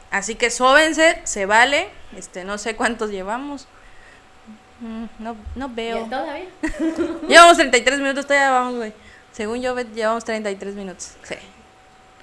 Así 0.09 0.35
que 0.35 0.49
sóbense, 0.49 1.21
se 1.23 1.45
vale. 1.45 1.89
Este, 2.17 2.43
no 2.43 2.57
sé 2.57 2.75
cuántos 2.75 3.11
llevamos. 3.11 3.67
Mm, 4.81 5.05
no, 5.19 5.37
no 5.55 5.69
veo. 5.69 6.05
¿Todavía? 6.05 6.47
Llevamos 7.27 7.57
33 7.57 7.99
minutos, 7.99 8.25
todavía 8.25 8.51
vamos, 8.51 8.75
güey. 8.75 8.93
Según 9.31 9.61
yo, 9.61 9.79
llevamos 9.79 10.25
33 10.25 10.75
minutos. 10.75 11.13
Sí. 11.23 11.35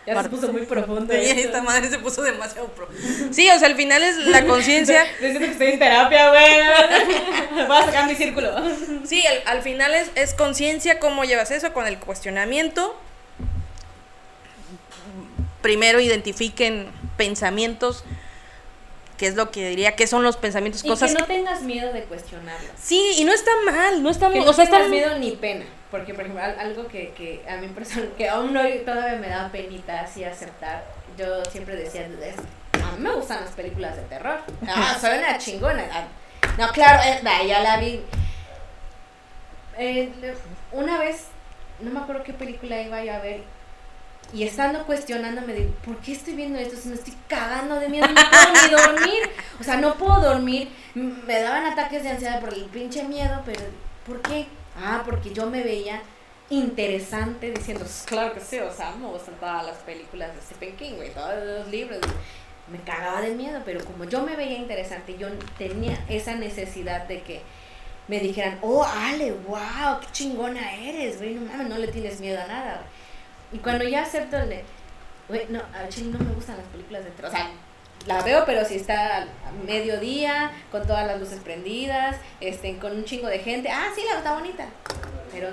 Ya 0.09 0.23
se 0.23 0.29
puso 0.31 0.53
muy 0.53 0.63
profundo. 0.63 1.15
Y 1.19 1.31
esta 1.31 1.63
madre 1.63 1.89
se 1.89 1.99
puso 1.99 2.23
demasiado 2.23 2.69
profundo. 2.69 3.03
Sí, 3.33 3.49
o 3.51 3.59
sea, 3.59 3.69
al 3.69 3.77
final 3.77 4.03
es 4.03 4.17
la 4.17 4.47
conciencia. 4.47 5.05
Siento 5.19 5.41
que 5.41 5.47
estoy 5.47 5.67
en 5.69 5.79
terapia, 5.79 6.31
güey. 6.31 7.67
Voy 7.67 7.77
a 7.77 7.85
sacar 7.85 8.07
mi 8.07 8.15
círculo. 8.15 8.51
Sí, 9.05 9.23
al, 9.45 9.63
final 9.63 9.95
es, 9.95 10.11
es 10.15 10.35
conciencia 10.35 10.99
cómo 10.99 11.25
llevas 11.25 11.51
eso 11.51 11.73
con 11.73 11.87
el 11.87 11.99
cuestionamiento. 11.99 12.99
Primero 15.61 16.01
identifiquen 16.01 16.89
pensamientos 17.17 18.05
que 19.19 19.27
es 19.27 19.35
lo 19.35 19.51
que 19.51 19.69
diría, 19.69 19.97
que 19.97 20.07
son 20.07 20.23
los 20.23 20.37
pensamientos, 20.37 20.85
y 20.85 20.89
cosas 20.89 21.13
que 21.13 21.19
no 21.19 21.27
tengas 21.27 21.63
miedo 21.63 21.93
de 21.93 22.05
cuestionarlos. 22.05 22.71
Sí, 22.81 23.17
y 23.19 23.25
no 23.25 23.33
está 23.33 23.51
mal, 23.67 24.03
no 24.03 24.09
está 24.09 24.29
mal. 24.29 24.39
No 24.39 24.51
o 24.51 24.53
sea, 24.53 24.65
tengas 24.65 24.89
miedo 24.89 25.19
ni 25.19 25.33
pena. 25.33 25.67
Porque, 25.91 26.15
por 26.15 26.25
ejemplo, 26.25 26.43
algo 26.43 26.87
que, 26.87 27.11
que 27.11 27.43
a 27.49 27.57
mí 27.57 27.67
personal, 27.69 28.13
que 28.17 28.29
aún 28.29 28.57
hoy 28.57 28.83
todavía 28.85 29.19
me 29.19 29.29
da 29.29 29.51
penita 29.51 30.01
así 30.01 30.23
aceptar, 30.23 30.85
yo 31.19 31.45
siempre 31.47 31.75
decía, 31.75 32.07
a 32.07 32.09
mí 32.09 33.03
me 33.03 33.11
gustan 33.11 33.41
las 33.41 33.51
películas 33.51 33.97
de 33.97 34.03
terror. 34.03 34.41
No, 34.61 34.75
soy 35.01 35.19
una 35.19 35.37
chingona. 35.39 35.85
Ah, 35.93 36.05
no, 36.57 36.69
claro, 36.69 37.03
eh, 37.05 37.47
ya 37.47 37.61
la 37.61 37.79
vi. 37.79 38.03
Eh, 39.79 40.13
una 40.73 40.99
vez, 40.99 41.25
no 41.81 41.91
me 41.91 42.01
acuerdo 42.01 42.23
qué 42.23 42.35
película 42.35 42.81
iba 42.81 43.03
yo 43.03 43.15
a 43.15 43.19
ver, 43.19 43.43
y 44.33 44.43
estando 44.43 44.85
cuestionándome 44.85 45.55
de, 45.55 45.63
¿por 45.85 45.97
qué 45.99 46.13
estoy 46.13 46.35
viendo 46.35 46.59
esto? 46.59 46.77
Si 46.77 46.89
me 46.89 46.97
estoy 46.97 47.15
cagando 47.29 47.77
de 47.77 47.89
miedo, 47.89 48.07
no 48.07 48.15
puedo 48.15 48.53
ni 48.53 48.71
dormir. 48.71 49.31
O 49.59 49.65
sea, 49.65 49.77
no 49.79 49.95
puedo 49.95 50.21
dormir. 50.21 50.69
Me 50.95 51.41
daban 51.41 51.65
ataques 51.65 52.03
de 52.03 52.11
ansiedad 52.11 52.41
por 52.41 52.53
el 52.53 52.65
pinche 52.65 53.05
miedo, 53.05 53.41
pero 53.47 53.61
¿por 54.07 54.21
qué? 54.21 54.47
Ah, 54.77 55.03
porque 55.05 55.33
yo 55.33 55.47
me 55.47 55.63
veía 55.63 56.03
interesante 56.51 57.51
diciendo, 57.51 57.85
claro 58.07 58.35
que 58.35 58.41
sí, 58.41 58.59
o 58.59 58.73
sea, 58.73 58.93
me 58.93 59.07
gustan 59.07 59.35
todas 59.37 59.65
las 59.67 59.77
películas 59.79 60.35
de 60.35 60.41
Stephen 60.43 60.77
King, 60.77 60.93
güey, 60.97 61.13
todos 61.13 61.35
los 61.45 61.69
libros. 61.69 62.01
Me 62.71 62.79
cagaba 62.81 63.23
de 63.23 63.35
miedo, 63.35 63.63
pero 63.65 63.83
como 63.83 64.05
yo 64.05 64.23
me 64.23 64.37
veía 64.37 64.59
interesante, 64.59 65.17
yo 65.17 65.29
tenía 65.57 66.05
esa 66.09 66.35
necesidad 66.35 67.09
de 67.09 67.23
que 67.23 67.41
me 68.09 68.21
dijeran, 68.21 68.59
oh, 68.63 68.85
Ale, 68.85 69.33
wow, 69.33 70.01
qué 70.01 70.07
chingona 70.13 70.75
eres, 70.75 71.19
güey, 71.19 71.35
no 71.35 71.51
mames, 71.51 71.69
no 71.69 71.79
le 71.79 71.89
tienes 71.89 72.21
miedo 72.21 72.41
a 72.41 72.47
nada. 72.47 72.83
Y 73.53 73.59
cuando 73.59 73.85
ya 73.85 74.03
acepto 74.03 74.37
el 74.37 74.49
de, 74.49 74.65
güey, 75.29 75.47
no, 75.49 75.61
a 75.61 75.89
Chile 75.89 76.11
no 76.13 76.25
me 76.25 76.35
gustan 76.35 76.57
las 76.57 76.67
películas 76.67 77.05
de 77.05 77.11
terror, 77.11 77.31
o 77.31 77.35
sea, 77.35 77.51
la 78.07 78.23
veo, 78.23 78.45
pero 78.47 78.65
si 78.65 78.77
está 78.77 79.23
a 79.23 79.53
mediodía, 79.67 80.51
con 80.71 80.87
todas 80.87 81.07
las 81.07 81.19
luces 81.19 81.41
prendidas, 81.41 82.17
este, 82.41 82.77
con 82.79 82.93
un 82.97 83.05
chingo 83.05 83.27
de 83.27 83.39
gente, 83.41 83.69
ah, 83.71 83.89
sí, 83.95 84.03
la 84.11 84.19
está 84.19 84.35
bonita. 84.35 84.67
Pero 85.33 85.49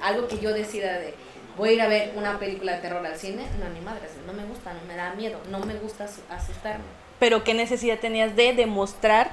algo 0.00 0.28
que 0.28 0.38
yo 0.38 0.52
decida 0.52 0.98
de, 0.98 1.14
voy 1.56 1.70
a 1.70 1.72
ir 1.72 1.82
a 1.82 1.88
ver 1.88 2.12
una 2.16 2.38
película 2.38 2.74
de 2.74 2.78
terror 2.78 3.04
al 3.04 3.16
cine, 3.16 3.44
no, 3.58 3.68
ni 3.70 3.80
madre, 3.80 4.02
no 4.26 4.32
me 4.32 4.44
gusta, 4.44 4.72
no 4.72 4.80
me 4.86 4.94
da 4.94 5.14
miedo, 5.14 5.40
no 5.50 5.60
me 5.60 5.74
gusta 5.74 6.04
asustarme. 6.04 6.84
Pero 7.18 7.42
¿qué 7.42 7.54
necesidad 7.54 7.98
tenías 7.98 8.36
de 8.36 8.52
demostrar 8.52 9.30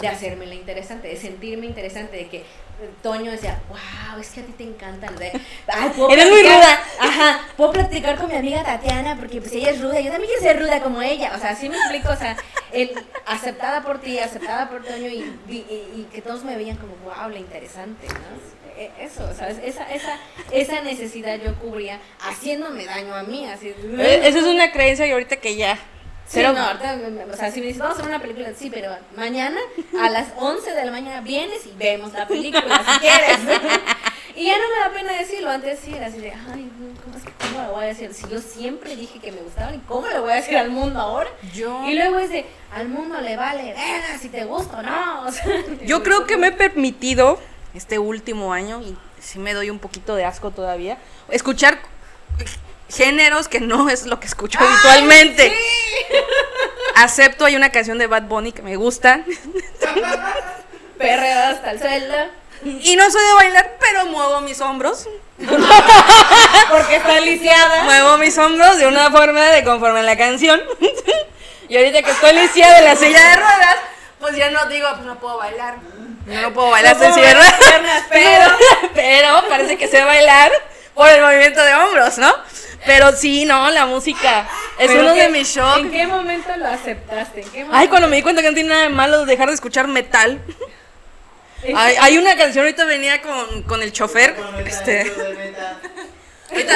de 0.00 0.08
hacerme 0.08 0.46
la 0.46 0.54
interesante, 0.54 1.08
de 1.08 1.16
sentirme 1.16 1.66
interesante, 1.66 2.16
de 2.16 2.28
que 2.28 2.44
Toño 3.02 3.30
decía, 3.30 3.60
wow, 3.68 4.18
es 4.20 4.30
que 4.30 4.40
a 4.40 4.44
ti 4.44 4.52
te 4.52 4.64
encantan. 4.64 5.14
De, 5.16 5.30
Ay, 5.66 5.90
¿puedo 5.94 6.10
Eres 6.10 6.30
muy 6.30 6.42
ruda. 6.42 6.82
Ajá, 6.98 7.40
puedo 7.56 7.72
platicar 7.72 8.16
con 8.16 8.28
mi 8.28 8.36
amiga 8.36 8.62
Tatiana 8.64 9.16
porque 9.16 9.40
pues 9.40 9.52
ella 9.52 9.70
es 9.70 9.80
ruda, 9.82 10.00
yo 10.00 10.10
también 10.10 10.30
quiero 10.32 10.42
ser 10.42 10.58
ruda 10.60 10.80
como 10.80 11.02
ella. 11.02 11.32
O 11.36 11.38
sea, 11.38 11.54
sí 11.54 11.68
me 11.68 11.76
explico, 11.76 12.08
o 12.10 12.16
sea, 12.16 12.36
el, 12.72 12.90
aceptada 13.26 13.82
por 13.82 14.00
ti, 14.00 14.18
aceptada 14.18 14.70
por 14.70 14.82
Toño 14.84 15.08
y, 15.08 15.18
y- 15.48 15.66
y 15.68 16.08
que 16.12 16.22
todos 16.22 16.42
me 16.44 16.56
veían 16.56 16.78
como, 16.78 16.94
wow, 17.04 17.28
la 17.28 17.38
interesante, 17.38 18.06
¿no? 18.08 18.80
E- 18.80 18.90
Eso, 18.98 19.28
o 19.30 19.34
sea, 19.34 19.50
esa, 19.50 19.84
esa, 19.92 20.16
esa 20.50 20.80
necesidad 20.80 21.38
yo 21.44 21.54
cubría 21.56 21.98
haciéndome 22.20 22.86
daño 22.86 23.14
a 23.14 23.22
mí, 23.24 23.44
así. 23.46 23.68
Eh, 23.68 24.20
Esa 24.24 24.38
es 24.38 24.44
una 24.44 24.72
creencia 24.72 25.06
y 25.06 25.10
ahorita 25.10 25.36
que 25.36 25.54
ya. 25.56 25.78
Sí, 26.30 26.36
Pero- 26.36 26.52
no, 26.52 26.60
ahorita, 26.64 26.96
o 27.32 27.36
sea, 27.36 27.50
si 27.50 27.58
me 27.58 27.66
dices, 27.66 27.82
vamos 27.82 27.98
a 27.98 28.02
ver 28.02 28.10
una 28.10 28.20
película, 28.22 28.50
sí, 28.56 28.70
pero 28.72 28.96
mañana 29.16 29.58
a 30.00 30.08
las 30.10 30.28
11 30.36 30.70
de 30.74 30.84
la 30.84 30.92
mañana 30.92 31.20
vienes 31.22 31.66
y 31.66 31.72
vemos 31.76 32.12
la 32.12 32.28
película, 32.28 32.84
si 32.94 33.00
quieres. 33.00 33.38
Y 34.36 34.46
ya 34.46 34.52
no 34.56 34.62
me 34.72 34.78
da 34.80 34.90
pena 34.92 35.18
decirlo, 35.18 35.50
antes 35.50 35.80
sí 35.84 35.92
era 35.92 36.06
así 36.06 36.18
de, 36.18 36.30
ay, 36.30 36.70
¿cómo, 37.02 37.16
es 37.16 37.24
que, 37.24 37.32
¿cómo 37.32 37.66
lo 37.66 37.72
voy 37.72 37.84
a 37.84 37.88
decir? 37.88 38.14
Si 38.14 38.28
yo 38.28 38.38
siempre 38.40 38.94
dije 38.94 39.18
que 39.18 39.32
me 39.32 39.40
gustaban, 39.40 39.74
¿y 39.74 39.78
cómo 39.80 40.06
lo 40.06 40.22
voy 40.22 40.30
a 40.30 40.36
decir 40.36 40.56
al 40.56 40.70
mundo 40.70 41.00
ahora? 41.00 41.28
Yo, 41.52 41.82
Y 41.88 41.96
luego 41.96 42.20
es 42.20 42.30
de, 42.30 42.46
al 42.72 42.88
mundo 42.88 43.20
le 43.20 43.36
vale, 43.36 43.64
verga, 43.74 44.16
si 44.20 44.28
te 44.28 44.44
gusta 44.44 44.78
o 44.78 44.82
no. 44.82 45.22
o 45.26 45.32
sea, 45.32 45.44
yo 45.84 46.04
creo 46.04 46.28
que 46.28 46.36
me 46.36 46.46
he 46.46 46.52
permitido 46.52 47.40
este 47.74 47.98
último 47.98 48.52
año, 48.52 48.80
y 48.82 48.96
sí 49.20 49.40
me 49.40 49.52
doy 49.52 49.68
un 49.68 49.80
poquito 49.80 50.14
de 50.14 50.24
asco 50.24 50.52
todavía, 50.52 50.96
escuchar 51.28 51.80
géneros 52.88 53.48
que 53.48 53.60
no 53.60 53.88
es 53.90 54.06
lo 54.06 54.20
que 54.20 54.26
escucho 54.26 54.58
habitualmente. 54.60 55.52
Acepto, 57.02 57.44
hay 57.46 57.56
una 57.56 57.70
canción 57.70 57.98
de 57.98 58.06
Bad 58.06 58.22
Bunny 58.24 58.52
que 58.52 58.62
me 58.62 58.76
gusta. 58.76 59.20
Perreo 60.98 61.44
hasta 61.48 61.70
el 61.72 61.78
suelo, 61.78 62.14
Y 62.62 62.94
no 62.96 63.10
soy 63.10 63.24
de 63.24 63.32
bailar, 63.34 63.76
pero 63.80 64.06
muevo 64.06 64.40
mis 64.42 64.60
hombros. 64.60 65.08
porque 66.70 66.96
está 66.96 67.20
lisiada. 67.20 67.84
Muevo 67.84 68.18
mis 68.18 68.36
hombros 68.36 68.76
de 68.78 68.86
una 68.86 69.10
forma 69.10 69.40
de 69.46 69.64
conforme 69.64 70.00
a 70.00 70.02
la 70.02 70.16
canción. 70.18 70.60
y 71.68 71.76
ahorita 71.76 72.02
que 72.02 72.10
estoy 72.10 72.34
lisiada 72.34 72.78
en 72.80 72.84
la 72.84 72.96
silla 72.96 73.28
de 73.30 73.36
ruedas, 73.36 73.76
pues 74.18 74.36
ya 74.36 74.50
no 74.50 74.66
digo, 74.66 74.88
pues 74.90 75.04
no 75.06 75.18
puedo 75.18 75.38
bailar. 75.38 75.76
No, 76.26 76.42
no 76.42 76.52
puedo 76.52 76.70
bailar 76.70 76.92
No 76.96 76.98
puedo 76.98 77.14
de 77.16 77.32
ruedas. 77.34 77.54
piernas, 77.54 78.04
pero- 78.10 78.52
pero 78.94 79.48
parece 79.48 79.78
que 79.78 79.88
sé 79.88 80.04
bailar 80.04 80.52
por 80.94 81.08
el 81.08 81.22
movimiento 81.22 81.62
de 81.64 81.74
hombros, 81.74 82.18
¿no? 82.18 82.30
Pero 82.86 83.12
sí, 83.12 83.44
no, 83.44 83.70
la 83.70 83.86
música 83.86 84.48
es 84.78 84.90
uno 84.90 85.12
¿qué- 85.14 85.22
de 85.22 85.28
mis 85.28 85.48
shocks. 85.48 85.80
¿En 85.80 85.90
qué 85.90 86.06
momento 86.06 86.56
lo 86.56 86.66
aceptaste? 86.68 87.42
¿En 87.42 87.48
qué 87.50 87.58
momento? 87.58 87.76
Ay, 87.76 87.88
cuando 87.88 88.08
me 88.08 88.16
di 88.16 88.22
cuenta 88.22 88.40
que 88.42 88.48
no 88.48 88.54
tiene 88.54 88.70
nada 88.70 88.82
de 88.82 88.88
malo 88.88 89.26
dejar 89.26 89.48
de 89.48 89.54
escuchar 89.54 89.86
metal. 89.88 90.40
Hay, 91.76 91.94
hay 92.00 92.16
una 92.16 92.38
canción, 92.38 92.64
ahorita 92.64 92.86
venía 92.86 93.20
con, 93.20 93.64
con 93.64 93.82
el 93.82 93.92
chofer. 93.92 94.34
Este, 94.64 95.02
eso 95.02 95.22
de 95.22 95.34
meta. 95.34 95.76
ahorita, 96.50 96.72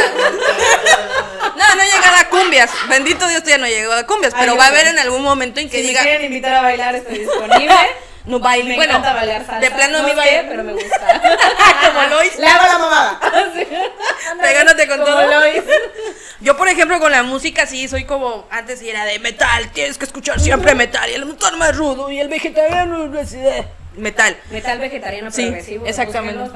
no, 1.57 1.75
no 1.77 1.83
llega 1.85 2.21
a 2.21 2.29
cumbias. 2.29 2.71
Bendito 2.91 3.27
Dios, 3.27 3.43
todavía 3.43 3.59
no 3.67 3.67
llegó 3.67 3.93
a 3.95 4.05
cumbias. 4.07 4.35
Pero 4.39 4.59
va 4.59 4.65
a 4.67 4.69
haber 4.69 4.89
en 4.89 4.99
algún 4.99 5.23
momento 5.23 5.59
en 5.61 5.71
que 5.71 5.79
si 5.81 5.89
diga. 5.89 6.03
me 6.03 6.09
quieren 6.09 6.27
invitar 6.27 6.55
a 6.57 6.61
bailar, 6.63 6.95
estoy 6.97 7.21
disponible. 7.21 7.75
No 8.27 8.39
baile. 8.39 8.71
Me 8.71 8.77
bueno, 8.77 8.93
encanta 8.93 9.13
bailar 9.13 9.45
salsa. 9.45 9.61
de 9.61 9.71
plano 9.71 9.99
no 9.99 10.05
mi 10.05 10.11
sé, 10.11 10.17
baile. 10.17 10.45
pero 10.49 10.65
me 10.65 10.73
gusta. 10.73 11.21
Como 11.95 12.09
Lois. 12.09 12.39
Le 12.39 12.47
hago 12.47 12.67
la 12.67 12.79
mamada. 12.79 13.21
Pegándote 14.43 14.89
con 14.89 14.99
Como 15.01 15.11
todo. 15.13 15.27
Lois. 15.41 15.63
Yo, 16.41 16.57
por 16.57 16.69
ejemplo, 16.69 16.99
con 17.01 17.13
la 17.13 17.23
música 17.23 17.67
sí 17.67 17.87
soy 17.89 18.05
como 18.05 18.47
antes 18.51 18.79
sí 18.81 18.89
era 18.91 19.05
de 19.05 19.19
metal, 19.19 19.71
tienes 19.73 19.97
que 19.99 20.05
escuchar 20.05 20.41
siempre 20.41 20.75
metal. 20.75 21.09
Y 21.11 21.15
el 21.15 21.27
motor 21.27 21.57
más 21.57 21.77
rudo 21.77 22.11
y 22.11 22.19
el 22.21 22.29
vegetariano 22.29 23.07
no 23.09 23.21
es 23.21 23.33
de 23.33 23.65
metal. 23.97 24.37
Metal 24.51 24.79
vegetariano 24.79 25.31
Sí, 25.31 25.43
progresivo. 25.43 25.87
exactamente. 25.87 26.51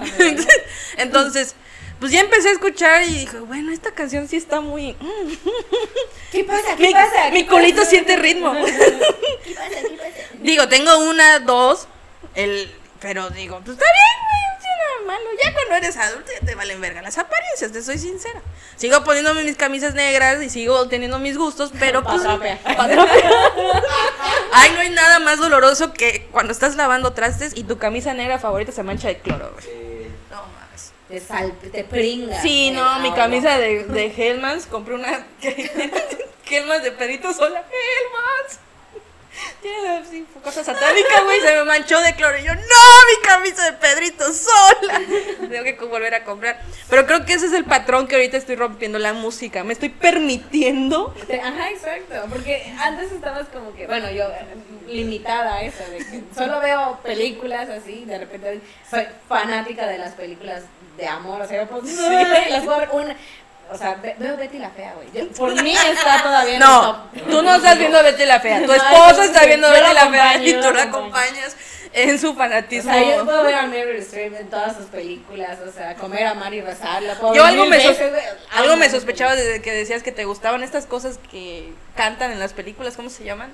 Entonces, 0.97 1.55
pues 2.01 2.12
ya 2.12 2.20
empecé 2.20 2.49
a 2.49 2.53
escuchar 2.53 3.03
y 3.05 3.12
dije, 3.20 3.38
bueno, 3.40 3.72
esta 3.72 3.92
canción 3.92 4.28
sí 4.28 4.36
está 4.36 4.61
muy. 4.61 4.96
¿Qué 6.32 6.44
pasa? 6.44 6.76
¿Qué 6.76 6.88
Mi, 6.88 6.92
pasa? 6.92 7.30
mi 7.32 7.42
¿Qué 7.44 7.49
culito 7.49 7.78
pasa? 7.78 7.90
siente 7.90 8.16
ritmo. 8.16 8.53
¿Qué 9.44 9.55
pasa? 9.55 9.68
¿Qué 9.80 9.96
pasa? 9.96 10.11
digo, 10.40 10.68
tengo 10.68 10.99
una, 10.99 11.38
dos, 11.40 11.88
el, 12.34 12.70
pero 13.01 13.30
digo, 13.30 13.61
pues 13.64 13.76
está 13.78 13.86
bien, 13.90 14.18
güey, 14.28 14.42
no 14.53 14.61
tiene 14.61 14.76
nada 14.76 15.07
malo. 15.07 15.30
Ya 15.42 15.53
cuando 15.55 15.74
eres 15.76 15.96
adulto 15.96 16.30
ya 16.38 16.46
te 16.46 16.55
valen 16.55 16.80
verga 16.80 17.03
las 17.03 17.18
apariencias, 17.18 17.72
te 17.72 17.82
soy 17.82 17.99
sincera. 17.99 18.42
Sigo 18.76 19.03
poniéndome 19.03 19.42
mis 19.42 19.57
camisas 19.57 19.94
negras 19.94 20.40
y 20.42 20.51
sigo 20.51 20.86
teniendo 20.88 21.18
mis 21.18 21.36
gustos, 21.36 21.72
pero 21.80 22.05
pues. 22.05 22.22
Patrape. 22.22 22.59
Ay, 24.53 24.70
no 24.74 24.80
hay 24.80 24.90
nada 24.90 25.18
más 25.18 25.38
doloroso 25.38 25.92
que 25.92 26.28
cuando 26.30 26.53
estás 26.53 26.76
lavando 26.76 27.12
trastes 27.12 27.53
y 27.57 27.64
tu 27.64 27.78
camisa 27.78 28.14
negra 28.14 28.38
favorita 28.38 28.70
se 28.70 28.82
mancha 28.82 29.09
de 29.09 29.18
cloro, 29.18 29.53
güey. 29.55 29.88
Te 31.09 31.21
sal, 31.21 31.59
te. 31.59 31.85
Sí, 32.43 32.71
no, 32.71 32.99
mi 33.01 33.13
camisa 33.13 33.57
de, 33.59 33.85
de 33.85 34.13
Hellmans, 34.15 34.67
compré 34.67 34.95
una 34.95 35.27
Hellmans 36.51 36.83
de 36.83 36.93
Pedrito 36.93 37.33
Sola. 37.33 37.65
Hellmans. 37.67 38.61
Tiene 39.62 39.89
así 39.99 40.26
cosas 40.43 40.66
satánicas, 40.66 41.24
güey, 41.24 41.41
se 41.41 41.55
me 41.55 41.64
manchó 41.64 42.01
de 42.01 42.14
cloro. 42.14 42.39
Y 42.39 42.45
yo, 42.45 42.55
no, 42.55 42.61
mi 42.61 43.22
camisa 43.22 43.64
de 43.64 43.72
Pedrito 43.74 44.32
Sola. 44.32 45.01
Tengo 45.49 45.64
que 45.64 45.76
volver 45.84 46.14
a 46.14 46.24
comprar. 46.24 46.61
Pero 46.89 47.07
creo 47.07 47.24
que 47.24 47.34
ese 47.34 47.47
es 47.47 47.53
el 47.53 47.64
patrón 47.64 48.07
que 48.07 48.16
ahorita 48.16 48.36
estoy 48.36 48.57
rompiendo 48.57 48.99
la 48.99 49.12
música. 49.12 49.64
Me 49.64 49.72
estoy 49.72 49.89
permitiendo. 49.91 51.14
Ajá, 51.43 51.70
exacto. 51.70 52.14
Porque 52.28 52.72
antes 52.78 53.12
estabas 53.12 53.49
como 53.49 53.74
que, 53.74 53.86
bueno, 53.86 54.11
yo 54.11 54.24
eh, 54.24 54.47
limitada 54.89 55.57
a 55.57 55.62
eso, 55.62 55.84
de 55.91 55.99
que 55.99 56.22
solo 56.36 56.61
veo 56.61 56.99
películas 57.03 57.68
así, 57.68 58.05
de 58.05 58.18
repente 58.18 58.61
soy 58.91 59.07
fanática 59.28 59.86
de 59.86 59.99
las 59.99 60.14
películas 60.14 60.64
de 60.97 61.07
amor, 61.07 61.43
o 61.43 61.47
sea, 61.49 61.66
pues, 61.66 61.97
las 62.51 62.64
puedo 62.64 62.78
ver 62.78 62.89
una. 62.93 63.16
O 63.71 63.77
sea, 63.77 63.95
ve- 64.03 64.16
veo 64.19 64.37
Betty 64.37 64.59
la 64.59 64.71
Fea, 64.71 64.95
güey. 64.95 65.27
Por 65.29 65.55
mí 65.62 65.73
está 65.73 66.23
todavía 66.23 66.57
en 66.57 66.62
el 66.62 66.69
No, 66.69 66.81
top. 67.12 67.31
tú 67.31 67.43
no 67.43 67.55
estás 67.57 67.79
viendo 67.79 68.03
Betty 68.03 68.25
la 68.25 68.41
Fea. 68.41 68.64
Tu 68.64 68.73
esposo 68.73 69.23
está 69.23 69.45
viendo 69.47 69.71
Betty 69.71 69.93
la 69.95 70.09
Fea 70.09 70.43
y 70.43 70.55
tú 70.61 70.71
la 70.73 70.83
acompañas 70.85 71.57
en 71.93 72.19
su 72.19 72.31
O 72.31 72.35
fanatismo. 72.35 72.93
sea, 72.93 73.16
yo 73.16 73.25
puedo 73.25 73.43
ver 73.45 73.55
a 73.55 73.66
Meryl 73.66 73.97
Streep 73.97 74.35
en 74.35 74.49
todas 74.51 74.77
sus 74.77 74.87
películas, 74.87 75.59
o 75.66 75.73
sea, 75.73 75.95
comer, 75.95 76.27
amar 76.27 76.53
y 76.55 76.61
rezar, 76.61 77.03
Yo 77.35 77.45
algo 77.45 77.64
me, 77.66 77.77
veces, 77.79 77.99
algo 78.53 78.77
me 78.77 78.91
sospechaba 78.91 79.35
desde 79.35 79.62
que 79.62 79.73
decías 79.73 80.03
que 80.03 80.12
te 80.12 80.25
gustaban 80.27 80.62
estas 80.62 80.87
cosas 80.87 81.19
que 81.31 81.73
cantan 81.97 82.31
en 82.31 82.39
las 82.41 82.53
películas, 82.53 82.95
¿cómo 82.97 83.09
se 83.11 83.25
llaman? 83.25 83.53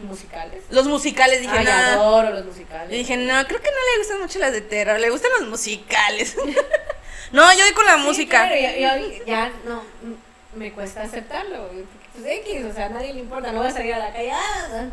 Musicales. 0.00 0.62
Los 0.70 0.86
musicales, 0.86 1.40
dije, 1.40 1.56
Ay, 1.56 1.64
no. 1.64 1.72
adoro 1.72 2.30
los 2.30 2.44
musicales. 2.46 2.92
Y 2.92 2.96
dije, 2.98 3.16
no, 3.16 3.46
creo 3.46 3.60
que 3.60 3.70
no 3.70 3.92
le 3.92 3.98
gustan 3.98 4.20
mucho 4.20 4.38
las 4.40 4.52
de 4.52 4.60
terror, 4.60 4.98
le 4.98 5.08
gustan 5.10 5.30
los 5.38 5.48
musicales. 5.48 6.36
no, 7.32 7.52
yo 7.52 7.64
voy 7.64 7.72
con 7.74 7.86
la 7.86 7.94
Sí, 7.96 8.00
música. 8.02 8.46
claro, 8.48 8.56
ya, 8.60 8.76
ya- 8.76 9.24
ya 9.24 9.52
no, 9.64 9.82
mm, 10.02 10.58
me 10.58 10.72
cuesta 10.72 11.02
aceptarlo, 11.02 11.68
Pues 12.12 12.26
X, 12.26 12.64
o 12.70 12.72
sea, 12.74 12.86
a 12.86 12.88
nadie 12.90 13.14
le 13.14 13.20
importa, 13.20 13.50
no 13.52 13.58
voy 13.58 13.68
a 13.68 13.72
salir 13.72 13.94
a 13.94 13.98
la 13.98 14.12
calle, 14.12 14.32
ah. 14.32 14.86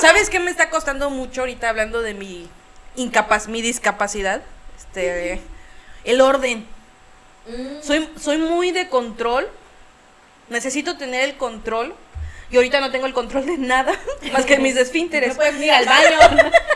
¿Sabes 0.00 0.30
qué 0.30 0.40
me 0.40 0.50
está 0.50 0.70
costando 0.70 1.10
mucho 1.10 1.42
ahorita 1.42 1.68
hablando 1.68 2.00
de 2.02 2.14
mi 2.14 2.48
incapaz, 2.96 3.48
mi 3.48 3.60
discapacidad? 3.60 4.42
Este, 4.76 5.40
el 6.04 6.20
orden. 6.20 6.66
Mm, 7.46 7.82
Soy, 7.82 8.08
soy 8.20 8.38
muy 8.38 8.70
de 8.72 8.88
control. 8.88 9.48
Necesito 10.48 10.96
tener 10.96 11.22
el 11.24 11.36
control. 11.36 11.94
Y 12.50 12.56
ahorita 12.56 12.80
no 12.80 12.90
tengo 12.90 13.06
el 13.06 13.14
control 13.14 13.46
de 13.46 13.58
nada, 13.58 13.92
más 14.32 14.44
que 14.44 14.58
mis 14.58 14.74
no 14.74 14.80
esfínteres. 14.82 15.34
puedes 15.34 15.60
ir 15.60 15.72
al 15.72 15.86
baño, 15.86 16.18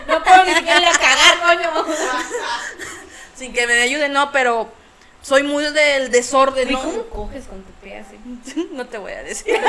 no 0.08 0.22
puedo 0.24 0.44
ni 0.44 0.54
siquiera 0.54 0.80
ir 0.80 0.86
a 0.88 0.92
cagar, 0.92 1.40
coño. 1.44 1.86
Sin 3.36 3.52
que 3.52 3.66
me 3.66 3.80
ayude, 3.82 4.08
no, 4.08 4.32
pero 4.32 4.68
soy 5.22 5.42
muy 5.44 5.62
del 5.70 6.10
desorden. 6.10 6.68
¿Y 6.70 6.72
¿no? 6.72 6.80
cómo 6.82 7.02
coges 7.06 7.44
con 7.46 7.62
tu 7.62 7.70
pie 7.74 7.98
así? 7.98 8.16
No 8.72 8.86
te 8.86 8.98
voy 8.98 9.12
a 9.12 9.22
decir. 9.22 9.60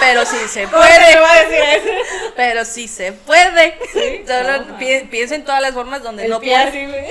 Pero 0.00 0.24
sí 0.24 0.36
se 0.48 0.64
¿Cómo 0.64 0.82
te 0.82 0.88
puede. 0.88 1.20
voy 1.20 1.28
a 1.30 1.44
decir 1.44 1.62
eso? 1.90 2.32
Pero 2.36 2.64
sí 2.64 2.88
se 2.88 3.12
puede. 3.12 3.78
Sí, 3.92 4.24
Solo 4.26 4.64
no, 4.64 4.78
pi- 4.78 5.06
piensa 5.10 5.34
en 5.36 5.44
todas 5.44 5.60
las 5.62 5.72
formas 5.74 6.02
donde 6.02 6.24
El 6.24 6.30
no 6.30 6.40
pie 6.40 6.52
puede. 6.54 6.68
así, 6.68 6.86
güey. 6.86 7.06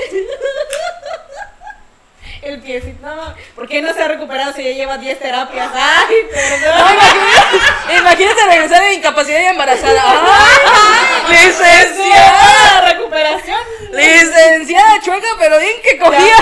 El 2.41 2.61
piecito, 2.61 3.05
no, 3.05 3.33
¿por 3.53 3.67
qué 3.67 3.81
no 3.81 3.93
se 3.93 4.01
ha 4.01 4.07
recuperado 4.07 4.53
si 4.53 4.63
ya 4.63 4.71
lleva 4.71 4.97
10 4.97 5.19
terapias? 5.19 5.69
Ay, 5.73 6.15
No, 6.23 6.31
perdón. 6.31 6.79
imagínate, 6.93 7.97
imagínate 7.99 8.45
regresar 8.45 8.81
de 8.83 8.93
incapacidad 8.93 9.41
y 9.41 9.45
embarazada. 9.45 10.01
¡Ay! 10.05 11.35
licenciada. 11.35 12.39
¡Ah, 12.77 12.81
recuperación! 12.93 13.59
Licenciada 13.91 15.01
chueca, 15.01 15.27
pero 15.37 15.59
bien 15.59 15.81
que 15.83 15.97
cogía. 15.97 16.35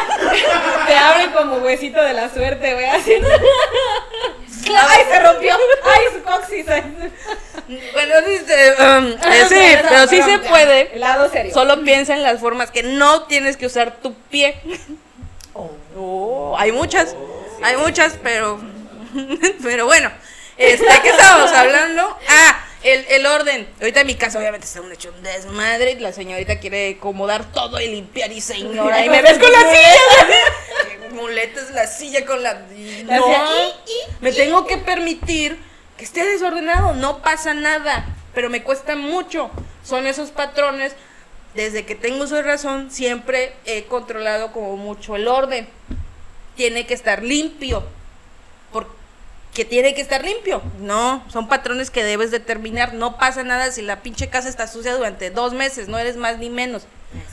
Te 0.85 0.95
abren 0.95 1.31
como 1.31 1.55
huesito 1.57 2.01
de 2.01 2.13
la 2.13 2.29
suerte, 2.29 2.73
güey, 2.73 2.85
haciendo. 2.85 3.27
¡Ay, 4.89 5.03
se 5.09 5.19
rompió! 5.19 5.55
¡Ay, 5.83 6.01
su 6.13 6.23
coxis! 6.23 6.65
Bueno, 7.93 8.21
dice, 8.21 8.75
um, 8.79 9.07
eh, 9.07 9.45
sí, 9.49 9.77
pero 9.89 10.07
sí 10.07 10.21
se 10.21 10.39
puede. 10.39 10.93
El 10.93 10.99
lado 11.01 11.29
serio. 11.29 11.53
Solo 11.53 11.81
piensa 11.83 12.13
en 12.13 12.23
las 12.23 12.39
formas 12.39 12.71
que 12.71 12.83
no 12.83 13.23
tienes 13.23 13.57
que 13.57 13.65
usar 13.65 13.97
tu 13.97 14.13
pie. 14.13 14.61
Oh, 15.97 16.55
hay 16.57 16.71
muchas, 16.71 17.15
hay 17.63 17.75
muchas, 17.77 18.17
pero, 18.21 18.59
pero 19.63 19.85
bueno, 19.85 20.11
este, 20.57 20.85
¿qué 21.01 21.09
estábamos 21.09 21.51
hablando? 21.51 22.17
Ah, 22.29 22.63
el, 22.83 23.05
el 23.09 23.25
orden. 23.25 23.67
Ahorita 23.79 24.01
en 24.01 24.07
mi 24.07 24.15
casa 24.15 24.37
obviamente 24.39 24.65
está 24.67 24.81
un 24.81 24.91
hecho 24.91 25.11
un 25.15 25.23
desmadre. 25.23 25.99
La 25.99 26.11
señorita 26.13 26.59
quiere 26.59 26.95
acomodar 26.97 27.51
todo 27.51 27.79
y 27.81 27.87
limpiar 27.87 28.31
y 28.31 28.41
señora. 28.41 29.03
Y 29.03 29.09
me 29.09 29.21
ves 29.21 29.39
con 29.39 29.51
la 29.51 29.59
silla. 29.71 30.37
Qué 31.01 31.09
muleta 31.09 31.61
es 31.61 31.71
la 31.71 31.87
silla 31.87 32.25
con 32.25 32.41
la. 32.43 32.61
y 32.75 33.03
La 33.03 33.17
No, 33.17 33.25
silla, 33.25 33.75
me 34.21 34.31
tengo 34.31 34.65
que 34.67 34.77
permitir 34.77 35.57
que 35.97 36.03
esté 36.03 36.23
desordenado. 36.25 36.93
No 36.93 37.21
pasa 37.21 37.53
nada. 37.53 38.05
Pero 38.33 38.49
me 38.51 38.61
cuesta 38.63 38.95
mucho. 38.95 39.49
Son 39.83 40.05
esos 40.05 40.29
patrones. 40.29 40.93
Desde 41.58 41.86
que 41.86 41.95
tengo 41.95 42.24
uso 42.24 42.36
de 42.36 42.43
razón, 42.43 42.91
siempre 42.91 43.51
he 43.66 43.84
controlado 43.86 44.51
como 44.53 44.78
mucho 44.78 45.16
el 45.16 45.28
orden. 45.28 45.68
Tiene 46.55 46.86
que 46.86 46.93
estar 46.93 47.24
limpio. 47.24 47.84
Porque 48.72 49.66
tiene 49.66 49.95
que 49.95 50.01
estar 50.01 50.24
limpio. 50.24 50.62
No, 50.80 51.26
son 51.30 51.47
patrones 51.47 51.89
que 51.89 52.03
debes 52.03 52.30
determinar. 52.32 52.93
No 52.93 53.18
pasa 53.18 53.43
nada 53.43 53.72
si 53.72 53.82
la 53.82 54.01
pinche 54.01 54.30
casa 54.30 54.49
está 54.49 54.68
sucia 54.68 54.95
durante 54.95 55.32
dos 55.32 55.53
meses. 55.53 55.88
No 55.88 55.97
eres 55.97 56.16
más 56.16 56.38
ni 56.38 56.49
menos. 56.51 56.84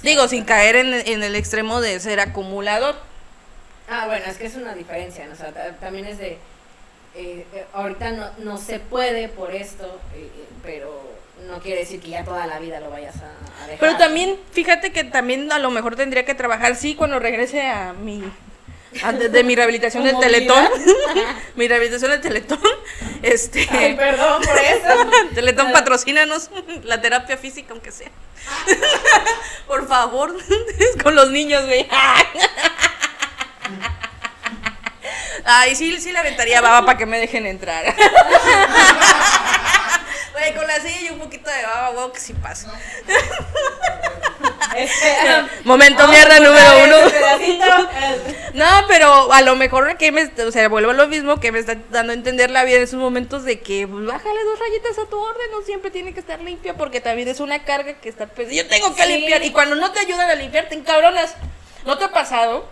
Digo, 0.03 0.27
sin 0.27 0.45
caer 0.45 0.77
en, 0.77 0.95
en 0.95 1.22
el 1.22 1.37
extremo 1.37 1.81
de 1.83 2.01
ser 2.01 2.18
acumulador. 2.20 2.95
Ah, 3.91 4.07
bueno, 4.07 4.25
es 4.27 4.39
que 4.39 4.47
es 4.47 4.55
una 4.55 4.75
diferencia, 4.75 5.27
¿no? 5.27 5.35
o 5.35 5.37
sea, 5.37 5.53
ta- 5.53 5.72
también 5.72 6.07
es 6.07 6.16
de, 6.16 6.39
eh, 7.14 7.47
eh, 7.53 7.66
ahorita 7.75 8.12
no, 8.12 8.31
no 8.39 8.57
se 8.57 8.79
puede 8.79 9.29
por 9.29 9.55
esto, 9.55 10.01
eh, 10.16 10.31
pero 10.62 11.03
no 11.49 11.59
quiere 11.61 11.80
decir 11.80 12.01
que 12.01 12.09
ya 12.11 12.24
toda 12.24 12.47
la 12.47 12.59
vida 12.59 12.80
lo 12.80 12.90
vayas 12.90 13.14
a, 13.16 13.62
a 13.62 13.66
dejar. 13.66 13.78
Pero 13.80 13.97
también, 13.97 14.36
fíjate 14.53 14.92
que 14.92 15.05
también 15.05 15.51
a 15.53 15.59
lo 15.59 15.70
mejor 15.70 15.97
tendría 15.97 16.24
que 16.24 16.34
trabajar, 16.34 16.76
sí, 16.76 16.95
cuando 16.95 17.18
regrese 17.18 17.62
a 17.68 17.92
mi. 17.92 18.22
a- 19.03 19.12
de, 19.12 19.28
de 19.28 19.45
mi 19.45 19.55
rehabilitación 19.57 20.03
¿Tu 20.05 20.11
del 20.11 20.20
Teletón. 20.20 20.68
mi 21.57 21.68
rehabilitación 21.68 22.11
del 22.12 22.20
Teletón. 22.20 22.61
Este. 23.22 23.66
Ay, 23.70 23.95
perdón 23.95 24.42
por 24.42 24.59
eso. 24.59 25.11
Teletón, 25.34 25.72
patrocínanos 25.72 26.51
la 26.84 27.01
terapia 27.01 27.36
física, 27.36 27.72
aunque 27.72 27.90
sea. 27.92 28.09
Por 29.66 29.88
favor, 29.88 30.34
con 31.03 31.14
los 31.14 31.30
niños, 31.30 31.64
güey. 31.66 31.88
Ay, 35.47 35.74
sí, 35.76 35.99
sí 36.01 36.11
le 36.12 36.18
aventaría 36.18 36.61
baba 36.62 36.86
para 36.86 36.97
que 36.99 37.05
me 37.07 37.18
dejen 37.18 37.45
entrar. 37.47 37.95
Güey, 40.35 40.55
con 40.55 40.66
la 40.66 40.80
silla 40.80 41.01
y 41.03 41.11
un 41.11 41.18
poquito 41.20 41.49
de 41.49 41.62
baba, 41.62 41.91
güey, 41.91 42.12
que 42.12 42.20
sí 42.20 42.32
pasa. 42.35 42.70
Este, 44.76 45.07
Momento 45.62 45.99
vamos 45.99 46.16
mierda 46.16 46.41
número 46.41 46.85
uno. 46.85 46.97
Eh, 47.09 48.35
No, 48.55 48.66
pero 48.89 49.32
a 49.32 49.41
lo 49.43 49.55
mejor 49.57 49.97
que 49.97 50.11
me, 50.11 50.24
o 50.47 50.51
sea, 50.51 50.68
vuelvo 50.68 50.91
a 50.91 50.95
lo 50.95 51.07
mismo 51.07 51.39
que 51.39 51.53
me 51.53 51.61
está 51.61 51.76
dando 51.91 52.12
a 52.12 52.14
entender 52.14 52.51
la 52.51 52.64
vida 52.64 52.76
en 52.78 52.82
esos 52.82 52.99
momentos 52.99 53.45
de 53.45 53.61
que 53.61 53.87
pues, 53.87 54.05
bájale 54.05 54.45
dos 54.45 54.59
rayitas 54.59 54.99
a 54.99 55.09
tu 55.09 55.16
orden, 55.18 55.51
no 55.53 55.62
siempre 55.62 55.91
tiene 55.93 56.12
que 56.12 56.20
estar 56.20 56.41
limpia 56.41 56.74
porque 56.74 57.01
también 57.01 57.28
es 57.28 57.39
una 57.41 57.64
carga 57.64 57.95
que 57.95 58.09
está 58.09 58.26
pesada. 58.26 58.55
Yo 58.55 58.66
tengo 58.66 58.95
que 58.97 59.03
Sí. 59.05 59.09
limpiar 59.12 59.45
y 59.45 59.51
cuando 59.53 59.76
no 59.76 59.93
te 59.93 60.01
ayudan 60.01 60.28
a 60.30 60.35
limpiar 60.35 60.68
te 60.68 60.74
encabronas. 60.74 61.35
¿No 61.85 61.97
te 61.99 62.05
ha 62.07 62.12
pasado? 62.12 62.68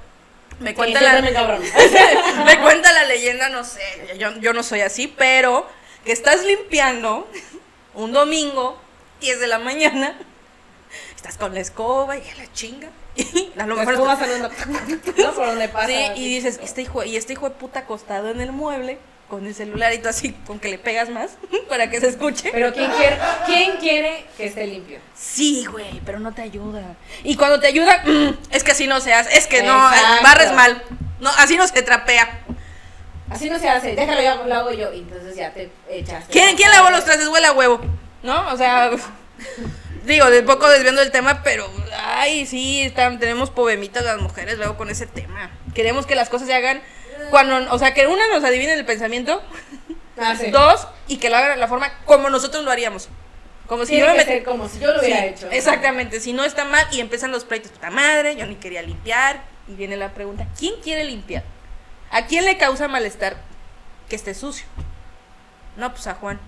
Me 0.59 0.75
cuenta 0.75 0.99
sí, 1.01 1.05
la 1.05 1.21
me 2.45 2.59
cuenta 2.61 2.93
la 2.93 3.05
leyenda, 3.05 3.49
no 3.49 3.65
sé, 3.65 3.81
yo, 4.19 4.33
yo 4.41 4.53
no 4.53 4.63
soy 4.63 4.81
así, 4.81 5.09
pero 5.09 5.69
que 6.05 6.13
estás 6.13 6.45
limpiando 6.45 7.29
un 7.95 8.13
domingo, 8.13 8.77
10 9.21 9.41
de 9.41 9.47
la 9.47 9.59
mañana, 9.59 10.19
estás 11.17 11.37
con 11.37 11.55
la 11.55 11.61
escoba 11.61 12.17
y 12.17 12.29
a 12.29 12.35
la 12.37 12.53
chinga. 12.53 12.89
Y 13.15 13.53
a 13.59 13.67
lo 13.67 13.77
mejor 13.77 13.95
escoba 13.95 14.17
saliendo, 14.17 14.49
¿no? 15.19 15.33
Por 15.35 15.47
donde 15.47 15.69
pasa. 15.69 15.87
Sí, 15.87 15.95
y 16.17 16.35
dices, 16.35 16.59
este 16.63 16.83
hijo, 16.83 17.05
y 17.05 17.17
este 17.17 17.35
hijo 17.35 17.49
de 17.49 17.55
puta 17.55 17.81
acostado 17.81 18.31
en 18.31 18.41
el 18.41 18.53
mueble, 18.53 18.99
con 19.33 19.47
el 19.47 19.55
celular 19.55 19.95
y 19.95 19.99
tú 19.99 20.11
así, 20.11 20.33
con 20.47 20.59
que 20.59 20.69
le 20.69 20.79
pegas 20.79 21.09
más, 21.09 21.33
para 21.67 21.89
que 21.89 22.01
se 22.01 22.09
escuche. 22.09 22.51
Pero 22.53 22.73
¿quién 22.73 22.91
quiere, 22.91 23.19
¿quién 23.47 23.77
quiere 23.79 24.27
que 24.37 24.47
esté 24.47 24.67
limpio? 24.67 24.99
sí, 25.15 25.65
güey, 25.65 26.03
pero 26.05 26.21
no 26.21 26.33
te 26.33 26.43
ayuda. 26.43 26.97
Y 27.25 27.37
cuando 27.37 27.59
te 27.59 27.67
ayuda, 27.67 28.03
mm, 28.05 28.37
es 28.51 28.63
que 28.63 28.73
así 28.73 28.87
no 28.87 29.01
se 29.01 29.15
hace, 29.15 29.35
es 29.37 29.47
que 29.47 29.63
no, 29.63 29.75
barres 30.23 30.53
mal. 30.53 30.83
No, 31.19 31.31
así 31.39 31.57
no 31.57 31.67
se 31.67 31.81
trapea. 31.83 32.42
Así 33.33 33.51
no 33.51 33.59
se 33.59 33.69
hace, 33.69 33.95
déjalo, 33.95 34.23
yo 34.23 34.47
lo 34.47 34.55
hago 34.55 34.71
yo. 34.73 34.93
Y 34.93 34.99
entonces 35.01 35.35
ya 35.37 35.53
te 35.53 35.71
echaste. 35.89 36.33
¿Quién, 36.33 36.57
¿quién 36.57 36.71
lavó 36.71 36.91
los 36.91 37.05
trastes? 37.05 37.29
Huele 37.29 37.47
a 37.47 37.53
huevo. 37.53 37.81
¿No? 38.23 38.53
O 38.53 38.57
sea, 38.57 38.91
digo, 40.05 40.31
de 40.31 40.43
poco 40.43 40.69
desviando 40.69 41.03
el 41.03 41.11
tema, 41.11 41.43
pero, 41.43 41.69
ay, 41.97 42.47
sí, 42.47 42.83
están, 42.83 43.19
tenemos 43.19 43.51
pobemitas 43.51 44.05
las 44.05 44.21
mujeres 44.21 44.59
luego 44.59 44.77
con 44.77 44.91
ese 44.91 45.07
tema. 45.07 45.51
Queremos 45.75 46.07
que 46.07 46.15
las 46.15 46.29
cosas 46.29 46.47
se 46.49 46.55
hagan 46.55 46.83
cuando, 47.31 47.73
o 47.75 47.79
sea, 47.79 47.95
que 47.95 48.07
una 48.07 48.27
nos 48.29 48.45
adivine 48.45 48.73
el 48.75 48.85
pensamiento, 48.85 49.43
Ah, 50.19 50.37
sí. 50.39 50.51
dos, 50.51 50.87
y 51.09 51.17
que 51.17 51.31
lo 51.31 51.37
hagan 51.37 51.53
de 51.53 51.57
la 51.57 51.69
forma 51.69 51.91
como 52.05 52.29
nosotros 52.31 52.63
lo 52.65 52.71
haríamos. 52.71 53.09
Como 53.67 53.87
si 53.87 53.97
yo 53.99 54.07
me 54.07 54.15
met- 54.17 54.45
como 54.45 54.69
si 54.69 54.79
yo 54.79 54.93
lo 54.93 55.01
hubiera 55.01 55.21
Sí, 55.23 55.27
hecho. 55.29 55.51
Exactamente, 55.51 56.21
si 56.21 56.33
no 56.35 56.45
está 56.45 56.65
mal 56.67 56.87
y 56.93 57.01
empiezan 57.01 57.31
los 57.33 57.45
pleitos, 57.45 57.71
puta 57.73 57.91
madre, 57.91 58.37
yo 58.37 58.45
ni 58.47 58.57
quería 58.57 58.83
limpiar. 58.83 59.41
Y 59.69 59.73
viene 59.75 59.97
la 59.97 60.13
pregunta, 60.13 60.47
¿quién 60.59 60.75
quiere 60.83 61.05
limpiar? 61.05 61.45
¿A 62.13 62.27
quién 62.27 62.45
le 62.45 62.57
causa 62.59 62.87
malestar 62.89 63.37
que 64.09 64.15
esté 64.17 64.35
sucio? 64.35 64.67
No, 65.77 65.91
pues 65.93 66.07
a 66.07 66.15
Juan. 66.15 66.39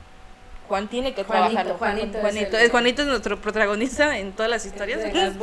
Juan 0.69 0.89
tiene 0.89 1.15
que 1.15 1.25
Juanito, 1.25 1.51
trabajar. 1.63 1.77
Juanito 1.79 2.17
es 2.17 2.21
Juanito, 2.23 2.57
el- 2.59 2.65
es, 2.65 2.71
Juanito 2.71 3.03
es 3.03 3.09
nuestro 3.09 3.41
protagonista 3.41 4.17
en 4.19 4.33
todas 4.33 4.51
las 4.51 4.65
historias. 4.65 5.01
De 5.03 5.13
las. 5.13 5.35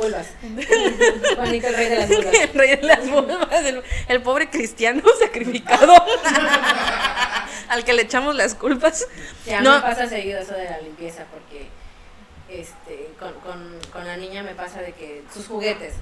Juanito, 1.36 1.66
el 1.68 1.74
rey 1.76 1.88
de 1.88 1.96
las 1.96 2.08
vulvas. 2.08 2.34
el 2.42 2.54
rey 2.54 2.76
de 2.76 2.82
las 2.82 3.08
vulvas, 3.10 3.48
el, 3.64 3.82
el 4.08 4.22
pobre 4.22 4.50
cristiano 4.50 5.02
sacrificado 5.20 5.94
al 7.68 7.84
que 7.84 7.92
le 7.92 8.02
echamos 8.02 8.34
las 8.34 8.54
culpas. 8.54 9.06
Sí, 9.44 9.52
a 9.52 9.60
mí 9.60 9.64
No. 9.64 9.76
me 9.76 9.82
pasa 9.82 10.08
seguido 10.08 10.40
eso 10.40 10.54
de 10.54 10.64
la 10.64 10.80
limpieza 10.80 11.24
porque 11.32 11.68
este, 12.48 13.10
con, 13.18 13.32
con, 13.40 13.78
con 13.92 14.04
la 14.06 14.16
niña 14.16 14.42
me 14.42 14.54
pasa 14.54 14.80
de 14.80 14.92
que 14.92 15.22
sus 15.32 15.46
juguetes. 15.46 15.94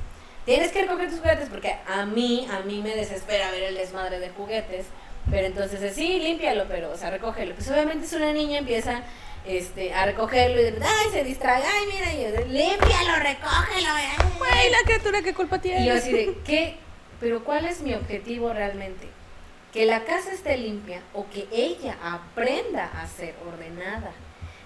Tienes 0.45 0.73
que 0.73 0.83
recoger 0.83 1.11
tus 1.11 1.21
juguetes 1.21 1.49
porque 1.49 1.77
a 1.87 2.07
mí, 2.07 2.49
a 2.51 2.61
mí 2.61 2.81
me 2.83 2.95
desespera 2.95 3.51
ver 3.51 3.65
el 3.65 3.75
desmadre 3.75 4.19
de 4.19 4.31
juguetes. 4.31 4.87
Pero 5.31 5.47
entonces 5.47 5.83
es, 5.83 5.95
sí, 5.95 6.19
límpialo, 6.19 6.65
pero, 6.67 6.91
o 6.91 6.97
sea, 6.97 7.11
recógelo. 7.11 7.55
Pues 7.55 7.71
obviamente 7.71 8.07
es 8.07 8.13
una 8.15 8.33
niña, 8.33 8.59
empieza 8.59 9.03
este, 9.45 9.93
a 9.93 10.07
recogerlo 10.07 10.61
y 10.61 10.65
de 10.65 10.79
ay, 10.83 11.11
se 11.13 11.25
distrae, 11.25 11.63
ay, 11.63 11.87
mira, 11.93 12.13
y 12.13 12.23
yo, 12.23 12.47
límpialo, 12.47 13.17
recógelo. 13.17 13.89
ay". 13.95 14.71
La 14.71 14.83
criatura, 14.85 15.23
¿qué 15.23 15.35
culpa 15.35 15.61
tiene? 15.61 15.83
Y 15.83 15.87
yo 15.87 15.95
así 15.95 16.13
de, 16.13 16.39
¿qué? 16.45 16.77
Pero 17.21 17.45
¿cuál 17.45 17.67
es 17.67 17.83
mi 17.83 17.95
objetivo 17.95 18.53
realmente? 18.53 19.09
Que 19.73 19.85
la 19.87 20.05
casa 20.05 20.33
esté 20.33 20.57
limpia 20.57 21.01
o 21.13 21.29
que 21.29 21.47
ella 21.53 21.97
aprenda 22.03 22.87
a 22.87 23.07
ser 23.07 23.35
ordenada. 23.47 24.13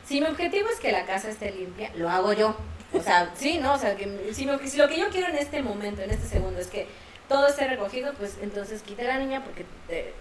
Si 0.06 0.20
mi 0.20 0.26
objetivo 0.26 0.68
es 0.68 0.78
que 0.78 0.92
la 0.92 1.04
casa 1.04 1.30
esté 1.30 1.50
limpia, 1.50 1.90
lo 1.96 2.08
hago 2.08 2.32
yo. 2.32 2.56
O 2.94 3.02
sea, 3.02 3.30
sí, 3.36 3.58
¿no? 3.58 3.74
O 3.74 3.78
sea, 3.78 3.96
que 3.96 4.32
si, 4.32 4.44
lo 4.44 4.58
que 4.58 4.68
yo 4.68 5.10
quiero 5.10 5.28
en 5.28 5.36
este 5.36 5.62
momento, 5.62 6.02
en 6.02 6.10
este 6.10 6.28
segundo, 6.28 6.60
es 6.60 6.68
que 6.68 6.86
todo 7.28 7.46
esté 7.46 7.66
recogido, 7.66 8.12
pues 8.14 8.36
entonces 8.42 8.82
quita 8.82 9.02
a 9.02 9.06
la 9.06 9.18
niña 9.18 9.42
porque 9.42 9.64
te, 9.88 10.12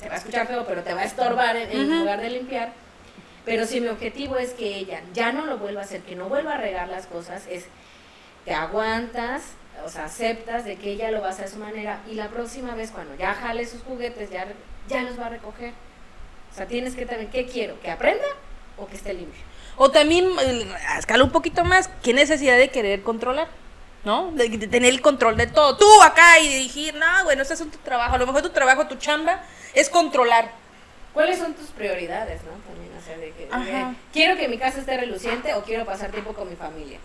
te 0.00 0.08
va 0.08 0.14
a 0.14 0.18
escuchar 0.18 0.46
feo, 0.46 0.64
pero 0.66 0.82
te 0.82 0.94
va 0.94 1.02
a 1.02 1.04
estorbar 1.04 1.56
en, 1.56 1.98
lugar 1.98 2.20
de 2.20 2.30
limpiar. 2.30 2.72
Pero 3.44 3.66
si 3.66 3.80
mi 3.80 3.88
objetivo 3.88 4.36
es 4.36 4.52
que 4.52 4.76
ella 4.76 5.00
ya 5.14 5.32
no 5.32 5.46
lo 5.46 5.58
vuelva 5.58 5.80
a 5.80 5.84
hacer, 5.84 6.02
que 6.02 6.14
no 6.14 6.28
vuelva 6.28 6.54
a 6.54 6.58
regar 6.58 6.88
las 6.88 7.06
cosas, 7.06 7.44
es 7.48 7.66
te 8.44 8.52
aguantas, 8.52 9.42
o 9.84 9.88
sea, 9.88 10.04
aceptas 10.04 10.64
de 10.64 10.76
que 10.76 10.92
ella 10.92 11.10
lo 11.10 11.20
va 11.20 11.28
a 11.28 11.30
hacer 11.30 11.46
a 11.46 11.48
su 11.48 11.58
manera 11.58 12.00
y 12.10 12.14
la 12.14 12.28
próxima 12.28 12.74
vez 12.74 12.90
cuando 12.90 13.14
ya 13.16 13.34
jale 13.34 13.66
sus 13.66 13.82
juguetes, 13.82 14.30
ya, 14.30 14.46
ya 14.88 15.02
los 15.02 15.18
va 15.18 15.26
a 15.26 15.30
recoger. 15.30 15.72
O 16.52 16.54
sea, 16.54 16.66
tienes 16.66 16.94
que 16.94 17.06
también, 17.06 17.30
¿qué 17.30 17.46
quiero? 17.46 17.80
¿Que 17.80 17.90
aprenda 17.90 18.26
o 18.76 18.86
que 18.86 18.96
esté 18.96 19.14
limpio? 19.14 19.49
O 19.82 19.90
también, 19.90 20.28
eh, 20.42 20.66
a 20.88 20.98
escala 20.98 21.24
un 21.24 21.30
poquito 21.30 21.64
más, 21.64 21.88
¿qué 22.02 22.12
necesidad 22.12 22.58
de 22.58 22.68
querer 22.68 23.02
controlar? 23.02 23.48
¿No? 24.04 24.30
De, 24.32 24.50
de 24.50 24.66
tener 24.66 24.90
el 24.92 25.00
control 25.00 25.38
de 25.38 25.46
todo. 25.46 25.78
Tú 25.78 25.86
acá 26.02 26.38
y 26.38 26.48
dirigir, 26.48 26.94
no, 26.96 27.06
bueno, 27.24 27.40
este 27.40 27.54
es 27.54 27.60
tu 27.60 27.78
trabajo. 27.78 28.14
A 28.14 28.18
lo 28.18 28.26
mejor 28.26 28.42
tu 28.42 28.50
trabajo, 28.50 28.86
tu 28.88 28.96
chamba, 28.96 29.42
es 29.72 29.88
controlar. 29.88 30.50
¿Cuáles 31.14 31.38
son 31.38 31.54
tus 31.54 31.68
prioridades, 31.68 32.42
no? 32.42 32.50
También, 32.70 32.92
o 32.94 33.02
sea, 33.02 33.16
de 33.16 33.32
que, 33.32 33.46
de, 33.46 33.94
quiero 34.12 34.36
que 34.36 34.48
mi 34.48 34.58
casa 34.58 34.80
esté 34.80 34.98
reluciente 34.98 35.54
o 35.54 35.62
quiero 35.62 35.86
pasar 35.86 36.10
tiempo 36.10 36.34
con 36.34 36.50
mi 36.50 36.56
familia. 36.56 36.98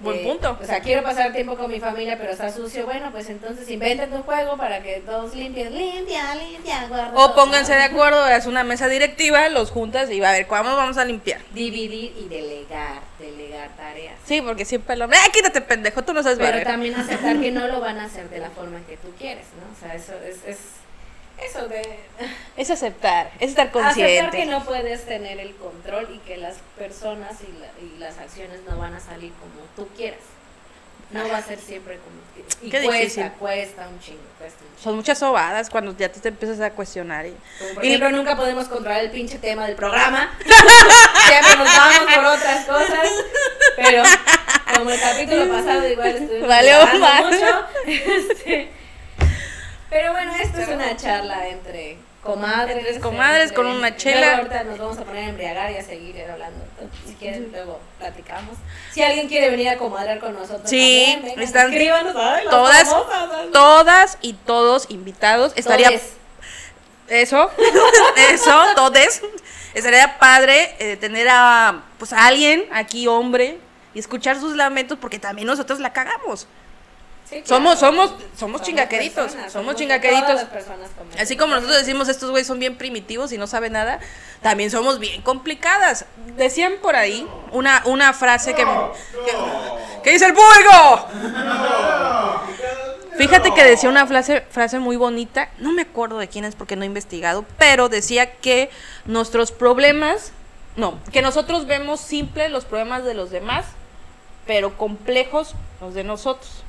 Buen 0.00 0.18
Eh, 0.18 0.22
punto. 0.24 0.58
O 0.60 0.64
sea, 0.66 0.80
quiero 0.80 1.02
pasar 1.04 1.32
tiempo 1.32 1.56
con 1.56 1.70
mi 1.70 1.78
familia, 1.78 2.18
pero 2.18 2.32
está 2.32 2.50
sucio. 2.52 2.84
Bueno, 2.84 3.10
pues 3.12 3.30
entonces 3.30 3.68
invéntate 3.70 4.12
un 4.14 4.22
juego 4.24 4.56
para 4.56 4.82
que 4.82 5.02
todos 5.06 5.34
limpien. 5.36 5.72
Limpia, 5.72 6.34
limpia, 6.34 6.86
guarda. 6.88 7.12
O 7.14 7.34
pónganse 7.34 7.74
de 7.74 7.82
acuerdo, 7.84 8.26
es 8.26 8.46
una 8.46 8.64
mesa 8.64 8.88
directiva, 8.88 9.48
los 9.50 9.70
juntas 9.70 10.10
y 10.10 10.18
va 10.18 10.30
a 10.30 10.32
ver, 10.32 10.46
¿cuándo 10.48 10.74
vamos 10.76 10.98
a 10.98 11.04
limpiar? 11.04 11.40
Dividir 11.52 12.12
y 12.18 12.26
delegar, 12.28 13.00
delegar 13.20 13.68
tareas. 13.76 14.16
Sí, 14.26 14.42
porque 14.42 14.64
siempre 14.64 15.00
hombre, 15.00 15.18
¡ay, 15.22 15.30
quítate 15.32 15.60
pendejo! 15.60 16.02
Tú 16.02 16.12
no 16.12 16.22
sabes 16.24 16.38
Pero 16.38 16.50
barrer". 16.50 16.66
también 16.66 16.94
aceptar 16.96 17.38
que 17.40 17.52
no 17.52 17.68
lo 17.68 17.80
van 17.80 17.98
a 18.00 18.04
hacer 18.06 18.28
de 18.30 18.40
la 18.40 18.50
forma 18.50 18.80
que 18.88 18.96
tú 18.96 19.12
quieres, 19.16 19.44
¿no? 19.58 19.72
O 19.74 19.80
sea, 19.80 19.94
eso 19.94 20.12
es, 20.26 20.38
es 20.46 20.58
eso 21.44 21.68
de 21.68 21.82
Es 22.56 22.70
aceptar, 22.70 23.30
es 23.40 23.50
estar 23.50 23.66
aceptar 23.66 23.70
consciente. 23.70 24.36
que 24.36 24.46
no 24.46 24.64
puedes 24.64 25.04
tener 25.06 25.38
el 25.40 25.54
control 25.56 26.08
y 26.14 26.18
que 26.20 26.36
las 26.36 26.56
personas 26.78 27.32
y, 27.42 27.52
la- 27.60 27.86
y 27.86 27.98
las 27.98 28.18
acciones 28.18 28.60
no 28.68 28.76
van 28.78 28.94
a 28.94 29.00
salir 29.00 29.32
como 29.32 29.66
tú 29.76 29.88
quieras. 29.96 30.20
No 31.10 31.28
va 31.28 31.36
a 31.38 31.42
ser 31.42 31.58
siempre 31.60 31.98
como 31.98 32.24
y 32.62 32.70
Qué 32.70 32.82
cuesta, 32.82 32.98
difícil. 32.98 33.30
cuesta 33.38 33.88
un 33.88 34.00
chingo, 34.00 34.20
cuesta 34.38 34.58
un 34.62 34.68
chingo. 34.70 34.82
Son 34.82 34.96
muchas 34.96 35.18
sobadas 35.18 35.70
cuando 35.70 35.96
ya 35.96 36.08
te 36.10 36.28
empiezas 36.28 36.58
a 36.60 36.70
cuestionar. 36.70 37.26
y- 37.26 37.36
Como 37.58 37.74
por 37.74 37.84
Y- 37.84 37.88
ejemplo, 37.88 38.10
nunca 38.10 38.36
podemos 38.36 38.66
controlar 38.68 39.04
el 39.04 39.10
pinche 39.10 39.38
tema 39.38 39.66
del 39.66 39.76
programa. 39.76 40.30
Siempre 41.28 41.56
nos 41.56 41.76
vamos 41.76 42.14
por 42.14 42.24
otras 42.24 42.64
cosas. 42.66 43.08
Pero 43.76 44.02
como 44.76 44.90
el 44.90 45.00
capítulo 45.00 45.48
pasado 45.48 45.88
igual 45.88 46.08
estuvimos 46.16 46.48
Valió 46.48 46.78
mucho. 46.86 47.66
Este, 47.86 48.70
pero 49.94 50.10
bueno, 50.10 50.32
esto 50.42 50.60
es 50.60 50.66
una 50.68 50.96
charla 50.96 51.46
entre 51.46 51.98
comadres. 52.20 52.78
Entre 52.78 53.00
comadres 53.00 53.52
con 53.52 53.64
una 53.66 53.96
chela. 53.96 54.38
Ahorita 54.38 54.64
nos 54.64 54.76
vamos 54.76 54.98
a 54.98 55.04
poner 55.04 55.26
a 55.26 55.28
embriagar 55.28 55.70
y 55.70 55.76
a 55.76 55.84
seguir 55.84 56.20
hablando. 56.28 56.64
Si 57.06 57.14
quieren, 57.14 57.50
luego 57.52 57.78
platicamos. 58.00 58.56
Si 58.92 59.04
alguien 59.04 59.28
quiere 59.28 59.50
venir 59.50 59.68
a 59.68 59.78
comadrar 59.78 60.18
con 60.18 60.34
nosotros, 60.34 60.68
Sí, 60.68 61.04
también, 61.12 61.22
vengan, 61.22 61.42
están 61.44 61.66
escríbanos. 61.72 62.16
Ay, 62.16 62.44
todas- 62.50 62.90
famosas. 62.90 63.50
Todas 63.52 64.18
y 64.20 64.32
todos 64.32 64.86
invitados. 64.90 65.52
Estaría 65.54 65.90
Todes. 65.90 66.02
eso, 67.06 67.48
eso, 68.30 68.64
todes. 68.74 69.22
Estaría 69.74 70.18
padre 70.18 70.74
eh, 70.80 70.96
tener 70.96 71.28
a 71.30 71.82
pues 71.98 72.12
a 72.12 72.26
alguien 72.26 72.64
aquí 72.72 73.06
hombre 73.06 73.58
y 73.94 74.00
escuchar 74.00 74.40
sus 74.40 74.56
lamentos 74.56 74.98
porque 75.00 75.20
también 75.20 75.46
nosotros 75.46 75.78
la 75.78 75.92
cagamos. 75.92 76.48
Sí, 77.34 77.42
claro. 77.42 77.64
Somos 77.64 77.80
somos 77.80 78.14
somos 78.38 78.62
chingaqueritos, 78.62 79.24
personas, 79.24 79.52
somos 79.52 79.74
chingaqueritos. 79.74 80.42
como 80.42 81.10
Así 81.18 81.36
como 81.36 81.54
nosotros 81.56 81.78
decimos 81.78 82.08
estos 82.08 82.30
güeyes 82.30 82.46
son 82.46 82.60
bien 82.60 82.76
primitivos 82.76 83.32
y 83.32 83.38
no 83.38 83.48
saben 83.48 83.72
nada, 83.72 83.98
también 84.40 84.70
somos 84.70 85.00
bien 85.00 85.20
complicadas. 85.22 86.06
Decían 86.36 86.74
por 86.80 86.94
ahí 86.94 87.26
una, 87.50 87.82
una 87.86 88.12
frase 88.12 88.54
que, 88.54 88.62
que, 88.62 89.32
¿qué 90.04 90.10
dice 90.12 90.26
el 90.26 90.34
público? 90.34 91.08
Fíjate 93.16 93.52
que 93.52 93.64
decía 93.64 93.88
una 93.88 94.06
frase, 94.06 94.42
frase 94.50 94.78
muy 94.78 94.94
bonita, 94.94 95.48
no 95.58 95.72
me 95.72 95.82
acuerdo 95.82 96.18
de 96.18 96.28
quién 96.28 96.44
es 96.44 96.54
porque 96.54 96.76
no 96.76 96.84
he 96.84 96.86
investigado, 96.86 97.44
pero 97.58 97.88
decía 97.88 98.36
que 98.36 98.70
nuestros 99.06 99.50
problemas, 99.50 100.30
no, 100.76 101.00
que 101.12 101.20
nosotros 101.20 101.66
vemos 101.66 102.00
simples 102.00 102.50
los 102.52 102.64
problemas 102.64 103.04
de 103.04 103.14
los 103.14 103.30
demás, 103.30 103.66
pero 104.46 104.76
complejos 104.76 105.54
los 105.80 105.94
de 105.94 106.04
nosotros. 106.04 106.63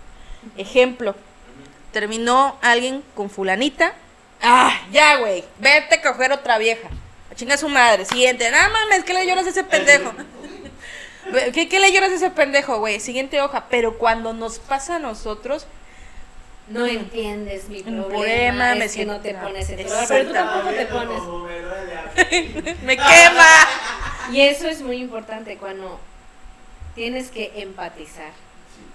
Ejemplo, 0.58 1.16
terminó 1.91 2.58
alguien 2.62 3.04
con 3.16 3.30
fulanita. 3.30 3.93
Ah, 4.41 4.78
ya, 4.91 5.18
güey, 5.18 5.43
vete 5.60 5.96
a 5.96 6.02
coger 6.02 6.32
otra 6.32 6.58
vieja. 6.58 6.89
Chinga 7.36 7.58
su 7.58 7.68
madre. 7.68 8.06
Siguiente, 8.06 8.50
no 8.52 8.58
mames, 8.58 9.04
¿qué 9.04 9.14
le 9.14 9.26
lloras 9.28 9.46
a 9.46 9.50
ese 9.50 9.64
pendejo? 9.64 10.14
¿Qué, 11.54 11.68
qué 11.68 11.80
le 11.80 11.91
lloras 11.91 12.12
a 12.12 12.16
ese 12.16 12.30
pendejo, 12.30 12.78
güey? 12.80 13.00
Siguiente 13.00 13.41
hoja. 13.41 13.66
Pero 13.70 13.98
cuando 13.98 14.32
nos 14.34 14.60
pasa 14.60 14.98
a 14.98 15.00
nosotros, 15.00 15.66
no 16.68 16.86
entiendes 16.86 17.68
mi 17.70 17.82
problema, 17.84 18.08
problema, 18.08 18.72
es 18.74 18.78
me 18.80 18.86
que 18.86 18.89
siento- 18.89 19.14
no 19.16 19.20
te 19.22 19.34
pones 19.36 19.70
en 19.70 19.86
pero 20.08 20.28
tú 20.28 20.34
tampoco 20.34 20.70
te 20.70 20.86
pones. 20.86 21.22
Me 22.84 22.96
quema. 22.96 23.68
Y 24.32 24.41
eso 24.41 24.68
es 24.68 24.82
muy 24.82 24.98
importante 24.98 25.58
cuando 25.58 26.00
tienes 26.96 27.30
que 27.30 27.52
empatizar. 27.58 28.32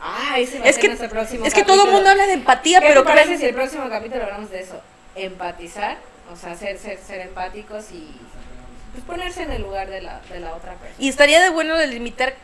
Ah, 0.01 0.39
ese 0.39 0.59
va 0.59 0.65
a 0.65 0.69
Es 0.69 0.77
ser 0.77 0.83
que, 0.83 0.89
nuestro 0.89 1.11
próximo 1.11 1.45
es 1.45 1.55
que 1.55 1.65
todo 1.65 1.85
el 1.85 1.91
mundo 1.91 2.09
habla 2.09 2.27
de 2.27 2.33
empatía, 2.33 2.81
¿Qué 2.81 2.87
pero 2.87 3.03
te 3.03 3.09
parece 3.09 3.39
si 3.39 3.47
el 3.47 3.55
próximo 3.55 3.89
capítulo 3.89 4.25
hablamos 4.25 4.51
de 4.51 4.61
eso? 4.61 4.81
Empatizar, 5.15 5.99
o 6.33 6.37
sea, 6.37 6.57
ser, 6.57 6.79
ser, 6.79 6.99
ser 6.99 7.21
empáticos 7.21 7.91
y 7.93 8.09
pues, 8.93 9.05
ponerse 9.05 9.43
en 9.43 9.51
el 9.51 9.63
lugar 9.63 9.91
de 9.91 10.01
la, 10.01 10.21
de 10.31 10.41
la 10.41 10.55
otra 10.55 10.73
persona. 10.75 10.97
Y 10.99 11.09
estaría 11.09 11.41
de 11.41 11.51
bueno 11.51 11.77
delimitar 11.77 12.35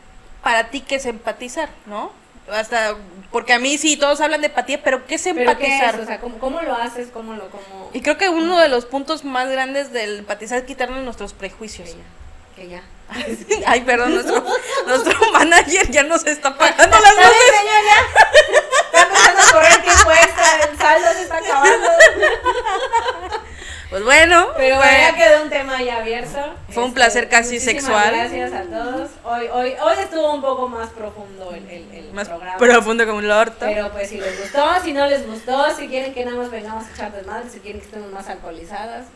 para 0.43 0.71
ti 0.71 0.81
qué 0.81 0.97
es 0.97 1.07
empatizar, 1.07 1.71
¿no? 1.87 2.13
Hasta, 2.51 2.95
porque 3.33 3.53
a 3.53 3.59
mí 3.59 3.77
sí, 3.79 3.97
todos 3.97 4.21
hablan 4.21 4.41
de 4.41 4.47
empatía, 4.47 4.83
pero 4.83 5.07
¿qué 5.07 5.17
es 5.17 5.25
¿Pero 5.25 5.35
qué 5.37 5.43
empatizar? 5.43 5.95
es? 5.97 6.01
O 6.03 6.07
sea, 6.07 6.21
¿cómo, 6.21 6.39
cómo 6.39 6.63
lo 6.63 6.75
haces? 6.75 7.09
¿Cómo 7.13 7.35
lo...? 7.35 7.49
Cómo... 7.49 7.91
Y 7.93 8.03
creo 8.03 8.17
que 8.19 8.29
uno 8.29 8.61
de 8.61 8.69
los 8.69 8.85
puntos 8.85 9.25
más 9.25 9.51
grandes 9.51 9.93
del 9.93 10.21
empatizar 10.21 10.59
es 10.59 10.65
quitarnos 10.65 11.03
nuestros 11.03 11.33
prejuicios. 11.33 11.97
Que 12.55 12.69
ya. 12.69 12.83
Ay, 13.67 13.81
perdón, 13.83 14.15
nuestro, 14.15 14.45
nuestro 14.87 15.31
manager 15.33 15.91
ya 15.91 16.03
nos 16.03 16.27
está 16.27 16.57
pagando 16.57 16.99
las 17.01 17.15
luces. 17.15 17.31
bien, 17.31 17.61
señor, 17.61 17.83
ya. 17.85 18.99
Está 18.99 19.03
empezando 19.03 19.43
a 19.43 19.53
correr 19.53 19.83
tiempo 19.83 20.11
extra, 20.11 20.65
el 20.71 20.79
saldo 20.79 21.09
se 21.15 21.23
está 21.23 21.37
acabando. 21.39 21.89
Pues 23.91 24.03
bueno, 24.03 24.49
Pero 24.57 24.77
fue- 24.79 24.87
ya 25.01 25.15
quedó 25.15 25.43
un 25.45 25.49
tema 25.49 25.81
ya 25.81 25.99
abierto. 25.99 26.39
Este, 26.39 26.73
Fue 26.73 26.83
un 26.85 26.93
placer 26.93 27.29
casi 27.29 27.55
muchísimas 27.55 27.83
sexual. 27.85 28.15
Gracias 28.17 28.53
a 28.53 28.63
todos. 28.65 29.11
Hoy, 29.23 29.47
hoy, 29.53 29.75
hoy 29.81 29.97
estuvo 30.01 30.35
un 30.35 30.41
poco 30.43 30.69
más 30.69 30.89
profundo 30.91 31.53
el, 31.55 31.71
el, 31.71 31.95
el 31.95 32.13
más 32.13 32.29
programa. 32.29 32.59
profundo 32.59 33.07
como 33.07 33.19
un 33.19 33.31
orto. 33.31 33.61
Pero 33.65 33.91
pues 33.93 34.09
si 34.09 34.19
les 34.19 34.41
gustó, 34.41 34.67
si 34.83 34.93
no 34.93 35.07
les 35.07 35.25
gustó, 35.25 35.73
si 35.77 35.87
quieren 35.87 36.13
que 36.13 36.25
nada 36.25 36.37
más 36.37 36.51
vengamos 36.51 36.85
a 36.85 36.91
echar 36.93 37.13
desmadre, 37.13 37.49
si 37.49 37.61
quieren 37.61 37.81
que 37.81 37.87
estemos 37.87 38.11
más 38.11 38.29
alcoholizadas. 38.29 39.07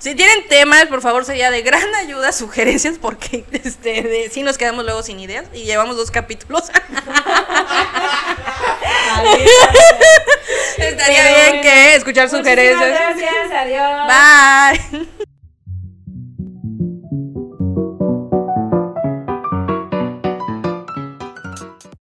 Si 0.00 0.14
tienen 0.14 0.48
temas, 0.48 0.86
por 0.86 1.02
favor, 1.02 1.26
sería 1.26 1.50
de 1.50 1.60
gran 1.62 1.94
ayuda, 1.94 2.32
sugerencias, 2.42 2.96
porque 2.98 3.44
este, 3.52 4.02
de, 4.02 4.30
sí 4.30 4.42
nos 4.42 4.56
quedamos 4.58 4.84
luego 4.84 5.02
sin 5.02 5.20
ideas 5.20 5.44
y 5.52 5.64
llevamos 5.64 5.96
dos 5.96 6.10
capítulos. 6.10 6.64
Estaría 10.78 11.50
bien 11.50 11.60
que 11.62 11.94
escuchar 11.94 12.24
Muchísimas 12.30 12.46
sugerencias. 12.46 12.90
gracias, 12.90 13.52
adiós. 13.52 14.08
Bye. 14.90 15.26